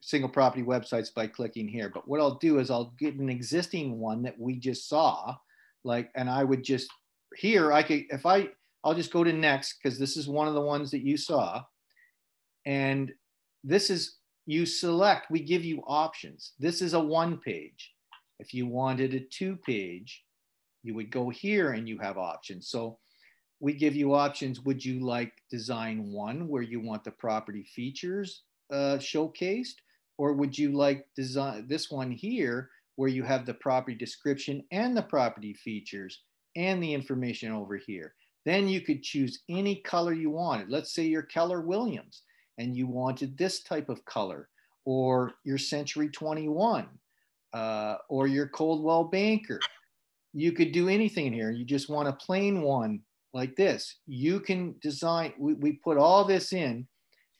single 0.00 0.30
property 0.30 0.62
websites 0.62 1.12
by 1.12 1.26
clicking 1.26 1.66
here. 1.66 1.90
But 1.92 2.06
what 2.06 2.20
I'll 2.20 2.36
do 2.36 2.58
is 2.58 2.70
I'll 2.70 2.94
get 2.98 3.14
an 3.14 3.28
existing 3.28 3.98
one 3.98 4.22
that 4.22 4.38
we 4.38 4.56
just 4.56 4.88
saw, 4.88 5.34
like, 5.84 6.10
and 6.14 6.30
I 6.30 6.44
would 6.44 6.62
just 6.62 6.88
here 7.36 7.72
I 7.72 7.82
could 7.82 8.04
if 8.10 8.24
I 8.24 8.48
I'll 8.84 8.94
just 8.94 9.12
go 9.12 9.24
to 9.24 9.32
next 9.32 9.78
because 9.82 9.98
this 9.98 10.16
is 10.16 10.28
one 10.28 10.48
of 10.48 10.54
the 10.54 10.60
ones 10.60 10.90
that 10.92 11.02
you 11.02 11.16
saw. 11.16 11.62
And 12.68 13.12
this 13.64 13.88
is, 13.88 14.18
you 14.44 14.66
select, 14.66 15.30
we 15.30 15.40
give 15.40 15.64
you 15.64 15.82
options. 15.86 16.52
This 16.58 16.82
is 16.82 16.92
a 16.92 17.00
one 17.00 17.38
page. 17.38 17.94
If 18.38 18.52
you 18.52 18.66
wanted 18.66 19.14
a 19.14 19.20
two 19.20 19.56
page, 19.56 20.22
you 20.82 20.94
would 20.94 21.10
go 21.10 21.30
here 21.30 21.72
and 21.72 21.88
you 21.88 21.98
have 21.98 22.18
options. 22.18 22.68
So 22.68 22.98
we 23.58 23.72
give 23.72 23.96
you 23.96 24.14
options. 24.14 24.60
Would 24.60 24.84
you 24.84 25.00
like 25.00 25.32
design 25.50 26.12
one 26.12 26.46
where 26.46 26.62
you 26.62 26.78
want 26.78 27.04
the 27.04 27.10
property 27.10 27.64
features 27.74 28.42
uh, 28.70 28.98
showcased? 28.98 29.76
Or 30.18 30.34
would 30.34 30.56
you 30.56 30.72
like 30.72 31.06
design 31.16 31.66
this 31.68 31.90
one 31.90 32.10
here 32.10 32.68
where 32.96 33.08
you 33.08 33.22
have 33.22 33.46
the 33.46 33.54
property 33.54 33.96
description 33.96 34.62
and 34.72 34.94
the 34.94 35.02
property 35.02 35.54
features 35.54 36.20
and 36.54 36.82
the 36.82 36.92
information 36.92 37.50
over 37.50 37.78
here? 37.78 38.12
Then 38.44 38.68
you 38.68 38.82
could 38.82 39.02
choose 39.02 39.40
any 39.48 39.76
color 39.76 40.12
you 40.12 40.30
wanted. 40.30 40.68
Let's 40.68 40.92
say 40.92 41.04
you're 41.04 41.22
Keller 41.22 41.62
Williams 41.62 42.24
and 42.58 42.76
you 42.76 42.86
wanted 42.86 43.38
this 43.38 43.62
type 43.62 43.88
of 43.88 44.04
color, 44.04 44.48
or 44.84 45.32
your 45.44 45.58
Century 45.58 46.08
21, 46.08 46.86
uh, 47.52 47.96
or 48.08 48.26
your 48.26 48.48
Coldwell 48.48 49.04
Banker. 49.04 49.60
You 50.34 50.52
could 50.52 50.72
do 50.72 50.88
anything 50.88 51.26
in 51.26 51.32
here. 51.32 51.50
You 51.50 51.64
just 51.64 51.88
want 51.88 52.08
a 52.08 52.12
plain 52.12 52.62
one 52.62 53.00
like 53.32 53.56
this. 53.56 53.96
You 54.06 54.40
can 54.40 54.74
design, 54.82 55.32
we, 55.38 55.54
we 55.54 55.72
put 55.72 55.96
all 55.96 56.24
this 56.24 56.52
in, 56.52 56.86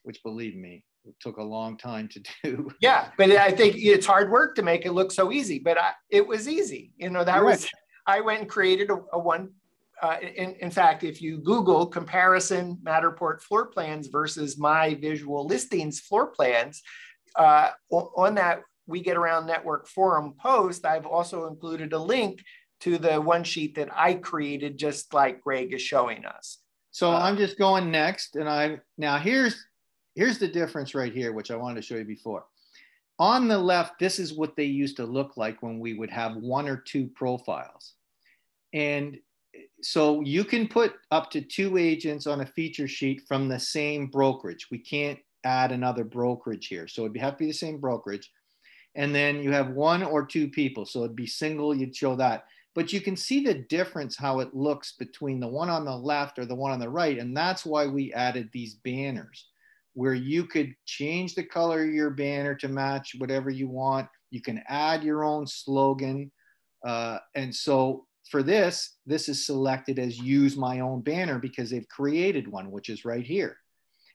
which 0.05 0.23
believe 0.23 0.57
me, 0.57 0.85
it 1.05 1.15
took 1.21 1.39
a 1.39 1.43
long 1.43 1.77
time 1.77 2.09
to 2.09 2.23
do. 2.45 2.71
Yeah, 2.81 3.09
but 3.17 3.31
I 3.33 3.51
think 3.51 3.77
it's 3.77 4.07
hard 4.07 4.31
work 4.31 4.55
to 4.57 4.63
make 4.63 4.87
it 4.87 4.93
look 4.93 5.11
so 5.13 5.33
easy, 5.33 5.59
but 5.59 5.79
I, 5.79 5.93
it 6.11 6.27
was 6.27 6.49
easy. 6.49 6.93
You 6.97 7.11
know, 7.11 7.25
that 7.25 7.43
was, 7.43 7.69
I 8.07 8.21
went 8.21 8.41
and 8.41 8.49
created 8.49 8.91
a, 8.91 8.99
a 9.13 9.19
one 9.19 9.51
uh, 10.03 10.17
in, 10.21 10.55
in, 10.61 10.71
fact, 10.71 11.05
if 11.05 11.21
you 11.21 11.39
Google 11.39 11.87
comparison 11.87 12.79
Matterport 12.85 13.41
floor 13.41 13.67
plans 13.67 14.09
versus 14.09 14.59
my 14.59 14.95
visual 14.95 15.47
listings 15.47 16.01
floor 16.01 16.29
plans, 16.29 16.83
uh, 17.37 17.71
on 17.91 18.35
that 18.37 18.63
We 18.87 19.01
Get 19.01 19.17
Around 19.17 19.47
Network 19.47 19.87
forum 19.89 20.35
post, 20.41 20.85
I've 20.85 21.07
also 21.07 21.47
included 21.47 21.93
a 21.93 21.99
link 21.99 22.43
to 22.81 22.99
the 22.99 23.21
one 23.21 23.45
sheet 23.45 23.75
that 23.75 23.89
I 23.95 24.15
created, 24.15 24.79
just 24.79 25.13
like 25.13 25.41
Greg 25.41 25.73
is 25.73 25.83
showing 25.83 26.25
us. 26.25 26.59
So 26.91 27.11
uh, 27.11 27.19
I'm 27.19 27.37
just 27.37 27.59
going 27.59 27.91
next, 27.91 28.37
and 28.37 28.49
I 28.49 28.81
now 28.97 29.19
here's 29.19 29.65
here's 30.15 30.39
the 30.39 30.49
difference 30.49 30.95
right 30.95 31.13
here, 31.13 31.33
which 31.33 31.51
I 31.51 31.57
wanted 31.57 31.77
to 31.77 31.87
show 31.87 31.97
you 31.97 32.05
before. 32.05 32.45
On 33.19 33.49
the 33.49 33.59
left, 33.59 33.99
this 33.99 34.19
is 34.19 34.33
what 34.33 34.57
they 34.57 34.65
used 34.65 34.97
to 34.97 35.05
look 35.05 35.37
like 35.37 35.63
when 35.63 35.81
we 35.81 35.95
would 35.95 36.11
have 36.11 36.37
one 36.37 36.69
or 36.69 36.77
two 36.77 37.09
profiles. 37.09 37.95
And 38.73 39.19
so 39.83 40.21
you 40.23 40.45
can 40.45 40.69
put 40.69 40.95
up 41.11 41.31
to 41.31 41.41
two 41.41 41.77
agents 41.77 42.27
on 42.27 42.41
a 42.41 42.47
feature 42.47 42.89
sheet 42.89 43.23
from 43.29 43.49
the 43.49 43.59
same 43.59 44.07
brokerage. 44.07 44.69
We 44.71 44.79
can't 44.79 45.19
add 45.45 45.73
another 45.73 46.05
brokerage 46.05 46.67
here. 46.67 46.89
So 46.89 47.05
it'd 47.05 47.17
have 47.19 47.35
to 47.35 47.39
be 47.39 47.47
the 47.47 47.53
same 47.53 47.79
brokerage. 47.79 48.31
And 48.95 49.15
then 49.15 49.43
you 49.43 49.53
have 49.53 49.71
one 49.71 50.03
or 50.03 50.27
two 50.27 50.49
people. 50.49 50.85
So 50.85 51.01
it'd 51.01 51.17
be 51.17 51.27
single, 51.27 51.75
you'd 51.75 51.95
show 51.95 52.17
that. 52.17 52.45
But 52.75 52.93
you 52.93 53.01
can 53.01 53.17
see 53.17 53.45
the 53.45 53.55
difference 53.55 54.17
how 54.17 54.41
it 54.41 54.55
looks 54.55 54.93
between 54.99 55.41
the 55.41 55.49
one 55.49 55.69
on 55.69 55.85
the 55.85 55.97
left 55.97 56.39
or 56.39 56.47
the 56.47 56.55
one 56.55 56.73
on 56.73 56.81
the 56.81 56.89
right. 56.89 57.19
And 57.19 57.37
that's 57.37 57.65
why 57.65 57.87
we 57.87 58.13
added 58.13 58.51
these 58.53 58.75
banners 58.85 59.47
where 59.95 60.15
you 60.15 60.45
could 60.45 60.75
change 60.87 61.35
the 61.35 61.43
color 61.43 61.83
of 61.83 61.91
your 61.91 62.11
banner 62.11 62.55
to 62.55 62.69
match 62.69 63.17
whatever 63.19 63.51
you 63.51 63.69
want. 63.69 64.09
You 64.31 64.41
can 64.41 64.63
add 64.69 65.03
your 65.03 65.25
own 65.25 65.47
slogan. 65.47 66.31
Uh, 66.87 67.19
and 67.35 67.53
so 67.55 68.07
for 68.31 68.43
this, 68.43 68.97
this 69.07 69.29
is 69.29 69.47
selected 69.47 69.99
as 69.99 70.19
use 70.19 70.57
my 70.57 70.81
own 70.81 71.01
banner 71.01 71.39
because 71.39 71.71
they've 71.71 71.89
created 71.89 72.49
one, 72.49 72.71
which 72.71 72.89
is 72.89 73.05
right 73.05 73.25
here. 73.25 73.57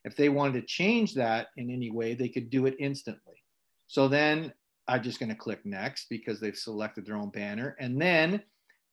If 0.05 0.16
they 0.16 0.30
wanted 0.30 0.59
to 0.61 0.68
change 0.68 1.14
that 1.16 1.47
in 1.57 1.70
any 1.70 1.89
way, 1.89 2.14
they 2.14 2.30
could 2.30 2.49
do 2.49 2.66
it 2.66 2.76
instantly. 2.80 3.43
So 3.88 4.07
then 4.07 4.53
I'm 4.88 5.01
just 5.01 5.20
going 5.20 5.30
to 5.30 5.36
click 5.36 5.66
next 5.66 6.07
because 6.09 6.39
they've 6.39 6.57
selected 6.57 7.05
their 7.05 7.16
own 7.16 7.30
banner. 7.30 7.76
And 7.80 8.01
then 8.01 8.41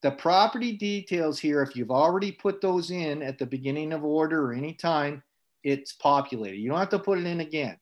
the 0.02 0.12
property 0.12 0.76
details 0.76 1.38
here, 1.38 1.62
if 1.62 1.76
you've 1.76 1.90
already 1.90 2.32
put 2.32 2.60
those 2.60 2.90
in 2.90 3.22
at 3.22 3.38
the 3.38 3.46
beginning 3.46 3.92
of 3.92 4.04
order 4.04 4.46
or 4.46 4.52
any 4.52 4.72
time, 4.72 5.22
it's 5.64 5.92
populated. 5.92 6.56
You 6.56 6.70
don't 6.70 6.78
have 6.78 6.88
to 6.90 6.98
put 6.98 7.18
it 7.18 7.26
in 7.26 7.40
again. 7.40 7.76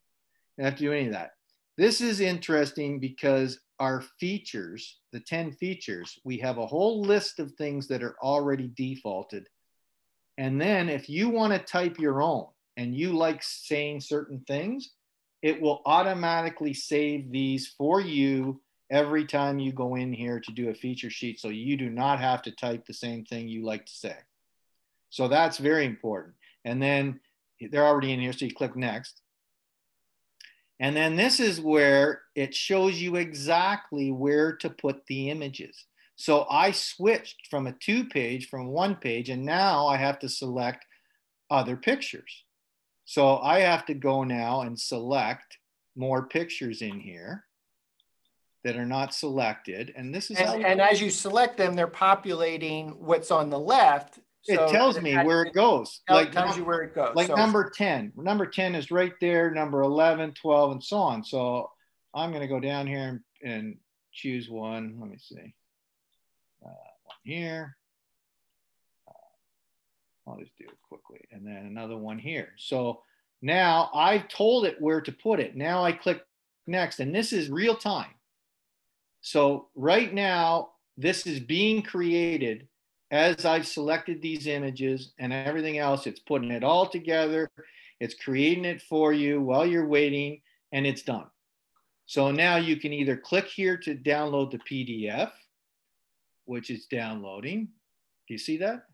You 0.56 0.64
don't 0.64 0.70
have 0.72 0.78
to 0.78 0.84
do 0.84 0.92
any 0.92 1.06
of 1.06 1.12
that. 1.12 1.32
This 1.76 2.00
is 2.00 2.20
interesting 2.20 2.98
because 2.98 3.60
our 3.80 4.02
features, 4.20 4.98
the 5.12 5.20
10 5.20 5.52
features, 5.52 6.18
we 6.24 6.38
have 6.38 6.58
a 6.58 6.66
whole 6.66 7.02
list 7.02 7.38
of 7.38 7.52
things 7.52 7.88
that 7.88 8.02
are 8.02 8.16
already 8.22 8.70
defaulted. 8.76 9.48
And 10.36 10.60
then 10.60 10.88
if 10.88 11.08
you 11.08 11.28
want 11.28 11.52
to 11.52 11.58
type 11.58 11.98
your 11.98 12.22
own 12.22 12.46
and 12.76 12.94
you 12.94 13.12
like 13.12 13.42
saying 13.42 14.00
certain 14.00 14.40
things, 14.46 14.90
it 15.42 15.60
will 15.60 15.82
automatically 15.86 16.74
save 16.74 17.30
these 17.30 17.68
for 17.78 18.00
you 18.00 18.60
every 18.90 19.24
time 19.24 19.58
you 19.58 19.72
go 19.72 19.94
in 19.96 20.12
here 20.12 20.40
to 20.40 20.52
do 20.52 20.70
a 20.70 20.74
feature 20.74 21.10
sheet. 21.10 21.40
So 21.40 21.48
you 21.48 21.76
do 21.76 21.90
not 21.90 22.20
have 22.20 22.42
to 22.42 22.52
type 22.52 22.86
the 22.86 22.94
same 22.94 23.24
thing 23.24 23.48
you 23.48 23.64
like 23.64 23.86
to 23.86 23.92
say. 23.92 24.16
So 25.10 25.28
that's 25.28 25.58
very 25.58 25.86
important. 25.86 26.34
And 26.64 26.82
then 26.82 27.20
they're 27.70 27.86
already 27.86 28.12
in 28.12 28.20
here. 28.20 28.32
So 28.32 28.44
you 28.44 28.54
click 28.54 28.76
next. 28.76 29.20
And 30.80 30.96
then 30.96 31.16
this 31.16 31.40
is 31.40 31.60
where 31.60 32.22
it 32.34 32.54
shows 32.54 33.00
you 33.00 33.16
exactly 33.16 34.12
where 34.12 34.54
to 34.56 34.70
put 34.70 35.04
the 35.06 35.30
images. 35.30 35.86
So 36.16 36.46
I 36.50 36.72
switched 36.72 37.48
from 37.48 37.66
a 37.66 37.72
two 37.72 38.04
page 38.04 38.48
from 38.48 38.68
one 38.68 38.96
page 38.96 39.28
and 39.28 39.44
now 39.44 39.86
I 39.86 39.96
have 39.96 40.18
to 40.20 40.28
select 40.28 40.84
other 41.50 41.76
pictures. 41.76 42.44
So 43.04 43.38
I 43.38 43.60
have 43.60 43.86
to 43.86 43.94
go 43.94 44.24
now 44.24 44.62
and 44.62 44.78
select 44.78 45.58
more 45.96 46.26
pictures 46.26 46.82
in 46.82 47.00
here 47.00 47.44
that 48.64 48.76
are 48.76 48.86
not 48.86 49.14
selected. 49.14 49.92
And 49.96 50.14
this 50.14 50.30
is 50.30 50.38
and, 50.38 50.64
and 50.64 50.80
as 50.80 51.00
you 51.00 51.10
select 51.10 51.56
them, 51.56 51.74
they're 51.74 51.86
populating 51.86 52.90
what's 52.98 53.30
on 53.30 53.50
the 53.50 53.58
left 53.58 54.18
so 54.42 54.64
it 54.64 54.70
tells 54.70 55.00
me 55.00 55.14
where 55.14 55.42
it 55.42 55.52
goes. 55.52 56.00
Tell, 56.06 56.16
like 56.16 56.32
tells 56.32 56.56
you 56.56 56.64
where 56.64 56.82
it 56.82 56.94
goes. 56.94 57.14
Like 57.14 57.28
so, 57.28 57.34
number 57.34 57.70
10. 57.70 58.12
Number 58.16 58.46
10 58.46 58.74
is 58.74 58.90
right 58.90 59.12
there, 59.20 59.50
number 59.50 59.82
11, 59.82 60.34
12, 60.34 60.72
and 60.72 60.84
so 60.84 60.96
on. 60.98 61.24
So 61.24 61.70
I'm 62.14 62.30
going 62.30 62.42
to 62.42 62.48
go 62.48 62.60
down 62.60 62.86
here 62.86 63.22
and, 63.42 63.52
and, 63.52 63.76
choose 64.10 64.48
one. 64.48 64.96
Let 64.98 65.10
me 65.10 65.18
see. 65.18 65.54
Uh, 66.64 66.70
one 67.04 67.16
here. 67.22 67.76
Uh, 69.06 70.30
I'll 70.30 70.38
just 70.38 70.56
do 70.58 70.64
it 70.64 70.78
quickly. 70.88 71.20
And 71.30 71.46
then 71.46 71.66
another 71.66 71.96
one 71.96 72.18
here. 72.18 72.48
So 72.56 73.02
now 73.42 73.90
I've 73.94 74.26
told 74.26 74.64
it 74.64 74.80
where 74.80 75.00
to 75.02 75.12
put 75.12 75.38
it. 75.38 75.54
Now 75.54 75.84
I 75.84 75.92
click 75.92 76.22
next, 76.66 76.98
and 76.98 77.14
this 77.14 77.32
is 77.32 77.48
real 77.48 77.76
time. 77.76 78.10
So 79.20 79.68
right 79.76 80.12
now, 80.12 80.70
this 80.96 81.26
is 81.26 81.38
being 81.38 81.82
created 81.82 82.66
as 83.10 83.44
I've 83.44 83.66
selected 83.66 84.20
these 84.20 84.46
images 84.46 85.12
and 85.18 85.32
everything 85.32 85.78
else, 85.78 86.06
it's 86.06 86.20
putting 86.20 86.50
it 86.50 86.64
all 86.64 86.86
together. 86.86 87.50
It's 88.00 88.14
creating 88.14 88.64
it 88.64 88.82
for 88.82 89.12
you 89.12 89.40
while 89.40 89.66
you're 89.66 89.86
waiting 89.86 90.40
and 90.72 90.86
it's 90.86 91.02
done. 91.02 91.26
So 92.06 92.30
now 92.30 92.56
you 92.56 92.76
can 92.76 92.92
either 92.92 93.16
click 93.16 93.46
here 93.46 93.76
to 93.78 93.94
download 93.94 94.50
the 94.50 94.58
PDF, 94.58 95.30
which 96.44 96.70
is 96.70 96.86
downloading. 96.86 97.68
Do 98.26 98.34
you 98.34 98.38
see 98.38 98.58
that? 98.58 98.84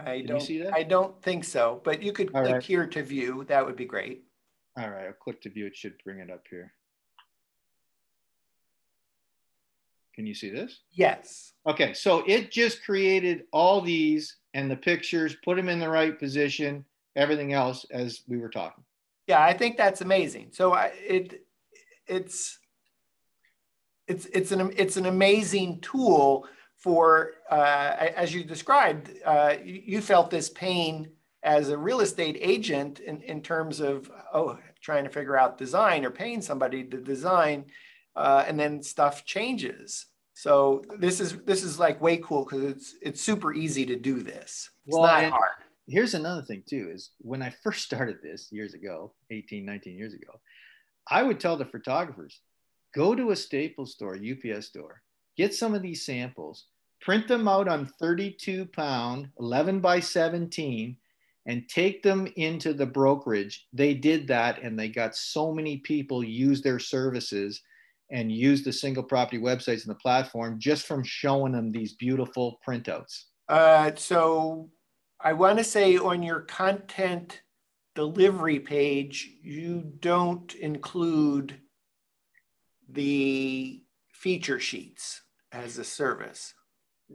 I 0.00 0.22
don't 0.22 0.40
see 0.40 0.58
that? 0.58 0.74
I 0.74 0.82
don't 0.82 1.20
think 1.22 1.44
so, 1.44 1.80
but 1.84 2.02
you 2.02 2.12
could 2.12 2.30
all 2.34 2.42
click 2.42 2.54
right. 2.54 2.62
here 2.62 2.86
to 2.86 3.02
view. 3.02 3.44
That 3.48 3.64
would 3.64 3.76
be 3.76 3.84
great. 3.84 4.24
All 4.76 4.90
right, 4.90 5.06
I'll 5.06 5.12
click 5.12 5.40
to 5.42 5.50
view. 5.50 5.66
It 5.66 5.76
should 5.76 5.94
bring 6.04 6.18
it 6.18 6.30
up 6.30 6.42
here. 6.50 6.72
Can 10.14 10.26
you 10.26 10.34
see 10.34 10.50
this? 10.50 10.80
Yes. 10.92 11.52
Okay, 11.66 11.92
so 11.92 12.22
it 12.26 12.50
just 12.50 12.84
created 12.84 13.44
all 13.52 13.80
these 13.80 14.36
and 14.54 14.70
the 14.70 14.76
pictures, 14.76 15.36
put 15.44 15.56
them 15.56 15.68
in 15.68 15.80
the 15.80 15.88
right 15.88 16.18
position, 16.18 16.84
everything 17.16 17.52
else 17.52 17.84
as 17.90 18.22
we 18.28 18.38
were 18.38 18.48
talking. 18.48 18.84
Yeah, 19.26 19.42
I 19.42 19.54
think 19.54 19.76
that's 19.76 20.00
amazing. 20.00 20.50
So 20.52 20.74
I, 20.74 20.92
it 20.96 21.44
it's 22.06 22.58
it's 24.06 24.26
it's 24.26 24.52
an 24.52 24.72
it's 24.76 24.96
an 24.96 25.06
amazing 25.06 25.80
tool 25.80 26.46
for 26.76 27.32
uh, 27.50 28.10
as 28.16 28.34
you 28.34 28.44
described. 28.44 29.10
Uh, 29.24 29.54
you, 29.64 29.82
you 29.84 30.00
felt 30.00 30.30
this 30.30 30.50
pain 30.50 31.08
as 31.42 31.70
a 31.70 31.78
real 31.78 32.00
estate 32.00 32.38
agent 32.40 33.00
in, 33.00 33.20
in 33.22 33.42
terms 33.42 33.80
of 33.80 34.10
oh 34.32 34.58
trying 34.80 35.04
to 35.04 35.10
figure 35.10 35.36
out 35.36 35.56
design 35.56 36.04
or 36.04 36.10
paying 36.10 36.42
somebody 36.42 36.84
to 36.84 36.98
design 36.98 37.64
uh, 38.16 38.44
and 38.46 38.58
then 38.58 38.82
stuff 38.82 39.24
changes. 39.24 40.06
So 40.34 40.82
this 40.98 41.20
is 41.20 41.38
this 41.44 41.62
is 41.62 41.78
like 41.78 42.00
way 42.00 42.16
cool 42.18 42.44
because 42.44 42.64
it's 42.64 42.94
it's 43.00 43.20
super 43.20 43.54
easy 43.54 43.86
to 43.86 43.96
do 43.96 44.22
this. 44.22 44.70
It's 44.86 44.96
well, 44.96 45.02
not 45.02 45.30
hard. 45.30 45.50
Here's 45.86 46.14
another 46.14 46.42
thing 46.42 46.62
too 46.68 46.90
is 46.92 47.10
when 47.18 47.42
I 47.42 47.54
first 47.62 47.84
started 47.84 48.18
this 48.22 48.48
years 48.50 48.74
ago, 48.74 49.12
18, 49.30 49.64
19 49.64 49.96
years 49.96 50.14
ago, 50.14 50.40
I 51.08 51.22
would 51.22 51.38
tell 51.38 51.56
the 51.56 51.66
photographers, 51.66 52.40
go 52.94 53.14
to 53.14 53.30
a 53.30 53.36
Staples 53.36 53.92
store, 53.92 54.16
UPS 54.16 54.66
store, 54.66 55.02
get 55.36 55.54
some 55.54 55.74
of 55.74 55.82
these 55.82 56.04
samples, 56.04 56.66
print 57.00 57.28
them 57.28 57.46
out 57.46 57.68
on 57.68 57.92
32 58.00 58.66
pound, 58.66 59.28
11 59.38 59.80
by 59.80 60.00
17, 60.00 60.96
and 61.46 61.68
take 61.68 62.02
them 62.02 62.26
into 62.36 62.72
the 62.72 62.86
brokerage. 62.86 63.68
They 63.72 63.92
did 63.94 64.26
that 64.28 64.62
and 64.62 64.78
they 64.78 64.88
got 64.88 65.14
so 65.14 65.52
many 65.52 65.76
people 65.76 66.24
use 66.24 66.62
their 66.62 66.78
services 66.78 67.60
and 68.10 68.30
use 68.30 68.62
the 68.62 68.72
single 68.72 69.02
property 69.02 69.38
websites 69.38 69.82
and 69.82 69.90
the 69.90 69.96
platform 69.96 70.58
just 70.58 70.86
from 70.86 71.02
showing 71.02 71.52
them 71.52 71.72
these 71.72 71.94
beautiful 71.94 72.60
printouts? 72.66 73.24
Uh, 73.48 73.92
so 73.96 74.70
I 75.20 75.32
want 75.32 75.58
to 75.58 75.64
say 75.64 75.96
on 75.96 76.22
your 76.22 76.40
content 76.40 77.42
delivery 77.94 78.60
page, 78.60 79.30
you 79.42 79.92
don't 80.00 80.54
include 80.54 81.60
the 82.88 83.82
feature 84.12 84.60
sheets 84.60 85.22
as 85.52 85.78
a 85.78 85.84
service. 85.84 86.54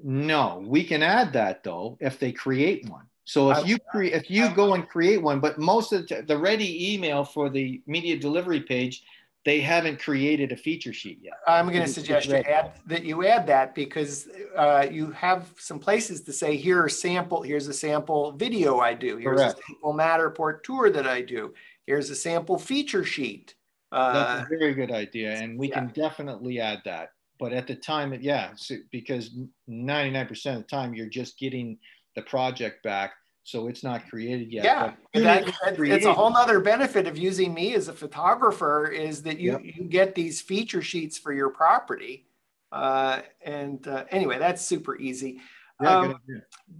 No, 0.03 0.63
we 0.65 0.83
can 0.83 1.03
add 1.03 1.33
that 1.33 1.63
though 1.63 1.97
if 1.99 2.19
they 2.19 2.31
create 2.31 2.87
one. 2.89 3.05
So 3.25 3.51
if 3.51 3.67
you 3.67 3.77
create, 3.91 4.13
if 4.13 4.31
you 4.31 4.49
go 4.55 4.73
and 4.73 4.89
create 4.89 5.21
one, 5.21 5.39
but 5.39 5.59
most 5.59 5.93
of 5.93 6.07
the, 6.07 6.23
the 6.23 6.37
ready 6.37 6.93
email 6.93 7.23
for 7.23 7.47
the 7.47 7.79
media 7.85 8.17
delivery 8.17 8.61
page 8.61 9.03
they 9.45 9.61
haven't 9.61 9.99
created 9.99 10.51
a 10.51 10.57
feature 10.57 10.91
sheet 10.91 11.19
yet. 11.21 11.35
I'm 11.47 11.67
going 11.67 11.85
to 11.85 11.87
suggest 11.87 12.27
you 12.27 12.35
add 12.35 12.73
that 12.87 13.05
you 13.05 13.25
add 13.25 13.47
that 13.47 13.73
because 13.73 14.27
uh, 14.55 14.85
you 14.91 15.11
have 15.11 15.53
some 15.57 15.79
places 15.79 16.21
to 16.23 16.33
say 16.33 16.57
here 16.57 16.83
are 16.83 16.89
sample. 16.89 17.41
Here's 17.41 17.67
a 17.67 17.73
sample 17.73 18.33
video 18.33 18.79
I 18.79 18.93
do. 18.93 19.17
Here's 19.17 19.39
Correct. 19.39 19.59
a 19.59 19.63
sample 19.63 19.93
Matterport 19.93 20.63
tour 20.63 20.89
that 20.89 21.07
I 21.07 21.21
do. 21.21 21.53
Here's 21.85 22.09
a 22.09 22.15
sample 22.15 22.59
feature 22.59 23.03
sheet. 23.03 23.55
Uh, 23.91 24.13
That's 24.13 24.45
a 24.45 24.57
very 24.57 24.73
good 24.73 24.91
idea, 24.91 25.31
and 25.31 25.57
we 25.57 25.69
yeah. 25.69 25.75
can 25.75 25.87
definitely 25.89 26.59
add 26.59 26.81
that. 26.85 27.09
But 27.39 27.53
at 27.53 27.65
the 27.65 27.75
time, 27.75 28.15
yeah, 28.21 28.51
so, 28.55 28.75
because 28.91 29.31
99% 29.69 30.29
of 30.29 30.57
the 30.57 30.63
time 30.63 30.93
you're 30.93 31.07
just 31.07 31.39
getting 31.39 31.77
the 32.15 32.21
project 32.23 32.83
back 32.83 33.13
so 33.43 33.67
it's 33.67 33.83
not 33.83 34.07
created 34.09 34.51
yet. 34.51 34.63
Yeah, 34.63 34.93
that, 35.13 35.53
it's 35.79 36.05
a 36.05 36.13
whole 36.13 36.35
other 36.35 36.59
benefit 36.59 37.07
of 37.07 37.17
using 37.17 37.53
me 37.53 37.73
as 37.73 37.87
a 37.87 37.93
photographer 37.93 38.87
is 38.87 39.23
that 39.23 39.39
you, 39.39 39.53
yep. 39.53 39.61
you 39.63 39.83
get 39.85 40.15
these 40.15 40.41
feature 40.41 40.81
sheets 40.81 41.17
for 41.17 41.33
your 41.33 41.49
property. 41.49 42.27
Uh, 42.71 43.21
and 43.43 43.87
uh, 43.87 44.05
anyway, 44.11 44.37
that's 44.37 44.63
super 44.63 44.97
easy. 44.97 45.39
Yeah, 45.81 45.97
um, 45.99 46.19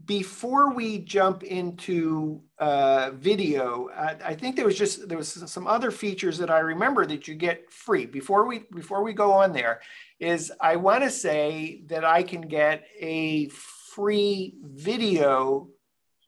before 0.05 0.74
we 0.74 0.99
jump 0.99 1.43
into 1.43 2.41
uh, 2.60 3.12
video, 3.14 3.89
I, 3.95 4.18
I, 4.26 4.36
think 4.36 4.57
there 4.57 4.66
was 4.66 4.78
just 4.78 5.07
there 5.07 5.18
was 5.18 5.30
some 5.49 5.68
other 5.68 5.89
features 5.89 6.38
that 6.38 6.51
I 6.51 6.60
remember 6.60 7.05
that 7.05 7.26
you 7.26 7.36
get 7.36 7.72
free. 7.72 8.05
Before 8.05 8.45
we 8.45 8.66
before 8.76 9.01
we 9.01 9.14
go 9.14 9.32
on 9.32 9.53
there, 9.53 9.80
is 10.20 10.51
I 10.60 10.76
want 10.76 11.03
to 11.05 11.10
say 11.10 11.84
that 11.88 12.03
I 12.03 12.24
can 12.24 12.41
get 12.41 12.84
a 12.99 13.47
free 13.47 14.55
video 14.64 15.70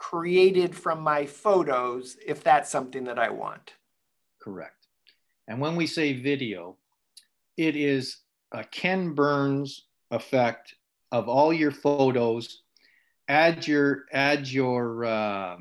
created 0.02 0.76
from 0.76 1.00
my 1.00 1.28
photos 1.28 2.18
if 2.26 2.44
that's 2.44 2.72
something 2.72 3.04
that 3.04 3.20
I 3.20 3.30
want. 3.30 3.76
Correct. 4.40 4.88
And 5.48 5.62
when 5.62 5.76
we 5.76 5.86
say 5.86 6.14
video, 6.14 6.78
it 7.56 7.76
is 7.76 8.18
a 8.52 8.64
Ken 8.64 9.14
Burns 9.14 9.86
effect 10.10 10.74
of 11.12 11.30
all 11.30 11.54
your 11.54 11.70
photos. 11.70 12.64
Add 13.28 13.68
your 13.68 14.06
add 14.12 14.48
your 14.48 15.06
uh, 15.06 15.58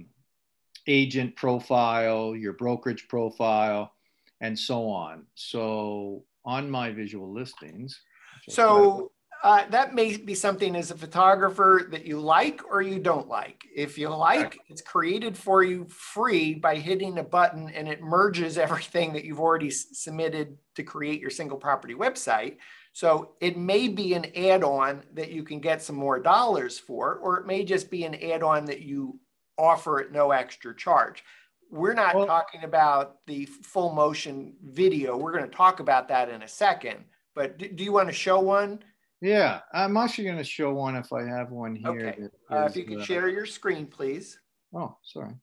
agent 0.86 1.36
profile, 1.36 2.34
your 2.34 2.55
brokerage 2.55 3.09
profile, 3.09 3.93
and 4.41 4.59
so 4.59 4.88
on. 4.88 5.26
So 5.34 6.24
on 6.47 6.70
my 6.70 6.93
visual 6.93 7.30
listings. 7.30 8.01
So 8.49 9.12
uh, 9.43 9.66
that 9.70 9.95
may 9.95 10.16
be 10.16 10.34
something 10.34 10.76
as 10.76 10.91
a 10.91 10.97
photographer 10.97 11.88
that 11.91 12.05
you 12.05 12.20
like 12.20 12.62
or 12.68 12.82
you 12.82 12.99
don't 12.99 13.28
like. 13.28 13.64
If 13.74 13.97
you 13.97 14.11
like, 14.11 14.59
it's 14.68 14.82
created 14.82 15.36
for 15.36 15.62
you 15.62 15.86
free 15.88 16.55
by 16.55 16.76
hitting 16.76 17.18
a 17.18 17.22
button 17.22 17.70
and 17.70 17.88
it 17.88 18.03
merges 18.03 18.59
everything 18.59 19.12
that 19.14 19.24
you've 19.24 19.41
already 19.41 19.70
submitted 19.70 20.59
to 20.76 20.82
create 20.82 21.20
your 21.20 21.30
single 21.30 21.57
property 21.57 21.95
website. 21.95 22.57
So 22.93 23.32
it 23.41 23.57
may 23.57 23.88
be 23.88 24.14
an 24.14 24.26
add-on 24.36 25.05
that 25.14 25.30
you 25.30 25.43
can 25.43 25.61
get 25.61 25.82
some 25.82 25.97
more 25.97 26.18
dollars 26.18 26.78
for, 26.78 27.14
or 27.16 27.38
it 27.38 27.47
may 27.47 27.64
just 27.64 27.91
be 27.91 28.05
an 28.05 28.16
add-on 28.16 28.66
that 28.66 28.82
you 28.82 29.20
offer 29.57 30.01
at 30.01 30.12
no 30.12 30.32
extra 30.32 30.74
charge. 30.76 31.24
We're 31.70 31.95
not 31.95 32.16
well, 32.16 32.26
talking 32.26 32.64
about 32.64 33.24
the 33.26 33.47
full 33.47 33.93
motion 33.93 34.55
video. 34.62 35.16
We're 35.16 35.32
going 35.32 35.49
to 35.49 35.57
talk 35.57 35.80
about 35.80 36.09
that 36.09 36.28
in 36.28 36.43
a 36.43 36.49
second. 36.49 37.05
But 37.34 37.59
do, 37.59 37.68
do 37.68 37.84
you 37.84 37.93
want 37.93 38.09
to 38.09 38.14
show 38.14 38.41
one? 38.41 38.80
Yeah, 39.20 39.60
I'm 39.72 39.96
actually 39.96 40.24
going 40.24 40.38
to 40.38 40.44
show 40.44 40.72
one 40.72 40.96
if 40.96 41.12
I 41.12 41.22
have 41.24 41.50
one 41.50 41.76
here. 41.76 41.90
Okay. 41.90 42.16
Uh, 42.50 42.64
if 42.64 42.74
you 42.74 42.84
can 42.84 43.00
uh, 43.00 43.04
share 43.04 43.28
your 43.28 43.44
screen, 43.44 43.86
please. 43.86 44.40
Oh, 44.74 44.96
sorry. 45.02 45.34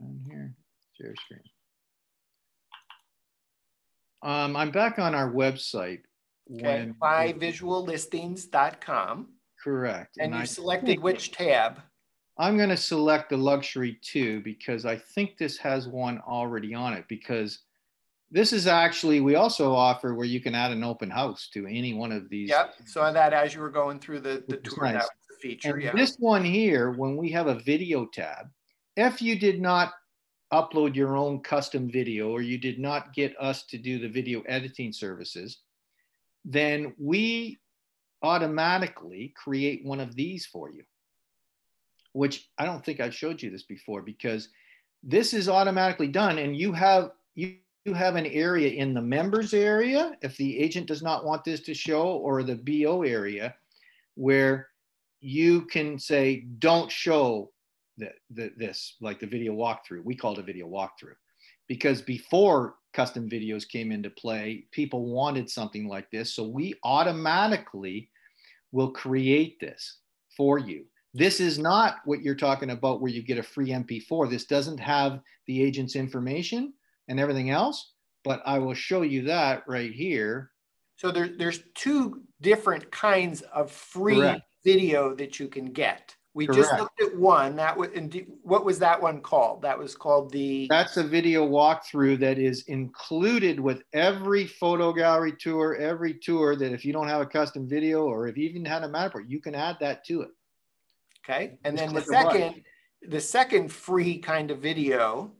Down 0.00 0.20
here, 0.28 0.54
share 0.96 1.14
screen. 1.24 1.40
Um, 4.22 4.56
I'm 4.56 4.70
back 4.70 4.98
on 4.98 5.14
our 5.14 5.30
website. 5.30 6.00
Okay, 6.52 6.90
myvisuallistings.com. 7.00 9.28
Correct. 9.62 10.16
And, 10.18 10.26
and 10.26 10.34
you 10.34 10.40
I 10.40 10.44
selected 10.44 11.00
which 11.00 11.30
tab? 11.32 11.80
I'm 12.38 12.56
going 12.56 12.70
to 12.70 12.76
select 12.76 13.30
the 13.30 13.36
luxury 13.36 13.98
two 14.00 14.40
because 14.42 14.86
I 14.86 14.96
think 14.96 15.36
this 15.36 15.58
has 15.58 15.88
one 15.88 16.22
already 16.26 16.74
on 16.74 16.94
it 16.94 17.04
because 17.08 17.58
this 18.30 18.52
is 18.52 18.66
actually, 18.66 19.20
we 19.20 19.36
also 19.36 19.74
offer 19.74 20.14
where 20.14 20.26
you 20.26 20.40
can 20.40 20.54
add 20.54 20.70
an 20.70 20.84
open 20.84 21.10
house 21.10 21.48
to 21.54 21.66
any 21.66 21.94
one 21.94 22.12
of 22.12 22.28
these. 22.28 22.50
Yep. 22.50 22.74
So 22.86 23.10
that 23.12 23.32
as 23.32 23.54
you 23.54 23.60
were 23.60 23.70
going 23.70 23.98
through 24.00 24.20
the, 24.20 24.44
the 24.48 24.58
tour, 24.58 24.84
nice. 24.84 24.94
that 24.94 25.02
was 25.02 25.10
the 25.30 25.48
feature. 25.48 25.74
And 25.74 25.82
yeah. 25.82 25.92
This 25.94 26.16
one 26.18 26.44
here, 26.44 26.90
when 26.92 27.16
we 27.16 27.30
have 27.32 27.46
a 27.46 27.58
video 27.60 28.06
tab, 28.06 28.50
if 28.96 29.22
you 29.22 29.38
did 29.38 29.60
not 29.60 29.92
upload 30.52 30.94
your 30.94 31.16
own 31.16 31.40
custom 31.40 31.90
video 31.90 32.30
or 32.30 32.42
you 32.42 32.58
did 32.58 32.78
not 32.78 33.14
get 33.14 33.34
us 33.40 33.64
to 33.64 33.78
do 33.78 33.98
the 33.98 34.08
video 34.08 34.42
editing 34.42 34.92
services, 34.92 35.58
then 36.44 36.94
we 36.98 37.58
automatically 38.22 39.32
create 39.36 39.84
one 39.84 40.00
of 40.00 40.14
these 40.14 40.44
for 40.46 40.70
you, 40.70 40.82
which 42.12 42.48
I 42.58 42.66
don't 42.66 42.84
think 42.84 43.00
I've 43.00 43.14
showed 43.14 43.40
you 43.40 43.50
this 43.50 43.62
before 43.62 44.02
because 44.02 44.48
this 45.02 45.32
is 45.32 45.48
automatically 45.48 46.08
done 46.08 46.38
and 46.38 46.56
you 46.56 46.72
have 46.72 47.12
you 47.34 47.56
you 47.88 47.94
have 47.94 48.16
an 48.16 48.26
area 48.26 48.68
in 48.68 48.92
the 48.92 49.00
members 49.00 49.54
area 49.54 50.12
if 50.20 50.36
the 50.36 50.58
agent 50.58 50.86
does 50.86 51.02
not 51.02 51.24
want 51.24 51.42
this 51.42 51.60
to 51.60 51.72
show 51.72 52.02
or 52.02 52.42
the 52.42 52.54
BO 52.54 53.02
area 53.02 53.54
where 54.14 54.68
you 55.20 55.62
can 55.62 55.98
say 55.98 56.46
don't 56.58 56.92
show 56.92 57.50
the, 57.96 58.10
the, 58.30 58.52
this 58.58 58.96
like 59.00 59.20
the 59.20 59.26
video 59.26 59.54
walkthrough. 59.54 60.04
We 60.04 60.14
called 60.14 60.38
a 60.38 60.42
video 60.42 60.68
walkthrough. 60.68 61.16
Because 61.66 62.02
before 62.02 62.74
custom 62.92 63.28
videos 63.28 63.66
came 63.66 63.90
into 63.90 64.10
play 64.10 64.66
people 64.70 65.06
wanted 65.06 65.48
something 65.48 65.88
like 65.88 66.10
this 66.10 66.34
so 66.34 66.42
we 66.42 66.74
automatically 66.84 68.10
will 68.70 68.90
create 68.90 69.58
this 69.60 69.98
for 70.36 70.58
you. 70.58 70.84
This 71.14 71.40
is 71.40 71.58
not 71.58 71.96
what 72.04 72.20
you're 72.20 72.34
talking 72.34 72.70
about 72.70 73.00
where 73.00 73.10
you 73.10 73.22
get 73.22 73.38
a 73.38 73.42
free 73.42 73.70
mp4 73.70 74.28
this 74.28 74.44
doesn't 74.44 74.78
have 74.78 75.20
the 75.46 75.62
agent's 75.62 75.96
information 75.96 76.74
and 77.08 77.18
everything 77.18 77.50
else. 77.50 77.92
But 78.24 78.42
I 78.44 78.58
will 78.58 78.74
show 78.74 79.02
you 79.02 79.22
that 79.22 79.64
right 79.66 79.92
here. 79.92 80.50
So 80.96 81.10
there, 81.10 81.28
there's 81.28 81.60
two 81.74 82.22
different 82.40 82.90
kinds 82.90 83.42
of 83.42 83.70
free 83.70 84.16
Correct. 84.16 84.42
video 84.64 85.14
that 85.14 85.38
you 85.38 85.48
can 85.48 85.72
get. 85.72 86.14
We 86.34 86.46
Correct. 86.46 86.60
just 86.60 86.78
looked 86.78 87.00
at 87.00 87.16
one. 87.16 87.56
That 87.56 87.76
was 87.76 87.88
and 87.96 88.26
what 88.42 88.64
was 88.64 88.78
that 88.80 89.00
one 89.00 89.20
called? 89.20 89.62
That 89.62 89.78
was 89.78 89.96
called 89.96 90.30
the. 90.30 90.66
That's 90.68 90.96
a 90.96 91.02
video 91.02 91.48
walkthrough 91.48 92.20
that 92.20 92.38
is 92.38 92.62
included 92.68 93.58
with 93.58 93.82
every 93.92 94.46
photo 94.46 94.92
gallery 94.92 95.32
tour, 95.38 95.76
every 95.76 96.14
tour. 96.14 96.54
That 96.54 96.72
if 96.72 96.84
you 96.84 96.92
don't 96.92 97.08
have 97.08 97.20
a 97.20 97.26
custom 97.26 97.68
video 97.68 98.04
or 98.04 98.28
if 98.28 98.36
you 98.36 98.48
even 98.48 98.64
had 98.64 98.84
a 98.84 98.88
Matterport, 98.88 99.28
you 99.28 99.40
can 99.40 99.54
add 99.54 99.78
that 99.80 100.04
to 100.06 100.22
it. 100.22 100.30
Okay, 101.24 101.58
and 101.64 101.76
just 101.76 101.92
then 101.92 101.94
the 101.94 102.02
second, 102.02 102.62
the 103.02 103.20
second 103.20 103.72
free 103.72 104.18
kind 104.18 104.50
of 104.50 104.58
video 104.58 105.32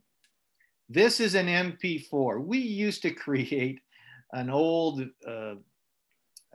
this 0.88 1.20
is 1.20 1.34
an 1.34 1.46
MP4. 1.46 2.44
We 2.44 2.58
used 2.58 3.02
to 3.02 3.10
create 3.10 3.80
an 4.32 4.50
old 4.50 5.02
uh, 5.26 5.54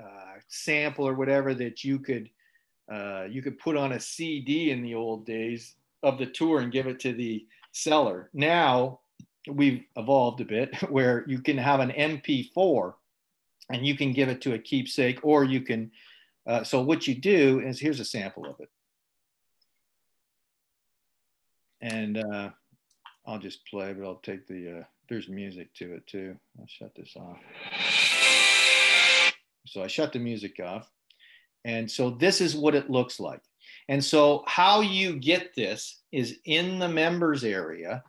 uh, 0.01 0.35
sample 0.47 1.07
or 1.07 1.13
whatever 1.13 1.53
that 1.53 1.83
you 1.83 1.99
could 1.99 2.29
uh, 2.91 3.23
you 3.29 3.41
could 3.41 3.57
put 3.59 3.77
on 3.77 3.93
a 3.93 3.99
CD 3.99 4.71
in 4.71 4.81
the 4.81 4.93
old 4.93 5.25
days 5.25 5.75
of 6.01 6.17
the 6.17 6.25
tour 6.25 6.59
and 6.59 6.71
give 6.71 6.85
it 6.85 6.99
to 6.99 7.13
the 7.13 7.45
seller. 7.71 8.29
Now 8.33 8.99
we've 9.47 9.83
evolved 9.95 10.41
a 10.41 10.45
bit 10.45 10.75
where 10.89 11.23
you 11.27 11.39
can 11.39 11.57
have 11.57 11.79
an 11.79 11.91
MP4 11.91 12.93
and 13.69 13.85
you 13.85 13.95
can 13.95 14.11
give 14.11 14.29
it 14.29 14.41
to 14.41 14.53
a 14.53 14.59
keepsake 14.59 15.19
or 15.23 15.43
you 15.43 15.61
can. 15.61 15.91
Uh, 16.45 16.63
so 16.63 16.81
what 16.81 17.07
you 17.07 17.15
do 17.15 17.61
is 17.61 17.79
here's 17.79 18.01
a 18.01 18.05
sample 18.05 18.45
of 18.45 18.59
it. 18.59 18.69
And 21.79 22.17
uh, 22.17 22.49
I'll 23.25 23.39
just 23.39 23.65
play, 23.65 23.93
but 23.93 24.05
I'll 24.05 24.21
take 24.23 24.47
the, 24.47 24.79
uh, 24.79 24.83
there's 25.09 25.29
music 25.29 25.73
to 25.75 25.93
it 25.93 26.05
too. 26.07 26.35
I'll 26.59 26.67
shut 26.67 26.93
this 26.95 27.15
off. 27.15 27.39
So 29.65 29.81
I 29.81 29.87
shut 29.87 30.13
the 30.13 30.19
music 30.19 30.59
off. 30.59 30.89
And 31.65 31.89
so 31.89 32.09
this 32.09 32.41
is 32.41 32.55
what 32.55 32.75
it 32.75 32.89
looks 32.89 33.19
like. 33.19 33.41
And 33.87 34.03
so 34.03 34.43
how 34.47 34.81
you 34.81 35.15
get 35.15 35.55
this 35.55 36.01
is 36.11 36.39
in 36.45 36.79
the 36.79 36.89
members 36.89 37.43
area. 37.43 38.03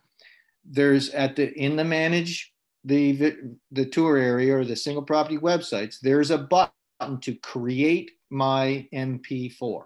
There's 0.65 1.11
at 1.11 1.37
the, 1.37 1.53
in 1.53 1.77
the 1.77 1.85
manage 1.85 2.53
the, 2.85 3.37
the 3.71 3.87
tour 3.87 4.17
area 4.17 4.57
or 4.57 4.65
the 4.65 4.77
single 4.77 5.03
property 5.03 5.39
websites, 5.39 6.01
there's 6.01 6.31
a 6.31 6.39
button 6.39 7.21
to 7.23 7.35
create 7.37 8.11
my 8.31 8.87
MP4 8.93 9.85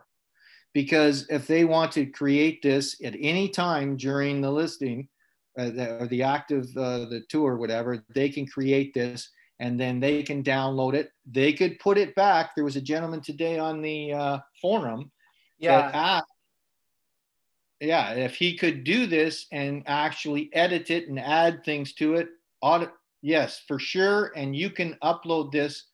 because 0.73 1.27
if 1.29 1.47
they 1.47 1.65
want 1.65 1.93
to 1.93 2.07
create 2.07 2.63
this 2.63 2.97
at 3.05 3.15
any 3.19 3.49
time 3.49 3.97
during 3.97 4.41
the 4.41 4.51
listing, 4.51 5.09
uh, 5.59 5.71
the, 5.71 5.99
or 6.01 6.07
the 6.07 6.23
active 6.23 6.65
uh, 6.77 7.05
the 7.07 7.23
tour 7.29 7.57
whatever 7.57 8.05
they 8.15 8.29
can 8.29 8.47
create 8.47 8.95
this 8.95 9.31
and 9.61 9.79
then 9.79 9.99
they 9.99 10.23
can 10.23 10.43
download 10.43 10.95
it. 10.95 11.11
They 11.27 11.53
could 11.53 11.81
put 11.81 11.99
it 11.99 12.15
back. 12.15 12.55
There 12.55 12.65
was 12.65 12.77
a 12.77 12.81
gentleman 12.81 13.21
today 13.21 13.59
on 13.59 13.83
the 13.83 14.13
uh, 14.13 14.39
forum 14.63 15.11
yeah. 15.59 15.91
asked, 15.93 16.33
yeah 17.81 18.13
if 18.13 18.37
he 18.37 18.57
could 18.57 18.85
do 18.85 19.07
this 19.07 19.47
and 19.53 19.83
actually 19.87 20.51
edit 20.53 20.91
it 20.91 21.09
and 21.09 21.19
add 21.19 21.65
things 21.65 21.93
to 21.95 22.15
it 22.15 22.29
audit 22.61 22.91
yes 23.23 23.61
for 23.67 23.79
sure. 23.79 24.33
And 24.37 24.55
you 24.55 24.71
can 24.71 24.97
upload 25.03 25.53
this 25.53 25.85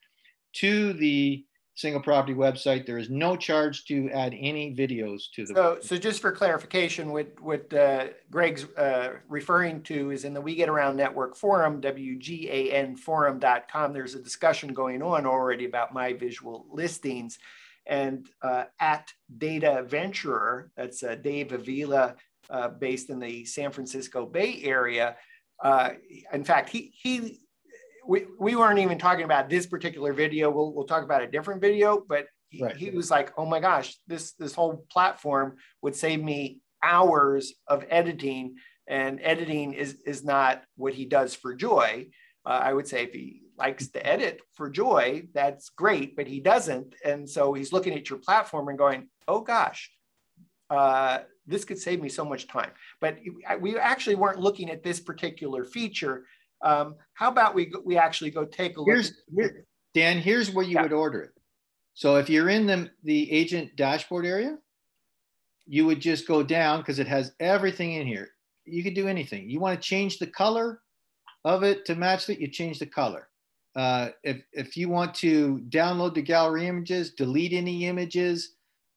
to 0.55 0.93
the 0.93 1.45
single 1.75 2.01
property 2.01 2.33
website. 2.35 2.87
There 2.87 2.99
is 2.99 3.11
no 3.11 3.37
charge 3.37 3.85
to 3.87 4.09
add 4.11 4.33
any 4.39 4.73
videos 4.75 5.25
to 5.35 5.45
the. 5.45 5.55
So, 5.55 5.79
so 5.81 5.97
just 5.97 6.21
for 6.21 6.31
clarification, 6.33 7.11
what 7.11 7.29
what 7.41 7.73
uh, 7.75 8.09
Greg's 8.31 8.65
uh, 8.77 9.15
referring 9.29 9.83
to 9.85 10.11
is 10.11 10.25
in 10.25 10.35
the 10.35 10.41
We 10.41 10.55
Get 10.55 10.69
Around 10.69 10.97
Network 10.97 11.37
forum, 11.37 11.81
wganforum.com. 11.81 13.93
There's 13.93 14.15
a 14.15 14.23
discussion 14.23 14.73
going 14.73 15.03
on 15.03 15.27
already 15.27 15.65
about 15.65 15.93
my 15.93 16.13
visual 16.13 16.67
listings, 16.71 17.41
and 17.87 18.29
uh, 18.43 18.67
at 18.81 19.13
Data 19.37 19.85
Venturer, 19.87 20.71
that's 20.77 21.03
uh, 21.03 21.17
Dave 21.17 21.53
Avila, 21.53 22.15
uh, 22.51 22.69
based 22.69 23.11
in 23.11 23.19
the 23.19 23.45
San 23.45 23.73
Francisco 23.73 24.25
Bay 24.27 24.61
Area. 24.63 25.17
Uh, 25.63 25.91
in 26.33 26.45
fact, 26.45 26.69
he 26.69 26.93
he 26.95 27.41
we, 28.07 28.27
we 28.39 28.57
weren't 28.57 28.79
even 28.79 28.99
talking 28.99 29.25
about 29.25 29.49
this 29.49 29.67
particular 29.67 30.13
video. 30.13 30.51
We'll, 30.51 30.73
we'll 30.73 30.87
talk 30.87 31.05
about 31.05 31.23
a 31.23 31.27
different 31.27 31.61
video, 31.61 32.03
but 32.07 32.27
he, 32.49 32.63
right. 32.63 32.77
he 32.77 32.91
was 32.91 33.11
like, 33.11 33.33
oh 33.37 33.47
my 33.47 33.61
gosh, 33.61 33.97
this, 34.07 34.33
this 34.33 34.55
whole 34.55 34.85
platform 34.91 35.57
would 35.83 35.97
save 35.97 36.23
me 36.23 36.61
hours 36.83 37.55
of 37.67 37.85
editing 37.89 38.57
and 38.87 39.19
editing 39.23 39.73
is, 39.73 39.97
is 40.07 40.25
not 40.25 40.63
what 40.77 40.95
he 40.95 41.07
does 41.07 41.35
for 41.35 41.55
joy. 41.55 42.07
Uh, 42.45 42.61
I 42.63 42.73
would 42.73 42.87
say 42.87 43.05
if 43.05 43.13
he 43.13 43.43
likes 43.57 43.89
to 43.89 44.07
edit 44.07 44.43
for 44.55 44.69
joy, 44.69 45.29
that's 45.33 45.71
great, 45.71 46.17
but 46.17 46.27
he 46.27 46.41
doesn't. 46.41 46.95
And 47.05 47.29
so 47.29 47.55
he's 47.55 47.73
looking 47.73 47.95
at 47.95 48.11
your 48.11 48.19
platform 48.19 48.69
and 48.69 48.79
going, 48.79 49.09
oh 49.27 49.41
gosh, 49.41 49.91
uh, 50.71 51.21
this 51.47 51.65
could 51.65 51.79
save 51.79 52.01
me 52.01 52.09
so 52.09 52.25
much 52.25 52.49
time. 52.49 52.71
But 53.01 53.19
we 53.61 53.79
actually 53.79 54.17
weren't 54.17 54.41
looking 54.41 54.71
at 54.71 54.83
this 54.83 55.01
particular 55.01 55.65
feature. 55.65 56.27
Um, 56.65 56.97
how 57.13 57.31
about 57.31 57.55
we 57.55 57.73
we 57.85 57.97
actually 57.97 58.31
go 58.31 58.45
take 58.45 58.77
a 58.77 58.81
look? 58.81 58.89
Here's, 58.89 59.13
here, 59.35 59.67
Dan, 59.93 60.19
here's 60.19 60.51
where 60.51 60.65
you 60.65 60.75
yeah. 60.75 60.83
would 60.83 60.93
order 60.93 61.21
it. 61.21 61.31
So 61.93 62.17
if 62.17 62.29
you're 62.29 62.49
in 62.49 62.67
the, 62.67 62.91
the 63.05 63.31
agent 63.31 63.77
dashboard 63.77 64.27
area, 64.27 64.59
you 65.67 65.87
would 65.87 66.01
just 66.01 66.27
go 66.27 66.43
down 66.43 66.81
because 66.81 66.99
it 66.99 67.07
has 67.07 67.33
everything 67.39 67.93
in 67.93 68.07
here. 68.07 68.31
You 68.65 68.83
could 68.83 68.95
do 68.95 69.07
anything. 69.07 69.49
You 69.49 69.61
want 69.61 69.81
to 69.81 69.89
change 69.89 70.19
the 70.19 70.27
color 70.27 70.81
of 71.45 71.63
it 71.63 71.85
to 71.87 71.95
match 71.95 72.29
it, 72.29 72.41
you 72.41 72.49
change 72.49 72.79
the 72.79 72.87
color. 72.87 73.29
Uh, 73.77 74.09
if, 74.23 74.43
if 74.53 74.77
you 74.77 74.89
want 74.89 75.15
to 75.15 75.61
download 75.69 76.15
the 76.15 76.23
gallery 76.23 76.67
images, 76.67 77.13
delete 77.13 77.53
any 77.53 77.87
images, 77.87 78.55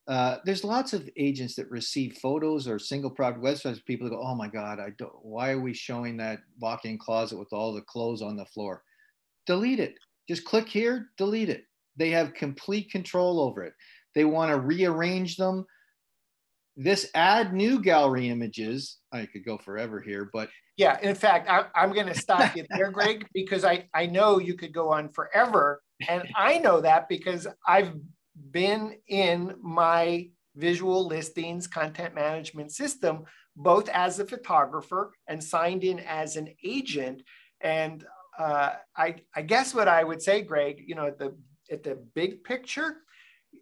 uh, 0.07 0.37
there's 0.45 0.63
lots 0.63 0.93
of 0.93 1.09
agents 1.17 1.55
that 1.55 1.69
receive 1.69 2.17
photos 2.21 2.67
or 2.67 2.79
single 2.79 3.09
product 3.09 3.43
websites. 3.43 3.83
People 3.83 4.09
go, 4.09 4.21
"Oh 4.21 4.35
my 4.35 4.47
God, 4.47 4.79
I 4.79 4.91
don't. 4.97 5.13
Why 5.21 5.51
are 5.51 5.59
we 5.59 5.73
showing 5.73 6.15
that 6.17 6.39
walk-in 6.59 6.97
closet 6.97 7.37
with 7.37 7.51
all 7.51 7.73
the 7.73 7.81
clothes 7.81 8.21
on 8.21 8.37
the 8.37 8.45
floor?" 8.45 8.83
Delete 9.45 9.81
it. 9.81 9.95
Just 10.27 10.45
click 10.45 10.69
here, 10.69 11.09
delete 11.17 11.49
it. 11.49 11.65
They 11.97 12.09
have 12.11 12.33
complete 12.33 12.89
control 12.89 13.41
over 13.41 13.63
it. 13.63 13.73
They 14.15 14.23
want 14.23 14.51
to 14.51 14.59
rearrange 14.59 15.35
them. 15.35 15.65
This 16.77 17.09
add 17.13 17.53
new 17.53 17.81
gallery 17.81 18.29
images. 18.29 18.99
I 19.11 19.25
could 19.25 19.43
go 19.43 19.57
forever 19.57 19.99
here, 19.99 20.29
but 20.31 20.49
yeah. 20.77 20.99
In 21.01 21.15
fact, 21.15 21.49
I, 21.49 21.65
I'm 21.75 21.91
going 21.91 22.07
to 22.07 22.17
stop 22.17 22.55
you 22.55 22.65
there, 22.69 22.91
Greg, 22.91 23.25
because 23.33 23.65
I 23.65 23.89
I 23.93 24.05
know 24.05 24.39
you 24.39 24.53
could 24.53 24.73
go 24.73 24.89
on 24.89 25.09
forever, 25.09 25.81
and 26.07 26.23
I 26.33 26.59
know 26.59 26.79
that 26.79 27.09
because 27.09 27.45
I've 27.67 27.91
been 28.51 28.95
in 29.07 29.55
my 29.61 30.29
visual 30.55 31.05
listings 31.05 31.67
content 31.67 32.15
management 32.15 32.71
system, 32.71 33.23
both 33.55 33.89
as 33.89 34.19
a 34.19 34.25
photographer 34.25 35.13
and 35.27 35.43
signed 35.43 35.83
in 35.83 35.99
as 35.99 36.35
an 36.35 36.53
agent. 36.63 37.21
And 37.61 38.05
uh, 38.37 38.73
I, 38.95 39.15
I 39.35 39.41
guess 39.41 39.73
what 39.73 39.87
I 39.87 40.03
would 40.03 40.21
say, 40.21 40.41
Greg, 40.41 40.83
you 40.85 40.95
know, 40.95 41.05
at 41.05 41.17
the 41.17 41.35
at 41.69 41.83
the 41.83 41.95
big 42.15 42.43
picture, 42.43 42.97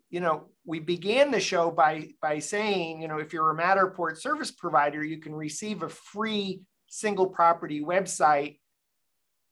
you 0.10 0.20
know, 0.20 0.50
we 0.66 0.80
began 0.80 1.32
the 1.32 1.40
show 1.40 1.72
by 1.72 2.10
by 2.22 2.40
saying, 2.40 3.02
you 3.02 3.08
know, 3.08 3.20
if 3.20 3.34
you're 3.34 3.52
a 3.52 3.58
Matterport 3.58 4.18
service 4.18 4.52
provider, 4.52 5.04
you 5.04 5.18
can 5.18 5.34
receive 5.34 5.84
a 5.84 5.90
free 5.90 6.62
single 6.88 7.28
property 7.28 7.82
website 7.82 8.60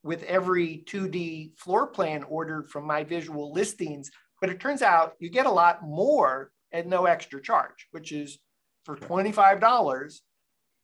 with 0.04 0.24
every 0.24 0.84
2D 0.86 1.58
floor 1.58 1.88
plan 1.88 2.24
ordered 2.24 2.70
from 2.70 2.86
my 2.86 3.04
visual 3.04 3.54
listings 3.54 4.12
but 4.44 4.50
it 4.50 4.60
turns 4.60 4.82
out 4.82 5.14
you 5.20 5.30
get 5.30 5.46
a 5.46 5.50
lot 5.50 5.84
more 5.84 6.52
at 6.74 6.86
no 6.86 7.06
extra 7.06 7.42
charge, 7.42 7.88
which 7.92 8.12
is 8.12 8.40
for 8.84 8.98
$25, 8.98 10.20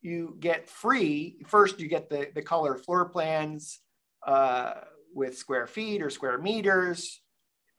you 0.02 0.38
get 0.40 0.70
free. 0.70 1.36
First, 1.46 1.82
you 1.82 1.90
get 1.90 2.10
the, 2.10 2.30
the 2.34 2.42
color 2.42 2.78
floor 2.78 3.10
plans 3.10 3.82
uh, 4.26 4.76
with 5.14 5.38
square 5.38 5.68
feet 5.68 6.02
or 6.02 6.10
square 6.10 6.38
meters, 6.38 7.22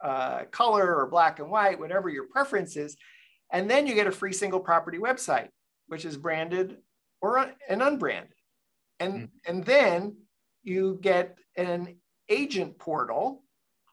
uh, 0.05 0.43
color 0.51 0.97
or 0.97 1.07
black 1.07 1.39
and 1.39 1.51
white, 1.51 1.81
whatever 1.81 2.11
your 2.11 2.27
preference 2.31 2.77
is. 2.77 2.95
And 3.51 3.71
then 3.71 3.87
you 3.87 3.95
get 3.95 4.07
a 4.07 4.13
free 4.13 4.35
single 4.35 4.61
property 4.61 4.99
website, 4.99 5.49
which 5.87 6.05
is 6.05 6.19
branded 6.19 6.77
or 7.23 7.39
un- 7.39 7.55
and 7.71 7.81
unbranded. 7.81 8.35
And, 8.99 9.15
mm. 9.15 9.29
and 9.49 9.65
then 9.65 10.19
you 10.63 10.99
get 11.01 11.39
an 11.57 11.97
agent 12.29 12.79
portal 12.79 13.45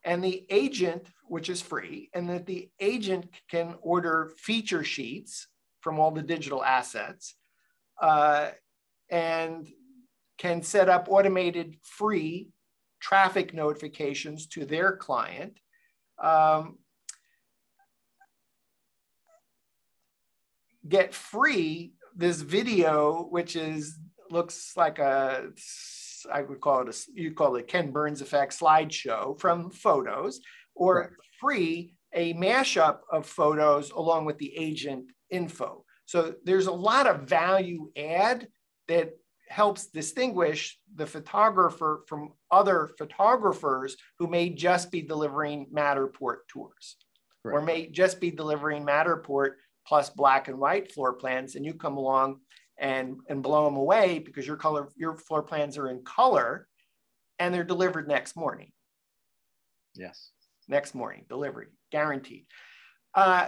and 0.04 0.24
the 0.24 0.46
agent, 0.50 1.08
which 1.28 1.50
is 1.50 1.62
free, 1.62 2.10
and 2.14 2.30
that 2.30 2.46
the 2.46 2.70
agent 2.80 3.30
can 3.50 3.76
order 3.82 4.32
feature 4.38 4.84
sheets 4.84 5.48
from 5.82 6.00
all 6.00 6.12
the 6.12 6.22
digital 6.22 6.64
assets 6.64 7.36
uh, 8.02 8.50
and 9.10 9.68
can 10.38 10.62
set 10.62 10.90
up 10.90 11.08
automated 11.10 11.78
free 11.82 12.50
traffic 13.00 13.54
notifications 13.54 14.48
to 14.48 14.66
their 14.66 14.96
client. 14.96 15.60
Um, 16.22 16.78
get 20.88 21.14
free 21.14 21.94
this 22.16 22.42
video, 22.42 23.28
which 23.30 23.56
is 23.56 23.98
looks 24.30 24.74
like 24.76 25.00
a 25.00 25.52
I 26.32 26.42
would 26.42 26.62
call 26.62 26.82
it 26.82 26.90
a, 26.90 27.12
you 27.14 27.34
call 27.34 27.56
it 27.56 27.68
Ken 27.68 27.92
Burns 27.92 28.22
effect 28.22 28.58
slideshow 28.60 29.40
from 29.40 29.70
photos, 29.70 30.40
or 30.76 31.00
right. 31.00 31.10
free 31.40 31.94
a 32.14 32.34
mashup 32.34 33.00
of 33.12 33.26
photos 33.26 33.92
along 33.92 34.26
with 34.26 34.38
the 34.38 34.56
agent 34.58 35.12
info. 35.30 35.84
So 36.06 36.36
there's 36.46 36.68
a 36.68 36.72
lot 36.72 37.08
of 37.08 37.24
value 37.24 37.92
add 37.98 38.48
that 38.88 39.12
helps 39.50 39.88
distinguish 39.88 40.80
the 40.96 41.06
photographer 41.06 42.04
from 42.08 42.34
other 42.52 42.90
photographers 42.98 43.96
who 44.20 44.28
may 44.28 44.50
just 44.50 44.92
be 44.92 45.02
delivering 45.02 45.68
Matterport 45.74 46.38
tours 46.50 46.98
right. 47.44 47.54
or 47.54 47.62
may 47.62 47.88
just 47.88 48.20
be 48.20 48.32
delivering 48.32 48.86
Matterport 48.86 49.52
plus 49.86 50.10
black 50.10 50.48
and 50.48 50.60
white 50.60 50.92
floor 50.92 51.14
plans. 51.14 51.56
And 51.56 51.66
you 51.66 51.74
come 51.74 51.98
along 51.98 52.42
and 52.78 53.20
and 53.28 53.42
blow 53.42 53.66
them 53.66 53.76
away 53.76 54.20
because 54.20 54.46
your 54.46 54.58
color 54.58 54.90
your 54.96 55.18
floor 55.18 55.42
plans 55.42 55.78
are 55.78 55.90
in 55.90 56.04
color 56.04 56.68
and 57.40 57.54
they're 57.54 57.64
delivered 57.64 58.08
next 58.08 58.36
morning. 58.36 58.72
Yes. 59.96 60.32
Next 60.68 60.94
morning 60.94 61.26
delivery 61.30 61.68
guaranteed. 61.92 62.46
Uh, 63.14 63.48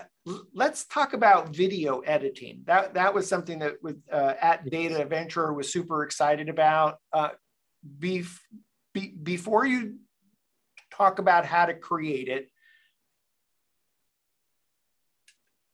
let's 0.54 0.86
talk 0.86 1.14
about 1.14 1.56
video 1.56 2.00
editing. 2.00 2.62
That 2.66 2.94
that 2.96 3.14
was 3.14 3.28
something 3.28 3.60
that 3.60 3.76
with 3.82 4.02
uh, 4.12 4.34
at 4.42 4.70
data 4.70 5.06
venture 5.06 5.54
was 5.54 5.72
super 5.72 6.04
excited 6.04 6.50
about. 6.50 6.98
Uh, 7.14 7.30
bef- 8.00 8.40
be, 8.94 9.14
before 9.22 9.66
you 9.66 9.98
talk 10.92 11.20
about 11.20 11.46
how 11.46 11.66
to 11.66 11.74
create 11.74 12.28
it 12.28 12.50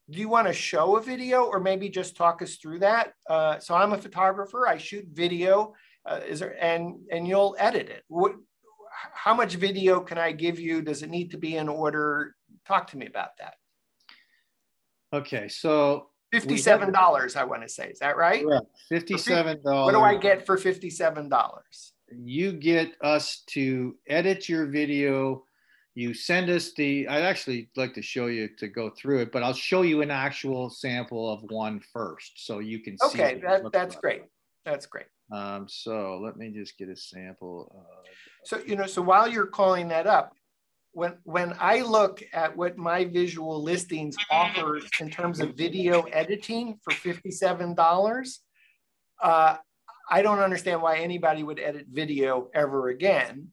do 0.10 0.20
you 0.20 0.30
want 0.30 0.48
to 0.48 0.54
show 0.54 0.98
a 0.98 1.02
video 1.02 1.46
or 1.46 1.60
maybe 1.60 1.90
just 1.90 2.16
talk 2.16 2.42
us 2.42 2.56
through 2.56 2.80
that? 2.80 3.14
Uh, 3.30 3.60
so 3.60 3.74
I'm 3.76 3.94
a 3.94 3.98
photographer. 3.98 4.68
I 4.68 4.78
shoot 4.78 5.06
video. 5.12 5.74
Uh, 6.06 6.20
is 6.28 6.40
there 6.40 6.56
and 6.64 7.00
and 7.12 7.28
you'll 7.28 7.56
edit 7.58 7.90
it. 7.90 8.04
What, 8.08 8.34
how 9.14 9.34
much 9.34 9.56
video 9.56 10.00
can 10.00 10.18
I 10.18 10.32
give 10.32 10.60
you? 10.60 10.82
Does 10.82 11.02
it 11.02 11.10
need 11.10 11.32
to 11.32 11.38
be 11.38 11.58
in 11.58 11.68
order? 11.68 12.36
Talk 12.68 12.88
to 12.92 12.98
me 12.98 13.08
about 13.08 13.38
that. 13.40 13.56
Okay, 15.12 15.48
so 15.48 16.10
fifty-seven 16.32 16.92
dollars. 16.92 17.36
I 17.36 17.44
want 17.44 17.64
to 17.64 17.70
say, 17.70 17.90
is 17.90 18.00
that 18.00 18.18
right? 18.18 18.46
Yeah, 18.48 18.60
fifty-seven 18.90 19.64
dollars. 19.64 19.94
What 19.94 20.00
do 20.00 20.06
I 20.06 20.16
get 20.18 20.46
for 20.46 20.58
fifty-seven 20.58 21.30
dollars? 21.30 21.94
You 22.12 22.54
get 22.54 22.92
us 23.02 23.42
to 23.48 23.96
edit 24.08 24.48
your 24.48 24.68
video 24.68 25.45
you 25.96 26.14
send 26.14 26.50
us 26.50 26.74
the 26.74 27.08
i'd 27.08 27.24
actually 27.24 27.70
like 27.76 27.94
to 27.94 28.02
show 28.02 28.28
you 28.28 28.48
to 28.58 28.68
go 28.68 28.90
through 28.90 29.22
it 29.22 29.32
but 29.32 29.42
i'll 29.42 29.54
show 29.54 29.82
you 29.82 30.02
an 30.02 30.12
actual 30.12 30.70
sample 30.70 31.32
of 31.32 31.42
one 31.50 31.80
first 31.80 32.34
so 32.36 32.60
you 32.60 32.80
can 32.80 32.96
okay, 33.04 33.18
see 33.18 33.24
okay 33.24 33.42
that, 33.42 33.72
that's 33.72 33.96
like. 33.96 34.02
great. 34.02 34.22
That's 34.66 34.88
great. 34.88 35.06
Um, 35.32 35.68
so 35.70 36.20
let 36.22 36.38
me 36.38 36.50
just 36.50 36.78
get 36.78 36.90
a 36.90 36.96
sample 36.96 37.72
of, 37.76 38.06
so 38.44 38.62
you 38.66 38.76
know 38.76 38.86
so 38.86 39.02
while 39.02 39.28
you're 39.28 39.48
calling 39.48 39.88
that 39.88 40.06
up 40.06 40.34
when 40.92 41.18
when 41.24 41.56
i 41.60 41.82
look 41.82 42.22
at 42.32 42.56
what 42.56 42.78
my 42.78 43.06
visual 43.06 43.62
listings 43.62 44.16
offers 44.30 44.88
in 45.00 45.10
terms 45.10 45.40
of 45.40 45.56
video 45.56 46.02
editing 46.04 46.80
for 46.84 46.94
$57 46.94 48.38
uh, 49.24 49.58
i 50.12 50.22
don't 50.22 50.40
understand 50.40 50.80
why 50.80 50.98
anybody 50.98 51.42
would 51.42 51.60
edit 51.60 51.88
video 51.92 52.50
ever 52.54 52.90
again 52.90 53.48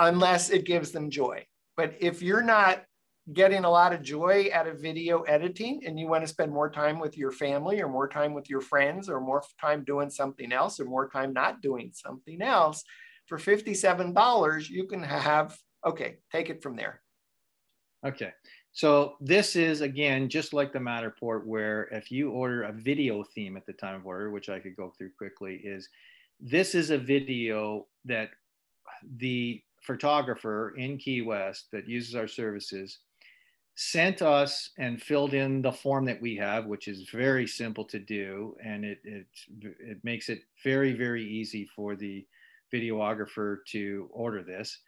unless 0.00 0.50
it 0.50 0.64
gives 0.64 0.90
them 0.90 1.08
joy 1.08 1.44
but 1.76 1.94
if 2.00 2.22
you're 2.22 2.42
not 2.42 2.84
getting 3.32 3.64
a 3.64 3.70
lot 3.70 3.92
of 3.92 4.02
joy 4.02 4.48
out 4.52 4.68
of 4.68 4.80
video 4.80 5.22
editing 5.22 5.84
and 5.84 5.98
you 5.98 6.06
want 6.06 6.22
to 6.22 6.28
spend 6.28 6.52
more 6.52 6.70
time 6.70 7.00
with 7.00 7.18
your 7.18 7.32
family 7.32 7.80
or 7.80 7.88
more 7.88 8.08
time 8.08 8.32
with 8.32 8.48
your 8.48 8.60
friends 8.60 9.08
or 9.08 9.20
more 9.20 9.42
time 9.60 9.82
doing 9.84 10.08
something 10.08 10.52
else 10.52 10.78
or 10.78 10.84
more 10.84 11.08
time 11.08 11.32
not 11.32 11.60
doing 11.60 11.90
something 11.92 12.40
else, 12.40 12.84
for 13.26 13.38
$57, 13.38 14.68
you 14.68 14.86
can 14.86 15.02
have, 15.02 15.58
okay, 15.84 16.18
take 16.30 16.50
it 16.50 16.62
from 16.62 16.76
there. 16.76 17.02
Okay. 18.04 18.32
So 18.72 19.16
this 19.20 19.56
is 19.56 19.80
again 19.80 20.28
just 20.28 20.52
like 20.52 20.72
the 20.72 20.78
Matterport, 20.78 21.44
where 21.44 21.84
if 21.90 22.12
you 22.12 22.30
order 22.30 22.62
a 22.64 22.72
video 22.72 23.24
theme 23.34 23.56
at 23.56 23.66
the 23.66 23.72
time 23.72 23.96
of 23.96 24.06
order, 24.06 24.30
which 24.30 24.48
I 24.48 24.60
could 24.60 24.76
go 24.76 24.92
through 24.96 25.10
quickly, 25.18 25.56
is 25.64 25.88
this 26.38 26.74
is 26.74 26.90
a 26.90 26.98
video 26.98 27.86
that 28.04 28.30
the 29.16 29.62
photographer 29.86 30.74
in 30.76 30.98
Key 30.98 31.22
West 31.22 31.68
that 31.72 31.88
uses 31.88 32.14
our 32.14 32.28
services 32.28 32.98
sent 33.76 34.22
us 34.22 34.70
and 34.78 35.02
filled 35.02 35.34
in 35.34 35.60
the 35.60 35.70
form 35.70 36.06
that 36.06 36.20
we 36.20 36.34
have, 36.34 36.64
which 36.64 36.88
is 36.88 37.10
very 37.10 37.46
simple 37.46 37.84
to 37.84 37.98
do. 37.98 38.56
And 38.64 38.84
it, 38.84 38.98
it, 39.04 39.26
it 39.62 39.98
makes 40.02 40.30
it 40.30 40.40
very, 40.64 40.94
very 40.94 41.22
easy 41.22 41.68
for 41.76 41.94
the 41.94 42.26
videographer 42.72 43.58
to 43.68 44.08
order 44.10 44.42
this. 44.42 44.78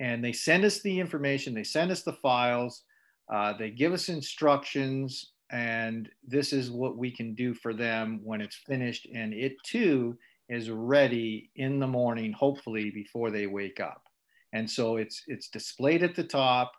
And 0.00 0.24
they 0.24 0.32
send 0.32 0.64
us 0.64 0.80
the 0.80 0.98
information, 0.98 1.52
they 1.52 1.64
send 1.64 1.90
us 1.90 2.02
the 2.02 2.14
files, 2.14 2.84
uh, 3.30 3.52
they 3.58 3.70
give 3.70 3.92
us 3.92 4.08
instructions, 4.08 5.32
and 5.50 6.08
this 6.26 6.54
is 6.54 6.70
what 6.70 6.96
we 6.96 7.10
can 7.10 7.34
do 7.34 7.52
for 7.52 7.74
them 7.74 8.20
when 8.24 8.40
it's 8.40 8.56
finished. 8.56 9.06
And 9.14 9.34
it 9.34 9.52
too 9.62 10.16
is 10.48 10.70
ready 10.70 11.50
in 11.56 11.78
the 11.78 11.86
morning, 11.86 12.32
hopefully 12.32 12.90
before 12.90 13.30
they 13.30 13.46
wake 13.46 13.80
up. 13.80 14.09
And 14.52 14.68
so 14.68 14.96
it's, 14.96 15.22
it's 15.26 15.48
displayed 15.48 16.02
at 16.02 16.14
the 16.14 16.24
top 16.24 16.72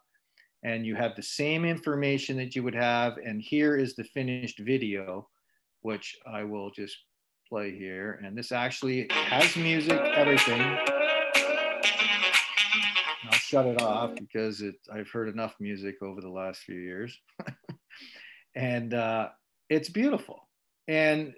and 0.63 0.86
you 0.86 0.95
have 0.95 1.15
the 1.15 1.24
same 1.24 1.65
information 1.65 2.38
that 2.38 2.55
you 2.55 2.63
would 2.63 2.76
have. 2.76 3.17
And 3.17 3.41
here 3.41 3.78
is 3.78 3.95
the 3.95 4.03
finished 4.03 4.59
video, 4.59 5.28
which 5.82 6.15
I 6.26 6.43
will 6.43 6.69
just 6.69 6.95
play 7.49 7.76
here. 7.76 8.22
And 8.24 8.38
this 8.38 8.51
actually 8.51 9.07
has 9.11 9.55
music, 9.55 9.99
everything. 9.99 10.61
I'll 13.24 13.32
shut 13.34 13.65
it 13.65 13.82
off 13.82 14.15
because 14.15 14.61
it, 14.61 14.76
I've 14.93 15.09
heard 15.09 15.30
enough 15.30 15.55
music 15.59 15.95
over 16.01 16.22
the 16.22 16.30
last 16.30 16.61
few 16.61 16.80
years. 16.80 17.17
and 18.55 18.93
uh, 18.93 19.30
it's 19.69 19.89
beautiful. 19.89 20.47
And 20.88 21.34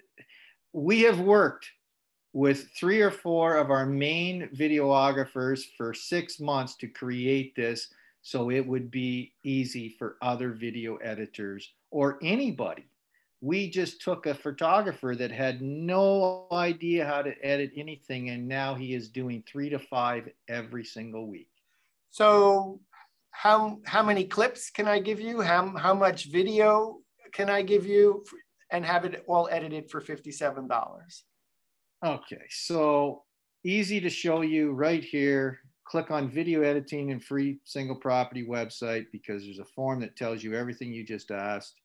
we 0.74 1.02
have 1.02 1.20
worked 1.20 1.70
with 2.34 2.70
three 2.76 3.00
or 3.00 3.12
four 3.12 3.58
of 3.58 3.70
our 3.70 3.86
main 3.86 4.50
videographers 4.56 5.62
for 5.78 5.94
six 5.94 6.40
months 6.40 6.76
to 6.76 6.88
create 6.88 7.56
this 7.56 7.94
so 8.24 8.50
it 8.50 8.66
would 8.66 8.90
be 8.90 9.34
easy 9.44 9.90
for 10.00 10.18
other 10.22 10.52
video 10.52 10.96
editors 10.98 11.74
or 11.92 12.18
anybody. 12.24 12.88
We 13.42 13.70
just 13.70 14.02
took 14.02 14.26
a 14.26 14.34
photographer 14.34 15.14
that 15.16 15.30
had 15.30 15.62
no 15.62 16.48
idea 16.52 17.06
how 17.06 17.22
to 17.22 17.36
edit 17.46 17.72
anything, 17.76 18.30
and 18.30 18.48
now 18.48 18.74
he 18.74 18.94
is 18.94 19.10
doing 19.10 19.44
three 19.46 19.70
to 19.70 19.78
five 19.78 20.30
every 20.48 20.86
single 20.86 21.28
week. 21.28 21.50
So, 22.10 22.80
how 23.32 23.80
how 23.86 24.02
many 24.02 24.24
clips 24.24 24.70
can 24.70 24.88
I 24.88 25.00
give 25.00 25.20
you? 25.20 25.42
How 25.42 25.76
how 25.76 25.94
much 25.94 26.32
video 26.32 27.00
can 27.34 27.50
I 27.50 27.62
give 27.62 27.86
you, 27.86 28.24
and 28.72 28.86
have 28.86 29.04
it 29.04 29.26
all 29.28 29.50
edited 29.52 29.92
for 29.92 30.00
fifty 30.00 30.32
seven 30.32 30.70
dollars? 30.70 31.26
Okay, 32.04 32.44
so 32.50 33.24
easy 33.64 34.02
to 34.02 34.10
show 34.10 34.42
you 34.42 34.72
right 34.74 35.04
here 35.04 35.60
click 35.86 36.12
on 36.12 36.30
video 36.30 36.62
editing 36.62 37.12
and 37.12 37.24
free 37.24 37.60
single 37.66 37.96
property 37.96 38.46
website 38.46 39.06
because 39.12 39.44
there's 39.44 39.60
a 39.60 39.66
form 39.76 40.00
that 40.00 40.16
tells 40.16 40.44
you 40.44 40.54
everything 40.54 40.94
you 40.94 41.06
just 41.06 41.32
asked. 41.32 41.76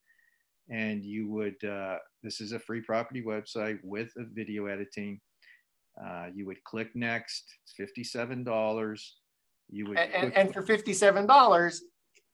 And 0.70 1.04
you 1.04 1.30
would, 1.30 1.62
uh, 1.64 1.96
this 2.22 2.40
is 2.40 2.52
a 2.52 2.58
free 2.58 2.80
property 2.80 3.22
website 3.22 3.78
with 3.82 4.12
a 4.16 4.24
video 4.32 4.66
editing. 4.66 5.20
Uh, 6.02 6.26
you 6.34 6.46
would 6.46 6.62
click 6.64 6.94
next, 6.94 7.44
it's 7.64 7.74
$57. 7.98 9.00
You 9.70 9.86
would, 9.88 9.98
and, 9.98 10.32
and 10.34 10.52
for 10.52 10.62
$57, 10.62 11.78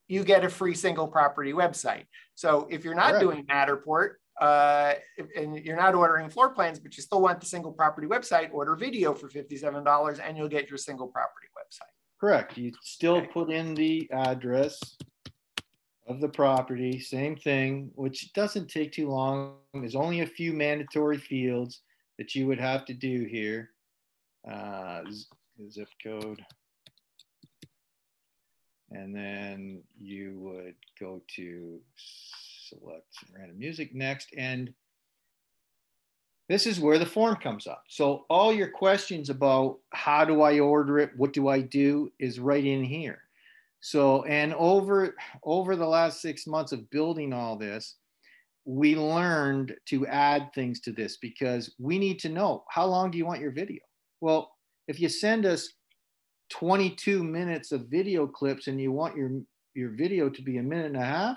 you 0.09 0.25
get 0.25 0.45
a 0.45 0.51
free 0.51 0.75
single 0.75 1.09
property 1.09 1.53
website. 1.53 2.05
So 2.35 2.67
if 2.71 2.85
you're 2.85 2.95
not 2.95 3.13
Correct. 3.13 3.21
doing 3.21 3.47
Matterport, 3.47 4.11
uh, 4.41 4.95
and 5.37 5.59
you're 5.65 5.77
not 5.77 5.95
ordering 5.95 6.29
floor 6.29 6.51
plans, 6.51 6.79
but 6.79 6.97
you 6.97 7.03
still 7.03 7.21
want 7.21 7.41
the 7.41 7.47
single 7.47 7.73
property 7.73 8.07
website, 8.07 8.53
order 8.53 8.75
video 8.75 9.15
for 9.15 9.29
$57 9.29 10.21
and 10.23 10.37
you'll 10.37 10.49
get 10.49 10.69
your 10.69 10.79
single 10.79 11.07
property 11.07 11.47
website. 11.57 11.93
Correct. 12.21 12.57
You 12.57 12.73
still 12.83 13.17
okay. 13.17 13.27
put 13.29 13.51
in 13.51 13.75
the 13.75 14.09
address 14.11 14.81
of 16.07 16.21
the 16.21 16.29
property, 16.29 17.01
same 17.01 17.37
thing, 17.37 17.91
which 17.95 18.33
doesn't 18.33 18.69
take 18.69 18.93
too 18.93 19.09
long. 19.09 19.55
There's 19.73 19.95
only 19.95 20.21
a 20.21 20.27
few 20.27 20.53
mandatory 20.53 21.19
fields 21.19 21.81
that 22.19 22.35
you 22.35 22.47
would 22.47 22.61
have 22.61 22.85
to 22.87 22.95
do 22.95 23.25
here. 23.25 23.71
Uh, 24.49 25.03
zip 25.71 25.89
code. 26.03 26.45
And 28.91 29.15
then 29.15 29.83
you 29.99 30.39
would 30.41 30.77
go 31.01 31.23
to 31.37 31.81
select 32.81 33.07
random 33.37 33.59
music 33.59 33.95
next. 33.95 34.29
And 34.37 34.73
this 36.49 36.67
is 36.67 36.81
where 36.81 36.99
the 36.99 37.07
form 37.07 37.37
comes 37.37 37.67
up. 37.67 37.85
So 37.89 38.27
all 38.29 38.53
your 38.53 38.69
questions 38.69 39.31
about 39.31 39.79
how 39.93 40.25
do 40.25 40.43
I 40.43 40.59
order 40.59 40.99
it, 40.99 41.11
what 41.17 41.33
do 41.33 41.49
I 41.49 41.61
do 41.61 42.13
is 42.19 42.39
right 42.39 42.65
in 42.65 42.85
here. 42.85 43.21
So, 43.81 44.25
and 44.25 44.55
over, 44.55 45.15
over 45.43 45.77
the 45.77 45.87
last 45.87 46.23
six 46.23 46.47
months 46.47 46.73
of 46.73 46.89
building 46.91 47.33
all 47.33 47.57
this, 47.57 47.97
we 48.65 48.97
learned 48.97 49.75
to 49.87 50.07
add 50.07 50.51
things 50.55 50.81
to 50.81 50.93
this 50.93 51.19
because 51.19 51.75
we 51.79 51.99
need 51.99 52.19
to 52.21 52.31
know 52.31 52.65
how 52.71 52.87
long 52.87 53.11
do 53.11 53.19
you 53.19 53.27
want 53.27 53.43
your 53.43 53.51
video? 53.51 53.83
Well, 54.23 54.53
if 54.89 55.01
you 55.01 55.11
send 55.11 55.45
us 55.45 55.69
22 56.51 57.23
minutes 57.23 57.73
of 57.73 57.89
video 57.89 58.27
clips 58.27 58.69
and 58.69 58.81
you 58.81 58.91
want 58.91 59.17
your, 59.17 59.31
your 59.75 59.91
video 59.91 60.31
to 60.31 60.43
be 60.43 60.57
a 60.57 60.63
minute 60.63 60.87
and 60.87 60.97
a 60.97 61.05
half, 61.05 61.37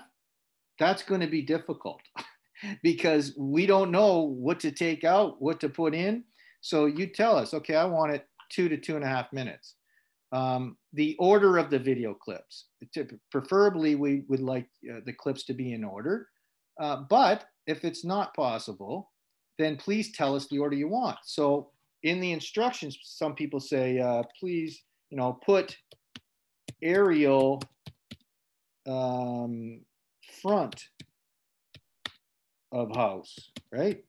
that's 0.78 1.02
going 1.02 1.20
to 1.20 1.26
be 1.26 1.42
difficult 1.42 2.00
because 2.82 3.34
we 3.36 3.66
don't 3.66 3.90
know 3.90 4.20
what 4.20 4.60
to 4.60 4.70
take 4.70 5.04
out, 5.04 5.40
what 5.40 5.60
to 5.60 5.68
put 5.68 5.94
in. 5.94 6.24
So 6.60 6.86
you 6.86 7.06
tell 7.06 7.36
us, 7.36 7.54
okay, 7.54 7.76
I 7.76 7.84
want 7.84 8.12
it 8.12 8.26
two 8.50 8.68
to 8.68 8.76
two 8.76 8.96
and 8.96 9.04
a 9.04 9.08
half 9.08 9.32
minutes. 9.32 9.74
Um, 10.32 10.76
the 10.92 11.16
order 11.18 11.56
of 11.56 11.70
the 11.70 11.78
video 11.78 12.14
clips, 12.14 12.66
preferably 13.30 13.94
we 13.94 14.24
would 14.28 14.40
like 14.40 14.68
uh, 14.92 15.00
the 15.06 15.12
clips 15.12 15.44
to 15.44 15.54
be 15.54 15.72
in 15.72 15.84
order. 15.84 16.28
Uh, 16.80 17.04
but 17.08 17.46
if 17.66 17.84
it's 17.84 18.04
not 18.04 18.34
possible, 18.34 19.10
then 19.58 19.76
please 19.76 20.12
tell 20.12 20.36
us 20.36 20.46
the 20.48 20.58
order 20.58 20.76
you 20.76 20.88
want. 20.88 21.18
So 21.24 21.70
in 22.02 22.20
the 22.20 22.32
instructions, 22.32 22.98
some 23.02 23.34
people 23.34 23.60
say, 23.60 23.98
uh, 23.98 24.22
please, 24.38 24.82
you 25.10 25.16
know, 25.16 25.38
put 25.44 25.76
aerial 26.82 27.62
um, 28.86 29.80
front 30.42 30.88
of 32.72 32.94
house, 32.94 33.50
right? 33.72 34.04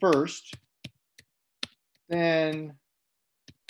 First, 0.00 0.54
then 2.08 2.74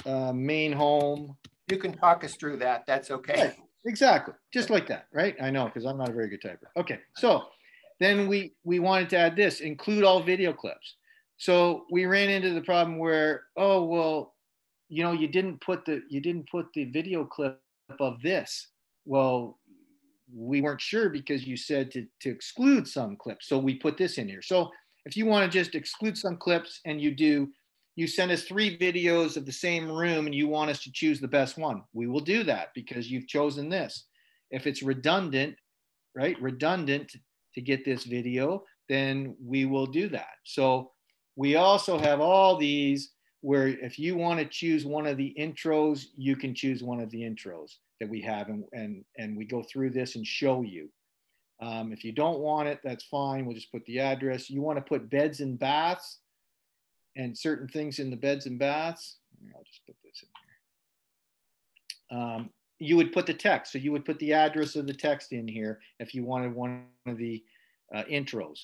uh, 0.07 0.33
main 0.33 0.73
home. 0.73 1.37
You 1.71 1.79
can 1.79 1.93
talk 1.93 2.25
us 2.25 2.35
through 2.37 2.59
that. 2.59 2.85
That's 2.87 3.11
okay. 3.11 3.41
Right. 3.41 3.57
Exactly, 3.85 4.35
just 4.53 4.71
like 4.71 4.87
that, 4.89 5.07
right? 5.13 5.35
I 5.43 5.51
know 5.51 5.65
because 5.65 5.85
I'm 5.85 5.99
not 5.99 6.09
a 6.09 6.13
very 6.13 6.29
good 6.29 6.41
typer. 6.41 6.69
Okay, 6.77 7.01
so 7.17 7.47
then 7.99 8.29
we 8.29 8.55
we 8.63 8.79
wanted 8.79 9.11
to 9.11 9.19
add 9.19 9.37
this, 9.37 9.61
include 9.61 10.05
all 10.05 10.23
video 10.23 10.53
clips. 10.53 10.95
So 11.39 11.85
we 11.91 12.07
ran 12.07 12.31
into 12.31 12.55
the 12.55 12.61
problem 12.61 12.99
where, 12.99 13.45
oh 13.57 13.85
well, 13.85 14.35
you 14.89 15.03
know, 15.03 15.13
you 15.13 15.27
didn't 15.27 15.61
put 15.61 15.85
the 15.85 16.03
you 16.09 16.21
didn't 16.21 16.49
put 16.49 16.67
the 16.75 16.85
video 16.85 17.25
clip 17.25 17.59
of 17.99 18.23
this. 18.23 18.69
Well, 19.05 19.59
we 20.35 20.61
weren't 20.61 20.81
sure 20.81 21.09
because 21.09 21.47
you 21.47 21.57
said 21.57 21.91
to, 21.93 22.07
to 22.21 22.31
exclude 22.31 22.89
some 22.89 23.17
clips. 23.17 23.49
So 23.49 23.59
we 23.59 23.75
put 23.75 23.97
this 23.97 24.19
in 24.19 24.29
here. 24.29 24.43
So 24.43 24.71
if 25.05 25.17
you 25.17 25.27
want 25.27 25.51
to 25.51 25.59
just 25.59 25.75
exclude 25.75 26.17
some 26.17 26.37
clips 26.37 26.81
and 26.85 27.01
you 27.01 27.15
do, 27.15 27.49
you 27.97 28.07
send 28.07 28.31
us 28.31 28.45
three 28.45 28.79
videos 28.79 29.37
of 29.37 29.45
the 29.45 29.53
same 29.53 29.91
room 29.91 30.27
and 30.27 30.35
you 30.35 30.49
want 30.49 30.71
us 30.71 30.83
to 30.85 30.93
choose 30.93 31.21
the 31.21 31.29
best 31.29 31.59
one, 31.59 31.83
we 31.93 32.07
will 32.07 32.21
do 32.21 32.43
that 32.45 32.69
because 32.75 33.11
you've 33.11 33.29
chosen 33.29 33.69
this. 33.69 34.07
If 34.51 34.67
it's 34.67 34.83
redundant, 34.83 35.57
right, 36.15 36.41
redundant 36.41 37.13
to 37.55 37.61
get 37.61 37.85
this 37.85 38.05
video, 38.05 38.65
then 38.89 39.37
we 39.43 39.67
will 39.67 39.87
do 39.87 40.09
that. 40.09 40.37
So 40.45 40.93
we 41.37 41.57
also 41.57 41.99
have 41.99 42.21
all 42.21 42.57
these 42.57 43.12
where 43.43 43.67
if 43.69 43.99
you 43.99 44.17
want 44.17 44.39
to 44.39 44.47
choose 44.47 44.87
one 44.87 45.07
of 45.07 45.17
the 45.17 45.35
intros, 45.39 46.07
you 46.17 46.37
can 46.37 46.55
choose 46.55 46.83
one 46.83 47.01
of 47.01 47.11
the 47.11 47.21
intros 47.21 47.77
that 48.01 48.09
we 48.09 48.21
have 48.23 48.49
and, 48.49 48.65
and, 48.73 49.05
and 49.19 49.37
we 49.37 49.45
go 49.45 49.63
through 49.63 49.91
this 49.91 50.17
and 50.17 50.27
show 50.27 50.63
you. 50.63 50.89
Um, 51.61 51.93
if 51.93 52.05
you 52.05 52.13
don't 52.13 52.39
want 52.39 52.69
it, 52.69 52.81
that's 52.83 53.05
fine. 53.05 53.45
We'll 53.45 53.55
just 53.55 53.71
put 53.71 53.85
the 53.85 53.99
address. 53.99 54.49
You 54.49 54.63
want 54.63 54.79
to 54.79 54.83
put 54.83 55.11
beds 55.11 55.41
and 55.41 55.59
baths 55.59 56.19
and 57.17 57.37
certain 57.37 57.69
things 57.69 57.99
in 57.99 58.11
the 58.11 58.17
beds 58.17 58.47
and 58.47 58.59
baths. 58.59 59.19
I'll 59.55 59.65
just 59.65 59.85
put 59.87 59.97
this 60.05 60.23
in 60.23 60.29
here. 62.11 62.21
Um, 62.21 62.51
you 62.79 62.97
would 62.97 63.13
put 63.13 63.27
the 63.27 63.35
text. 63.35 63.73
So 63.73 63.79
you 63.79 63.93
would 63.93 64.05
put 64.05 64.19
the 64.19 64.33
address 64.33 64.77
of 64.77 64.87
the 64.87 64.95
text 64.95 65.33
in 65.33 65.47
here 65.47 65.81
if 65.99 66.15
you 66.15 66.25
wanted 66.25 66.55
one 66.55 66.85
of 67.07 67.17
the 67.17 67.43
uh, 67.95 68.03
intros. 68.11 68.59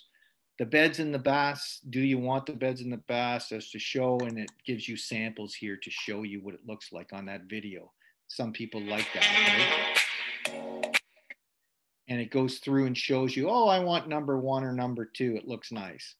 The 0.58 0.66
beds 0.66 0.98
and 0.98 1.14
the 1.14 1.18
baths, 1.18 1.80
do 1.88 2.00
you 2.00 2.18
want 2.18 2.46
the 2.46 2.52
beds 2.52 2.80
and 2.80 2.92
the 2.92 2.96
baths 2.96 3.52
as 3.52 3.70
to 3.70 3.78
show? 3.78 4.18
And 4.18 4.38
it 4.38 4.50
gives 4.66 4.88
you 4.88 4.96
samples 4.96 5.54
here 5.54 5.76
to 5.76 5.90
show 5.90 6.24
you 6.24 6.40
what 6.40 6.54
it 6.54 6.66
looks 6.66 6.92
like 6.92 7.12
on 7.12 7.26
that 7.26 7.42
video 7.44 7.92
some 8.28 8.52
people 8.52 8.82
like 8.82 9.06
that. 9.14 9.96
Right? 10.52 11.00
And 12.08 12.20
it 12.20 12.30
goes 12.30 12.58
through 12.58 12.86
and 12.86 12.96
shows 12.96 13.36
you, 13.36 13.50
oh, 13.50 13.68
I 13.68 13.80
want 13.80 14.08
number 14.08 14.38
one 14.38 14.64
or 14.64 14.72
number 14.72 15.04
two. 15.04 15.36
It 15.36 15.46
looks 15.46 15.72
nice. 15.72 16.14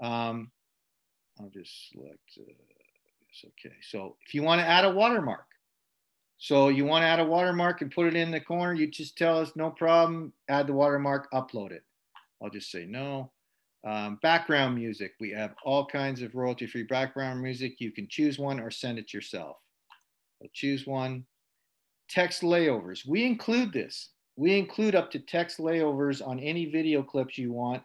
Um, 0.00 0.50
I'll 1.40 1.50
just 1.50 1.90
select 1.90 2.18
uh, 2.38 2.44
this. 2.46 3.44
Okay. 3.44 3.74
So 3.82 4.16
if 4.26 4.34
you 4.34 4.42
want 4.42 4.60
to 4.60 4.66
add 4.66 4.84
a 4.84 4.90
watermark, 4.90 5.46
so 6.38 6.68
you 6.68 6.84
want 6.84 7.02
to 7.02 7.06
add 7.06 7.20
a 7.20 7.24
watermark 7.24 7.82
and 7.82 7.90
put 7.90 8.06
it 8.06 8.14
in 8.14 8.30
the 8.30 8.40
corner, 8.40 8.72
you 8.72 8.86
just 8.86 9.18
tell 9.18 9.38
us, 9.38 9.52
no 9.56 9.70
problem, 9.70 10.32
add 10.48 10.66
the 10.66 10.72
watermark, 10.72 11.30
upload 11.32 11.72
it. 11.72 11.82
I'll 12.42 12.50
just 12.50 12.70
say 12.70 12.86
no. 12.86 13.32
Um, 13.86 14.18
background 14.22 14.74
music, 14.74 15.12
we 15.20 15.30
have 15.30 15.54
all 15.64 15.86
kinds 15.86 16.22
of 16.22 16.34
royalty 16.34 16.66
free 16.66 16.82
background 16.82 17.40
music. 17.40 17.76
You 17.78 17.92
can 17.92 18.08
choose 18.08 18.38
one 18.38 18.60
or 18.60 18.70
send 18.70 18.98
it 18.98 19.14
yourself. 19.14 19.56
So 20.40 20.48
choose 20.52 20.86
one, 20.86 21.24
text 22.08 22.42
layovers. 22.42 23.06
We 23.06 23.24
include 23.24 23.72
this. 23.72 24.10
We 24.36 24.56
include 24.56 24.94
up 24.94 25.10
to 25.12 25.18
text 25.18 25.58
layovers 25.58 26.26
on 26.26 26.38
any 26.38 26.66
video 26.66 27.02
clips 27.02 27.38
you 27.38 27.52
want. 27.52 27.82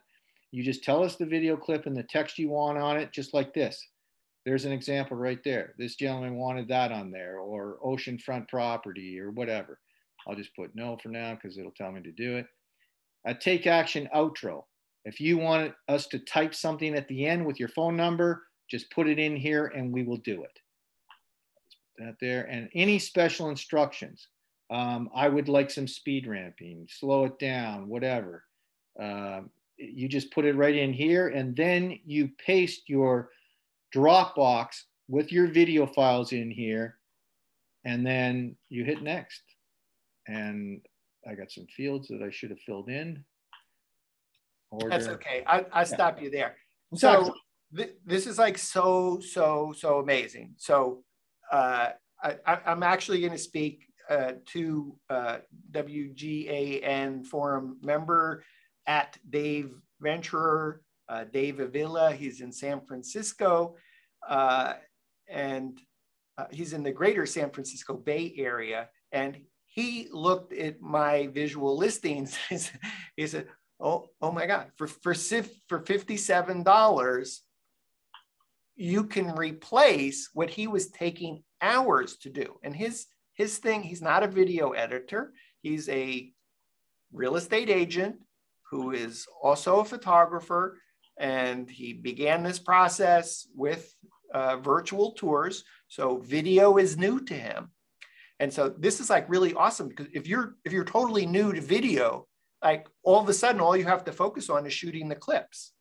You 0.52 0.64
just 0.64 0.84
tell 0.84 1.04
us 1.04 1.16
the 1.16 1.26
video 1.26 1.58
clip 1.58 1.88
and 1.88 1.98
the 1.98 2.04
text 2.04 2.38
you 2.38 2.50
want 2.50 2.78
on 2.78 2.98
it, 2.98 3.12
just 3.12 3.34
like 3.34 3.54
this. 3.54 3.84
There's 4.46 4.66
an 4.66 4.72
example 4.72 5.18
right 5.18 5.40
there. 5.44 5.74
This 5.78 5.96
gentleman 5.96 6.36
wanted 6.36 6.68
that 6.68 6.92
on 6.92 7.12
there, 7.12 7.40
or 7.40 7.78
oceanfront 7.84 8.50
property, 8.50 9.20
or 9.20 9.32
whatever. 9.32 9.80
I'll 10.28 10.36
just 10.36 10.56
put 10.56 10.76
no 10.76 10.98
for 11.02 11.10
now 11.10 11.34
because 11.36 11.58
it'll 11.58 11.72
tell 11.72 11.92
me 11.92 12.02
to 12.02 12.12
do 12.12 12.38
it. 12.38 12.46
A 13.26 13.34
take 13.34 13.66
action 13.68 14.10
outro. 14.14 14.64
If 15.06 15.20
you 15.20 15.38
want 15.38 15.74
us 15.88 16.08
to 16.08 16.20
type 16.20 16.56
something 16.56 16.96
at 16.96 17.08
the 17.08 17.26
end 17.26 17.46
with 17.46 17.60
your 17.60 17.70
phone 17.70 17.96
number, 17.96 18.44
just 18.70 18.90
put 18.92 19.08
it 19.08 19.20
in 19.20 19.36
here 19.36 19.68
and 19.68 19.92
we 19.92 20.04
will 20.04 20.18
do 20.18 20.44
it 20.44 20.60
that 21.98 22.16
there 22.20 22.44
and 22.50 22.70
any 22.74 23.00
special 23.00 23.50
instructions. 23.50 24.28
Um, 24.70 25.10
I 25.16 25.30
would 25.30 25.50
like 25.50 25.70
some 25.70 25.88
speed 25.88 26.28
ramping, 26.28 26.88
slow 26.90 27.26
it 27.26 27.38
down, 27.38 27.88
whatever. 27.88 28.44
Um, 29.00 29.50
you 29.78 30.08
just 30.08 30.32
put 30.32 30.46
it 30.46 30.56
right 30.56 30.76
in 30.76 30.94
here 30.94 31.30
and 31.30 31.56
then 31.56 32.00
you 32.06 32.30
paste 32.46 32.84
your 32.88 33.30
Dropbox 33.94 34.84
with 35.08 35.32
your 35.32 35.48
video 35.48 35.86
files 35.86 36.32
in 36.32 36.50
here 36.50 36.98
and 37.86 38.06
then 38.06 38.56
you 38.70 38.84
hit 38.86 39.04
next. 39.04 39.44
And 40.28 40.82
I 41.30 41.36
got 41.36 41.52
some 41.52 41.68
fields 41.68 42.08
that 42.08 42.22
I 42.24 42.32
should 42.32 42.50
have 42.50 42.62
filled 42.62 42.90
in. 42.90 43.24
Order. 44.74 44.90
That's 44.90 45.08
okay. 45.08 45.44
I, 45.46 45.66
I 45.72 45.84
stop 45.84 46.18
yeah. 46.18 46.24
you 46.24 46.30
there. 46.32 46.56
So 46.96 47.34
th- 47.76 47.96
this 48.06 48.28
is 48.28 48.40
like 48.40 48.58
so, 48.58 49.20
so, 49.20 49.74
so 49.78 50.00
amazing. 50.00 50.56
So 50.58 51.04
uh, 51.52 51.90
I, 52.24 52.38
I'm 52.66 52.84
actually 52.84 53.20
going 53.20 53.34
to 53.34 53.38
speak 53.38 53.86
uh, 54.10 54.34
to 54.48 54.96
uh, 55.10 55.38
WGAN 55.72 57.26
forum 57.26 57.78
member 57.82 58.44
at 58.88 59.18
Dave 59.30 59.72
Venturer, 60.02 60.82
uh, 61.08 61.26
Dave 61.32 61.60
Avila. 61.60 62.14
He's 62.14 62.42
in 62.42 62.52
San 62.52 62.82
Francisco, 62.82 63.76
uh, 64.28 64.74
and 65.30 65.80
uh, 66.38 66.46
he's 66.52 66.74
in 66.74 66.84
the 66.84 66.92
greater 66.92 67.26
San 67.26 67.52
Francisco 67.52 67.94
Bay 67.94 68.34
Area. 68.38 68.90
And 69.12 69.38
he 69.66 70.08
looked 70.12 70.54
at 70.54 70.82
my 70.82 71.28
visual 71.28 71.78
listings. 71.78 72.38
he 73.18 73.28
said, 73.28 73.48
"Oh, 73.84 74.10
oh 74.22 74.32
my 74.32 74.48
God! 74.48 74.72
For 74.78 74.88
for 74.88 75.14
for 75.14 75.80
fifty 75.80 76.18
seven 76.18 76.64
dollars, 76.64 77.42
you 78.76 79.04
can 79.04 79.36
replace 79.36 80.30
what 80.34 80.50
he 80.50 80.68
was 80.68 80.90
taking 80.90 81.44
hours 81.62 82.18
to 82.18 82.30
do." 82.30 82.60
And 82.64 82.76
his 82.76 83.06
his 83.34 83.58
thing, 83.58 83.84
he's 83.84 84.02
not 84.02 84.24
a 84.24 84.28
video 84.28 84.72
editor. 84.72 85.34
He's 85.62 85.90
a 85.90 86.32
real 87.12 87.36
estate 87.36 87.70
agent 87.70 88.16
who 88.70 88.92
is 88.92 89.28
also 89.42 89.80
a 89.80 89.86
photographer. 89.86 90.80
And 91.20 91.70
he 91.70 91.94
began 91.94 92.42
this 92.42 92.60
process 92.60 93.48
with 93.56 93.94
uh, 94.34 94.58
virtual 94.58 95.12
tours. 95.12 95.64
So 95.88 96.18
video 96.18 96.78
is 96.78 96.98
new 96.98 97.20
to 97.26 97.36
him. 97.36 97.70
And 98.40 98.52
so 98.52 98.70
this 98.70 99.00
is 99.00 99.10
like 99.12 99.30
really 99.30 99.54
awesome 99.54 99.88
because 99.88 100.08
if 100.12 100.28
you're 100.28 100.56
if 100.66 100.74
you're 100.74 100.84
totally 100.84 101.28
new 101.28 101.54
to 101.54 101.62
video, 101.62 102.28
like 102.64 102.88
all 103.04 103.20
of 103.20 103.30
a 103.30 103.34
sudden 103.34 103.62
all 103.62 103.76
you 103.76 103.86
have 103.86 104.06
to 104.06 104.12
focus 104.12 104.50
on 104.50 104.66
is 104.66 104.74
shooting 104.74 105.10
the 105.10 105.16
clips. 105.16 105.74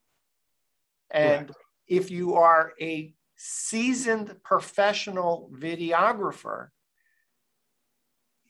And 1.11 1.51
if 1.87 2.11
you 2.11 2.35
are 2.35 2.72
a 2.80 3.14
seasoned 3.37 4.35
professional 4.43 5.51
videographer, 5.55 6.68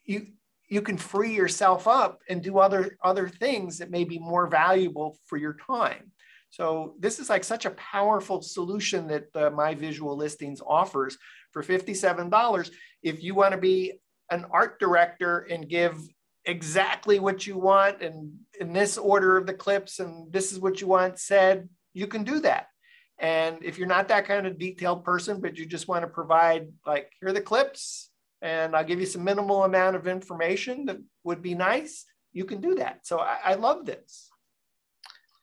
you 0.05 0.29
you 0.69 0.81
can 0.81 0.97
free 0.97 1.35
yourself 1.35 1.87
up 1.87 2.21
and 2.29 2.43
do 2.43 2.59
other 2.59 2.97
other 3.03 3.29
things 3.29 3.79
that 3.79 3.91
may 3.91 4.05
be 4.05 4.19
more 4.19 4.47
valuable 4.47 5.19
for 5.27 5.37
your 5.37 5.55
time. 5.55 6.13
So 6.51 6.95
this 6.99 7.19
is 7.19 7.31
like 7.31 7.45
such 7.45 7.65
a 7.65 7.71
powerful 7.71 8.43
solution 8.43 9.07
that 9.09 9.25
uh, 9.35 9.51
my 9.51 9.75
visual 9.75 10.17
listings 10.17 10.61
offers 10.67 11.17
for 11.51 11.63
$57 11.63 12.71
if 13.03 13.23
you 13.23 13.35
want 13.35 13.53
to 13.53 13.59
be 13.59 13.95
an 14.31 14.45
art 14.51 14.79
director 14.79 15.47
and 15.51 15.69
give 15.69 15.99
exactly 16.45 17.19
what 17.19 17.47
you 17.47 17.57
want 17.57 18.03
and 18.03 18.33
in 18.59 18.73
this 18.73 18.99
order 18.99 19.37
of 19.37 19.47
the 19.47 19.55
clips 19.55 20.01
and 20.01 20.33
this 20.33 20.51
is 20.53 20.59
what 20.59 20.81
you 20.81 20.89
want 20.89 21.19
said 21.19 21.69
you 21.95 22.07
can 22.07 22.25
do 22.25 22.41
that 22.41 22.67
and 23.19 23.59
if 23.63 23.79
you're 23.79 23.87
not 23.87 24.09
that 24.09 24.27
kind 24.27 24.47
of 24.47 24.59
detailed 24.59 25.05
person 25.05 25.41
but 25.41 25.57
you 25.57 25.65
just 25.65 25.87
want 25.87 26.03
to 26.03 26.09
provide 26.09 26.67
like 26.85 27.13
here 27.21 27.29
are 27.29 27.33
the 27.33 27.41
clips 27.41 28.11
and 28.43 28.75
I'll 28.75 28.85
give 28.85 29.01
you 29.01 29.07
some 29.07 29.25
minimal 29.25 29.65
amount 29.65 29.97
of 29.97 30.09
information 30.09 30.85
that 30.87 30.99
would 31.23 31.41
be 31.41 31.55
nice, 31.55 32.05
you 32.33 32.45
can 32.45 32.61
do 32.61 32.75
that. 32.75 33.07
So 33.07 33.21
I, 33.21 33.39
I 33.45 33.55
love 33.55 33.87
this. 33.87 34.29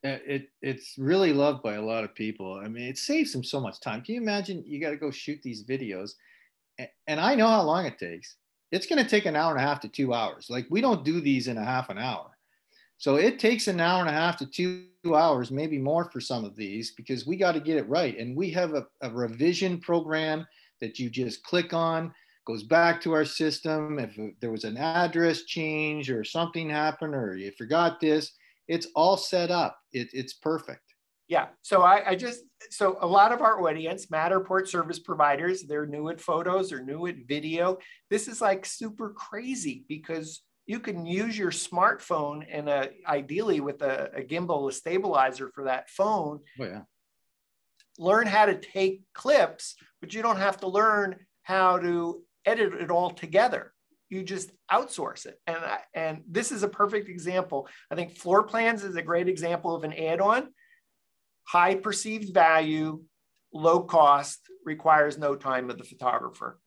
Uh, 0.06 0.20
it 0.26 0.50
it's 0.62 0.96
really 0.98 1.34
loved 1.34 1.64
by 1.64 1.76
a 1.76 1.82
lot 1.82 2.04
of 2.04 2.14
people. 2.16 2.62
I 2.64 2.68
mean, 2.68 2.84
it 2.84 2.98
saves 2.98 3.34
them 3.34 3.44
so 3.44 3.60
much 3.60 3.82
time. 3.82 4.02
Can 4.02 4.16
you 4.16 4.22
imagine? 4.22 4.64
You 4.66 4.80
got 4.80 4.92
to 4.92 4.98
go 4.98 5.12
shoot 5.12 5.42
these 5.42 5.66
videos, 5.66 6.12
and 7.08 7.20
I 7.20 7.36
know 7.36 7.48
how 7.48 7.64
long 7.64 7.86
it 7.86 8.00
takes. 8.00 8.38
It's 8.72 8.86
going 8.86 9.04
to 9.04 9.10
take 9.10 9.26
an 9.26 9.36
hour 9.36 9.52
and 9.52 9.60
a 9.60 9.68
half 9.68 9.80
to 9.82 9.88
two 9.88 10.14
hours. 10.14 10.48
Like 10.50 10.68
we 10.70 10.82
don't 10.82 11.06
do 11.06 11.22
these 11.22 11.48
in 11.48 11.58
a 11.58 11.66
half 11.66 11.90
an 11.90 11.98
hour, 11.98 12.38
so 12.98 13.16
it 13.16 13.40
takes 13.40 13.68
an 13.68 13.80
hour 13.80 14.02
and 14.02 14.10
a 14.10 14.14
half 14.14 14.38
to 14.38 14.46
two 14.46 14.86
hours, 15.16 15.52
maybe 15.52 15.78
more 15.78 16.12
for 16.12 16.20
some 16.20 16.44
of 16.44 16.56
these, 16.56 16.92
because 16.92 17.26
we 17.26 17.38
got 17.38 17.54
to 17.54 17.62
get 17.62 17.78
it 17.78 17.88
right. 17.88 18.18
And 18.18 18.36
we 18.36 18.50
have 18.52 18.74
a, 18.74 18.86
a 19.02 19.10
revision 19.10 19.80
program 19.80 20.46
that 20.82 21.00
you 21.00 21.10
just 21.10 21.44
click 21.44 21.74
on 21.74 22.14
goes 22.46 22.64
back 22.64 23.00
to 23.00 23.14
our 23.14 23.26
system. 23.26 24.00
If 24.00 24.20
there 24.42 24.52
was 24.52 24.64
an 24.64 24.76
address 24.76 25.44
change 25.44 26.10
or 26.10 26.24
something 26.24 26.70
happened 26.70 27.14
or 27.14 27.36
you 27.36 27.52
forgot 27.52 28.00
this, 28.00 28.32
it's 28.68 28.88
all 28.96 29.18
set 29.18 29.52
up. 29.52 29.80
It, 29.94 30.10
it's 30.14 30.34
perfect. 30.34 30.89
Yeah. 31.30 31.50
So 31.62 31.84
I, 31.84 32.10
I, 32.10 32.16
just, 32.16 32.44
so 32.72 32.98
a 33.00 33.08
lot 33.08 33.32
of 33.32 33.42
our 33.42 33.62
audience, 33.62 34.08
Matterport 34.08 34.68
service 34.68 34.98
providers, 34.98 35.64
they're 35.64 35.86
new 35.86 36.10
at 36.10 36.20
photos 36.20 36.74
or 36.74 36.84
new 36.84 37.06
at 37.06 37.28
video. 37.28 37.78
This 38.10 38.28
is 38.28 38.42
like 38.42 38.66
super 38.66 39.12
crazy 39.12 39.86
because 39.88 40.42
you 40.66 40.80
can 40.80 41.06
use 41.06 41.38
your 41.38 41.52
smartphone 41.52 42.44
and 42.52 42.68
a, 42.68 42.90
ideally 43.08 43.60
with 43.60 43.84
a, 43.84 44.10
a 44.16 44.22
gimbal, 44.22 44.68
a 44.70 44.72
stabilizer 44.72 45.52
for 45.54 45.66
that 45.66 45.90
phone. 45.92 46.40
Oh, 46.60 46.66
yeah. 46.66 46.82
Learn 48.00 48.26
how 48.26 48.46
to 48.48 48.60
take 48.60 49.04
clips, 49.14 49.76
but 50.02 50.14
you 50.14 50.24
don't 50.24 50.38
have 50.38 50.58
to 50.62 50.68
learn 50.68 51.18
how 51.44 51.78
to 51.78 52.24
edit 52.44 52.74
it 52.74 52.90
all 52.90 53.12
together. 53.12 53.72
You 54.10 54.24
just 54.24 54.52
outsource 54.72 55.28
it. 55.28 55.40
And, 55.46 55.58
and 55.94 56.24
this 56.28 56.52
is 56.52 56.64
a 56.64 56.68
perfect 56.68 57.08
example. 57.08 57.68
I 57.92 57.96
think 57.96 58.18
floor 58.18 58.44
plans 58.44 58.84
is 58.84 58.96
a 58.96 59.04
great 59.04 59.28
example 59.28 59.76
of 59.76 59.84
an 59.84 59.94
add-on. 59.94 60.48
High 61.50 61.76
perceived 61.76 62.34
value, 62.34 63.04
low 63.52 63.82
cost, 63.82 64.40
requires 64.66 65.18
no 65.18 65.36
time 65.36 65.70
of 65.72 65.80
the 65.80 65.84
photographer. 65.84 66.60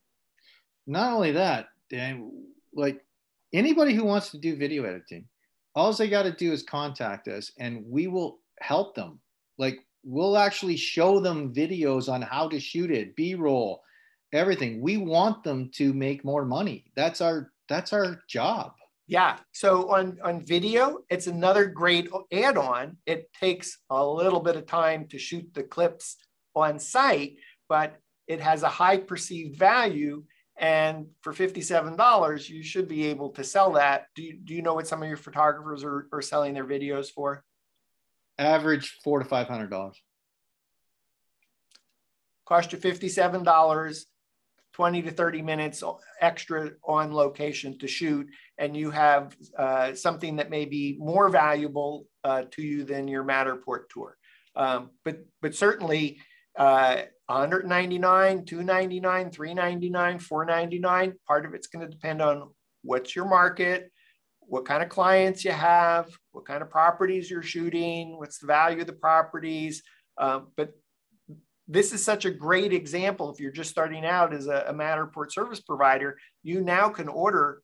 Not 0.85 1.13
only 1.13 1.31
that, 1.31 1.67
Dan, 1.89 2.31
like 2.73 3.01
anybody 3.53 3.93
who 3.93 4.03
wants 4.03 4.31
to 4.31 4.37
do 4.37 4.57
video 4.57 4.83
editing, 4.83 5.25
all 5.73 5.93
they 5.93 6.09
got 6.09 6.23
to 6.23 6.31
do 6.31 6.51
is 6.51 6.63
contact 6.63 7.29
us 7.29 7.51
and 7.57 7.85
we 7.87 8.07
will 8.07 8.39
help 8.59 8.93
them. 8.93 9.19
Like 9.57 9.79
we'll 10.03 10.37
actually 10.37 10.75
show 10.75 11.21
them 11.21 11.53
videos 11.53 12.11
on 12.11 12.21
how 12.21 12.49
to 12.49 12.59
shoot 12.59 12.91
it, 12.91 13.15
B-roll, 13.15 13.81
everything. 14.33 14.81
We 14.81 14.97
want 14.97 15.43
them 15.43 15.69
to 15.75 15.93
make 15.93 16.25
more 16.25 16.43
money. 16.43 16.91
That's 16.95 17.21
our 17.21 17.51
that's 17.69 17.93
our 17.93 18.21
job. 18.27 18.73
Yeah. 19.13 19.37
So 19.51 19.91
on 19.91 20.17
on 20.23 20.41
video, 20.41 21.03
it's 21.07 21.27
another 21.27 21.67
great 21.67 22.09
add-on. 22.31 22.97
It 23.05 23.31
takes 23.39 23.77
a 23.91 24.03
little 24.03 24.39
bit 24.39 24.55
of 24.55 24.65
time 24.65 25.07
to 25.09 25.19
shoot 25.19 25.53
the 25.53 25.61
clips 25.61 26.17
on 26.55 26.79
site, 26.79 27.35
but 27.69 27.99
it 28.27 28.39
has 28.39 28.63
a 28.63 28.69
high 28.69 28.97
perceived 28.97 29.59
value. 29.59 30.23
And 30.57 31.09
for 31.21 31.31
$57, 31.31 32.49
you 32.49 32.63
should 32.63 32.87
be 32.87 33.05
able 33.05 33.29
to 33.33 33.43
sell 33.43 33.73
that. 33.73 34.07
Do 34.15 34.23
you, 34.23 34.39
do 34.43 34.55
you 34.55 34.63
know 34.63 34.73
what 34.73 34.87
some 34.87 35.03
of 35.03 35.07
your 35.07 35.17
photographers 35.17 35.83
are, 35.83 36.07
are 36.11 36.21
selling 36.23 36.55
their 36.55 36.65
videos 36.65 37.11
for? 37.11 37.43
Average 38.39 38.97
four 39.03 39.19
to 39.19 39.25
five 39.25 39.47
hundred 39.47 39.69
dollars. 39.69 40.01
Cost 42.47 42.71
you 42.71 42.79
$57 42.79 44.05
20 44.73 45.03
to 45.03 45.11
30 45.11 45.41
minutes 45.41 45.83
extra 46.19 46.71
on 46.83 47.13
location 47.13 47.77
to 47.79 47.87
shoot, 47.87 48.27
and 48.57 48.75
you 48.75 48.91
have 48.91 49.35
uh, 49.57 49.93
something 49.93 50.35
that 50.37 50.49
may 50.49 50.65
be 50.65 50.97
more 50.99 51.29
valuable 51.29 52.07
uh, 52.23 52.43
to 52.51 52.61
you 52.61 52.83
than 52.83 53.07
your 53.07 53.23
Matterport 53.23 53.89
tour. 53.89 54.17
Um, 54.55 54.91
but 55.05 55.19
but 55.41 55.55
certainly 55.55 56.19
uh, 56.57 57.03
199, 57.27 58.45
299, 58.45 59.31
399, 59.31 60.19
499. 60.19 61.13
Part 61.27 61.45
of 61.45 61.53
it's 61.53 61.67
going 61.67 61.85
to 61.85 61.91
depend 61.91 62.21
on 62.21 62.49
what's 62.83 63.15
your 63.15 63.25
market, 63.25 63.91
what 64.41 64.65
kind 64.65 64.83
of 64.83 64.89
clients 64.89 65.45
you 65.45 65.51
have, 65.51 66.09
what 66.31 66.45
kind 66.45 66.61
of 66.61 66.69
properties 66.69 67.29
you're 67.29 67.41
shooting, 67.41 68.17
what's 68.17 68.39
the 68.39 68.47
value 68.47 68.81
of 68.81 68.87
the 68.87 68.93
properties. 68.93 69.83
Um, 70.17 70.49
but 70.57 70.73
this 71.67 71.93
is 71.93 72.03
such 72.03 72.25
a 72.25 72.31
great 72.31 72.73
example. 72.73 73.31
If 73.31 73.39
you're 73.39 73.51
just 73.51 73.69
starting 73.69 74.05
out 74.05 74.33
as 74.33 74.47
a, 74.47 74.65
a 74.67 74.73
Matterport 74.73 75.31
service 75.31 75.61
provider, 75.61 76.17
you 76.41 76.61
now 76.61 76.89
can 76.89 77.07
order 77.07 77.61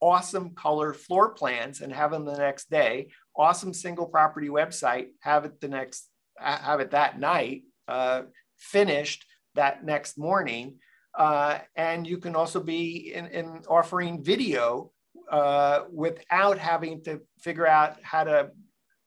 awesome 0.00 0.50
color 0.54 0.92
floor 0.92 1.30
plans 1.30 1.80
and 1.80 1.92
have 1.92 2.10
them 2.10 2.24
the 2.24 2.36
next 2.36 2.70
day. 2.70 3.08
Awesome 3.36 3.72
single 3.72 4.06
property 4.06 4.48
website, 4.48 5.08
have 5.20 5.44
it 5.44 5.60
the 5.60 5.68
next, 5.68 6.08
have 6.38 6.80
it 6.80 6.90
that 6.90 7.20
night, 7.20 7.62
uh, 7.88 8.22
finished 8.58 9.24
that 9.54 9.84
next 9.84 10.18
morning. 10.18 10.78
Uh, 11.16 11.58
and 11.76 12.06
you 12.06 12.18
can 12.18 12.34
also 12.34 12.58
be 12.60 13.12
in, 13.14 13.26
in 13.26 13.62
offering 13.68 14.24
video 14.24 14.90
uh, 15.30 15.80
without 15.92 16.58
having 16.58 17.02
to 17.04 17.20
figure 17.40 17.66
out 17.66 17.96
how 18.02 18.24
to 18.24 18.50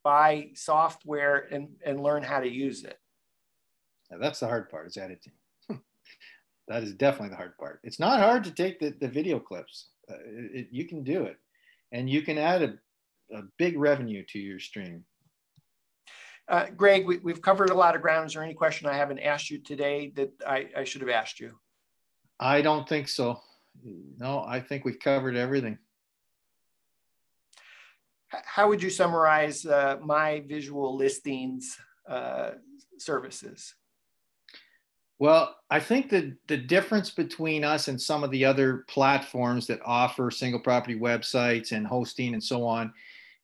buy 0.03 0.49
software 0.53 1.47
and, 1.51 1.69
and 1.83 2.01
learn 2.01 2.21
how 2.23 2.39
to 2.39 2.49
use 2.49 2.83
it. 2.83 2.97
Now 4.15 4.21
that's 4.21 4.39
the 4.39 4.47
hard 4.47 4.69
part 4.69 4.87
is 4.87 4.97
editing. 4.97 5.33
that 6.69 6.83
is 6.83 6.93
definitely 6.93 7.29
the 7.29 7.35
hard 7.35 7.57
part. 7.57 7.81
It's 7.83 7.99
not 7.99 8.19
hard 8.19 8.45
to 8.45 8.51
take 8.51 8.79
the, 8.79 8.91
the 9.01 9.09
video 9.09 9.39
clips. 9.39 9.89
Uh, 10.09 10.15
it, 10.25 10.67
you 10.71 10.85
can 10.85 11.03
do 11.03 11.23
it, 11.23 11.37
and 11.91 12.09
you 12.09 12.21
can 12.21 12.37
add 12.37 12.61
a, 12.61 13.35
a 13.35 13.43
big 13.57 13.77
revenue 13.77 14.23
to 14.29 14.39
your 14.39 14.59
stream. 14.59 15.03
Uh, 16.47 16.67
Greg, 16.77 17.05
we, 17.05 17.19
have 17.31 17.41
covered 17.41 17.71
a 17.71 17.75
lot 17.75 17.95
of 17.95 18.01
ground. 18.01 18.27
Is 18.27 18.35
there 18.35 18.43
any 18.43 18.53
question 18.53 18.87
I 18.87 18.95
haven't 18.95 19.19
asked 19.19 19.49
you 19.49 19.57
today 19.57 20.13
that 20.15 20.31
I, 20.47 20.69
I 20.77 20.83
should 20.85 21.01
have 21.01 21.09
asked 21.09 21.39
you? 21.39 21.57
I 22.39 22.61
don't 22.61 22.87
think 22.87 23.09
so. 23.09 23.41
No, 24.17 24.45
I 24.47 24.61
think 24.61 24.85
we've 24.85 24.99
covered 24.99 25.35
everything. 25.35 25.77
How 28.29 28.69
would 28.69 28.81
you 28.81 28.89
summarize 28.89 29.65
uh, 29.65 29.97
my 30.01 30.43
visual 30.47 30.95
listings 30.95 31.77
uh, 32.07 32.51
services? 32.97 33.73
Well, 35.17 35.55
I 35.69 35.79
think 35.79 36.09
that 36.09 36.35
the 36.47 36.57
difference 36.57 37.09
between 37.09 37.63
us 37.63 37.87
and 37.87 38.01
some 38.01 38.23
of 38.23 38.31
the 38.31 38.43
other 38.43 38.83
platforms 38.89 39.65
that 39.67 39.79
offer 39.85 40.29
single 40.29 40.59
property 40.59 40.99
websites 40.99 41.71
and 41.71 41.87
hosting 41.87 42.33
and 42.33 42.43
so 42.43 42.67
on 42.67 42.93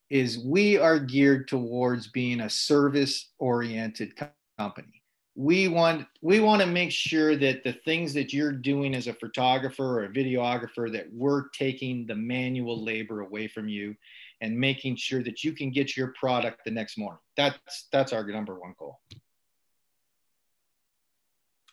is 0.10 0.40
we 0.40 0.78
are 0.78 1.00
geared 1.00 1.48
towards 1.48 2.08
being 2.08 2.42
a 2.42 2.50
service 2.50 3.30
oriented 3.40 4.14
company. 4.60 5.02
We 5.36 5.70
want 5.70 6.06
we 6.22 6.42
want 6.42 6.62
to 6.62 6.68
make 6.68 6.92
sure 6.92 7.38
that 7.38 7.64
the 7.64 7.72
things 7.72 8.14
that 8.16 8.34
you're 8.34 8.52
doing 8.52 8.94
as 8.94 9.08
a 9.08 9.14
photographer 9.14 10.00
or 10.00 10.04
a 10.04 10.10
videographer 10.10 10.92
that 10.92 11.08
we're 11.14 11.48
taking 11.50 12.06
the 12.06 12.16
manual 12.16 12.84
labor 12.84 13.22
away 13.22 13.48
from 13.48 13.70
you 13.70 13.96
and 14.42 14.60
making 14.60 14.98
sure 14.98 15.24
that 15.24 15.42
you 15.46 15.54
can 15.54 15.72
get 15.72 15.96
your 15.96 16.14
product 16.20 16.66
the 16.66 16.72
next 16.72 16.98
morning. 16.98 17.22
That's 17.38 17.88
that's 17.94 18.12
our 18.12 18.26
number 18.26 18.60
one 18.60 18.76
goal. 18.78 19.00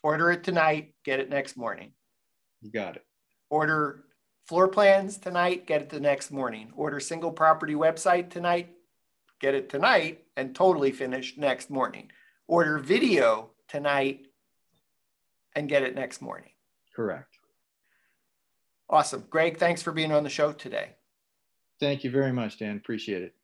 Order 0.02 0.30
it 0.30 0.44
tonight, 0.44 0.94
get 1.04 1.20
it 1.20 1.28
next 1.28 1.56
morning. 1.56 1.92
You 2.60 2.70
got 2.70 2.96
it. 2.96 3.04
Order 3.50 4.04
floor 4.46 4.68
plans 4.68 5.18
tonight, 5.18 5.66
get 5.66 5.82
it 5.82 5.88
the 5.90 6.00
next 6.00 6.30
morning. 6.30 6.70
Order 6.76 7.00
single 7.00 7.32
property 7.32 7.74
website 7.74 8.30
tonight, 8.30 8.70
get 9.40 9.54
it 9.54 9.68
tonight, 9.68 10.24
and 10.36 10.54
totally 10.54 10.92
finished 10.92 11.38
next 11.38 11.70
morning. 11.70 12.10
Order 12.46 12.78
video 12.78 13.50
tonight 13.68 14.26
and 15.54 15.68
get 15.68 15.82
it 15.82 15.94
next 15.94 16.22
morning. 16.22 16.50
Correct. 16.94 17.38
Awesome. 18.88 19.24
Greg, 19.28 19.58
thanks 19.58 19.82
for 19.82 19.92
being 19.92 20.12
on 20.12 20.22
the 20.22 20.30
show 20.30 20.52
today. 20.52 20.96
Thank 21.78 22.04
you 22.04 22.10
very 22.10 22.32
much, 22.32 22.58
Dan. 22.58 22.76
Appreciate 22.76 23.22
it. 23.22 23.34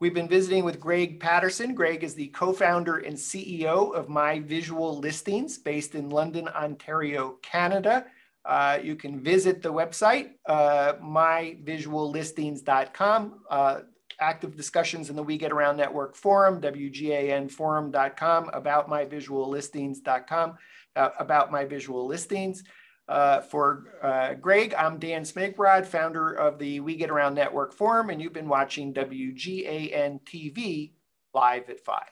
We've 0.00 0.14
been 0.14 0.28
visiting 0.28 0.64
with 0.64 0.80
Greg 0.80 1.20
Patterson. 1.20 1.74
Greg 1.74 2.02
is 2.02 2.14
the 2.14 2.28
co-founder 2.28 3.00
and 3.00 3.14
CEO 3.14 3.94
of 3.94 4.08
My 4.08 4.40
Visual 4.40 4.98
Listings 4.98 5.58
based 5.58 5.94
in 5.94 6.08
London, 6.08 6.48
Ontario, 6.48 7.36
Canada. 7.42 8.06
Uh, 8.46 8.78
you 8.82 8.96
can 8.96 9.20
visit 9.20 9.60
the 9.60 9.70
website, 9.70 10.30
uh, 10.46 10.94
myvisuallistings.com. 11.04 13.40
Uh, 13.50 13.80
active 14.20 14.56
discussions 14.56 15.10
in 15.10 15.16
the 15.16 15.22
We 15.22 15.36
Get 15.36 15.52
Around 15.52 15.76
Network 15.76 16.16
forum, 16.16 16.62
wganforum.com, 16.62 18.50
about 18.54 18.88
myvisuallistings.com, 18.88 20.56
uh, 20.96 21.10
about 21.18 21.52
my 21.52 21.66
visual 21.66 22.06
listings. 22.06 22.64
Uh, 23.10 23.40
for 23.40 23.86
uh, 24.02 24.34
Greg, 24.34 24.72
I'm 24.78 25.00
Dan 25.00 25.22
Smigrod, 25.22 25.84
founder 25.84 26.32
of 26.32 26.60
the 26.60 26.78
We 26.78 26.94
Get 26.94 27.10
Around 27.10 27.34
Network 27.34 27.74
Forum, 27.74 28.08
and 28.08 28.22
you've 28.22 28.32
been 28.32 28.48
watching 28.48 28.94
WGAN 28.94 30.20
TV 30.22 30.92
live 31.34 31.68
at 31.68 31.80
5. 31.80 32.02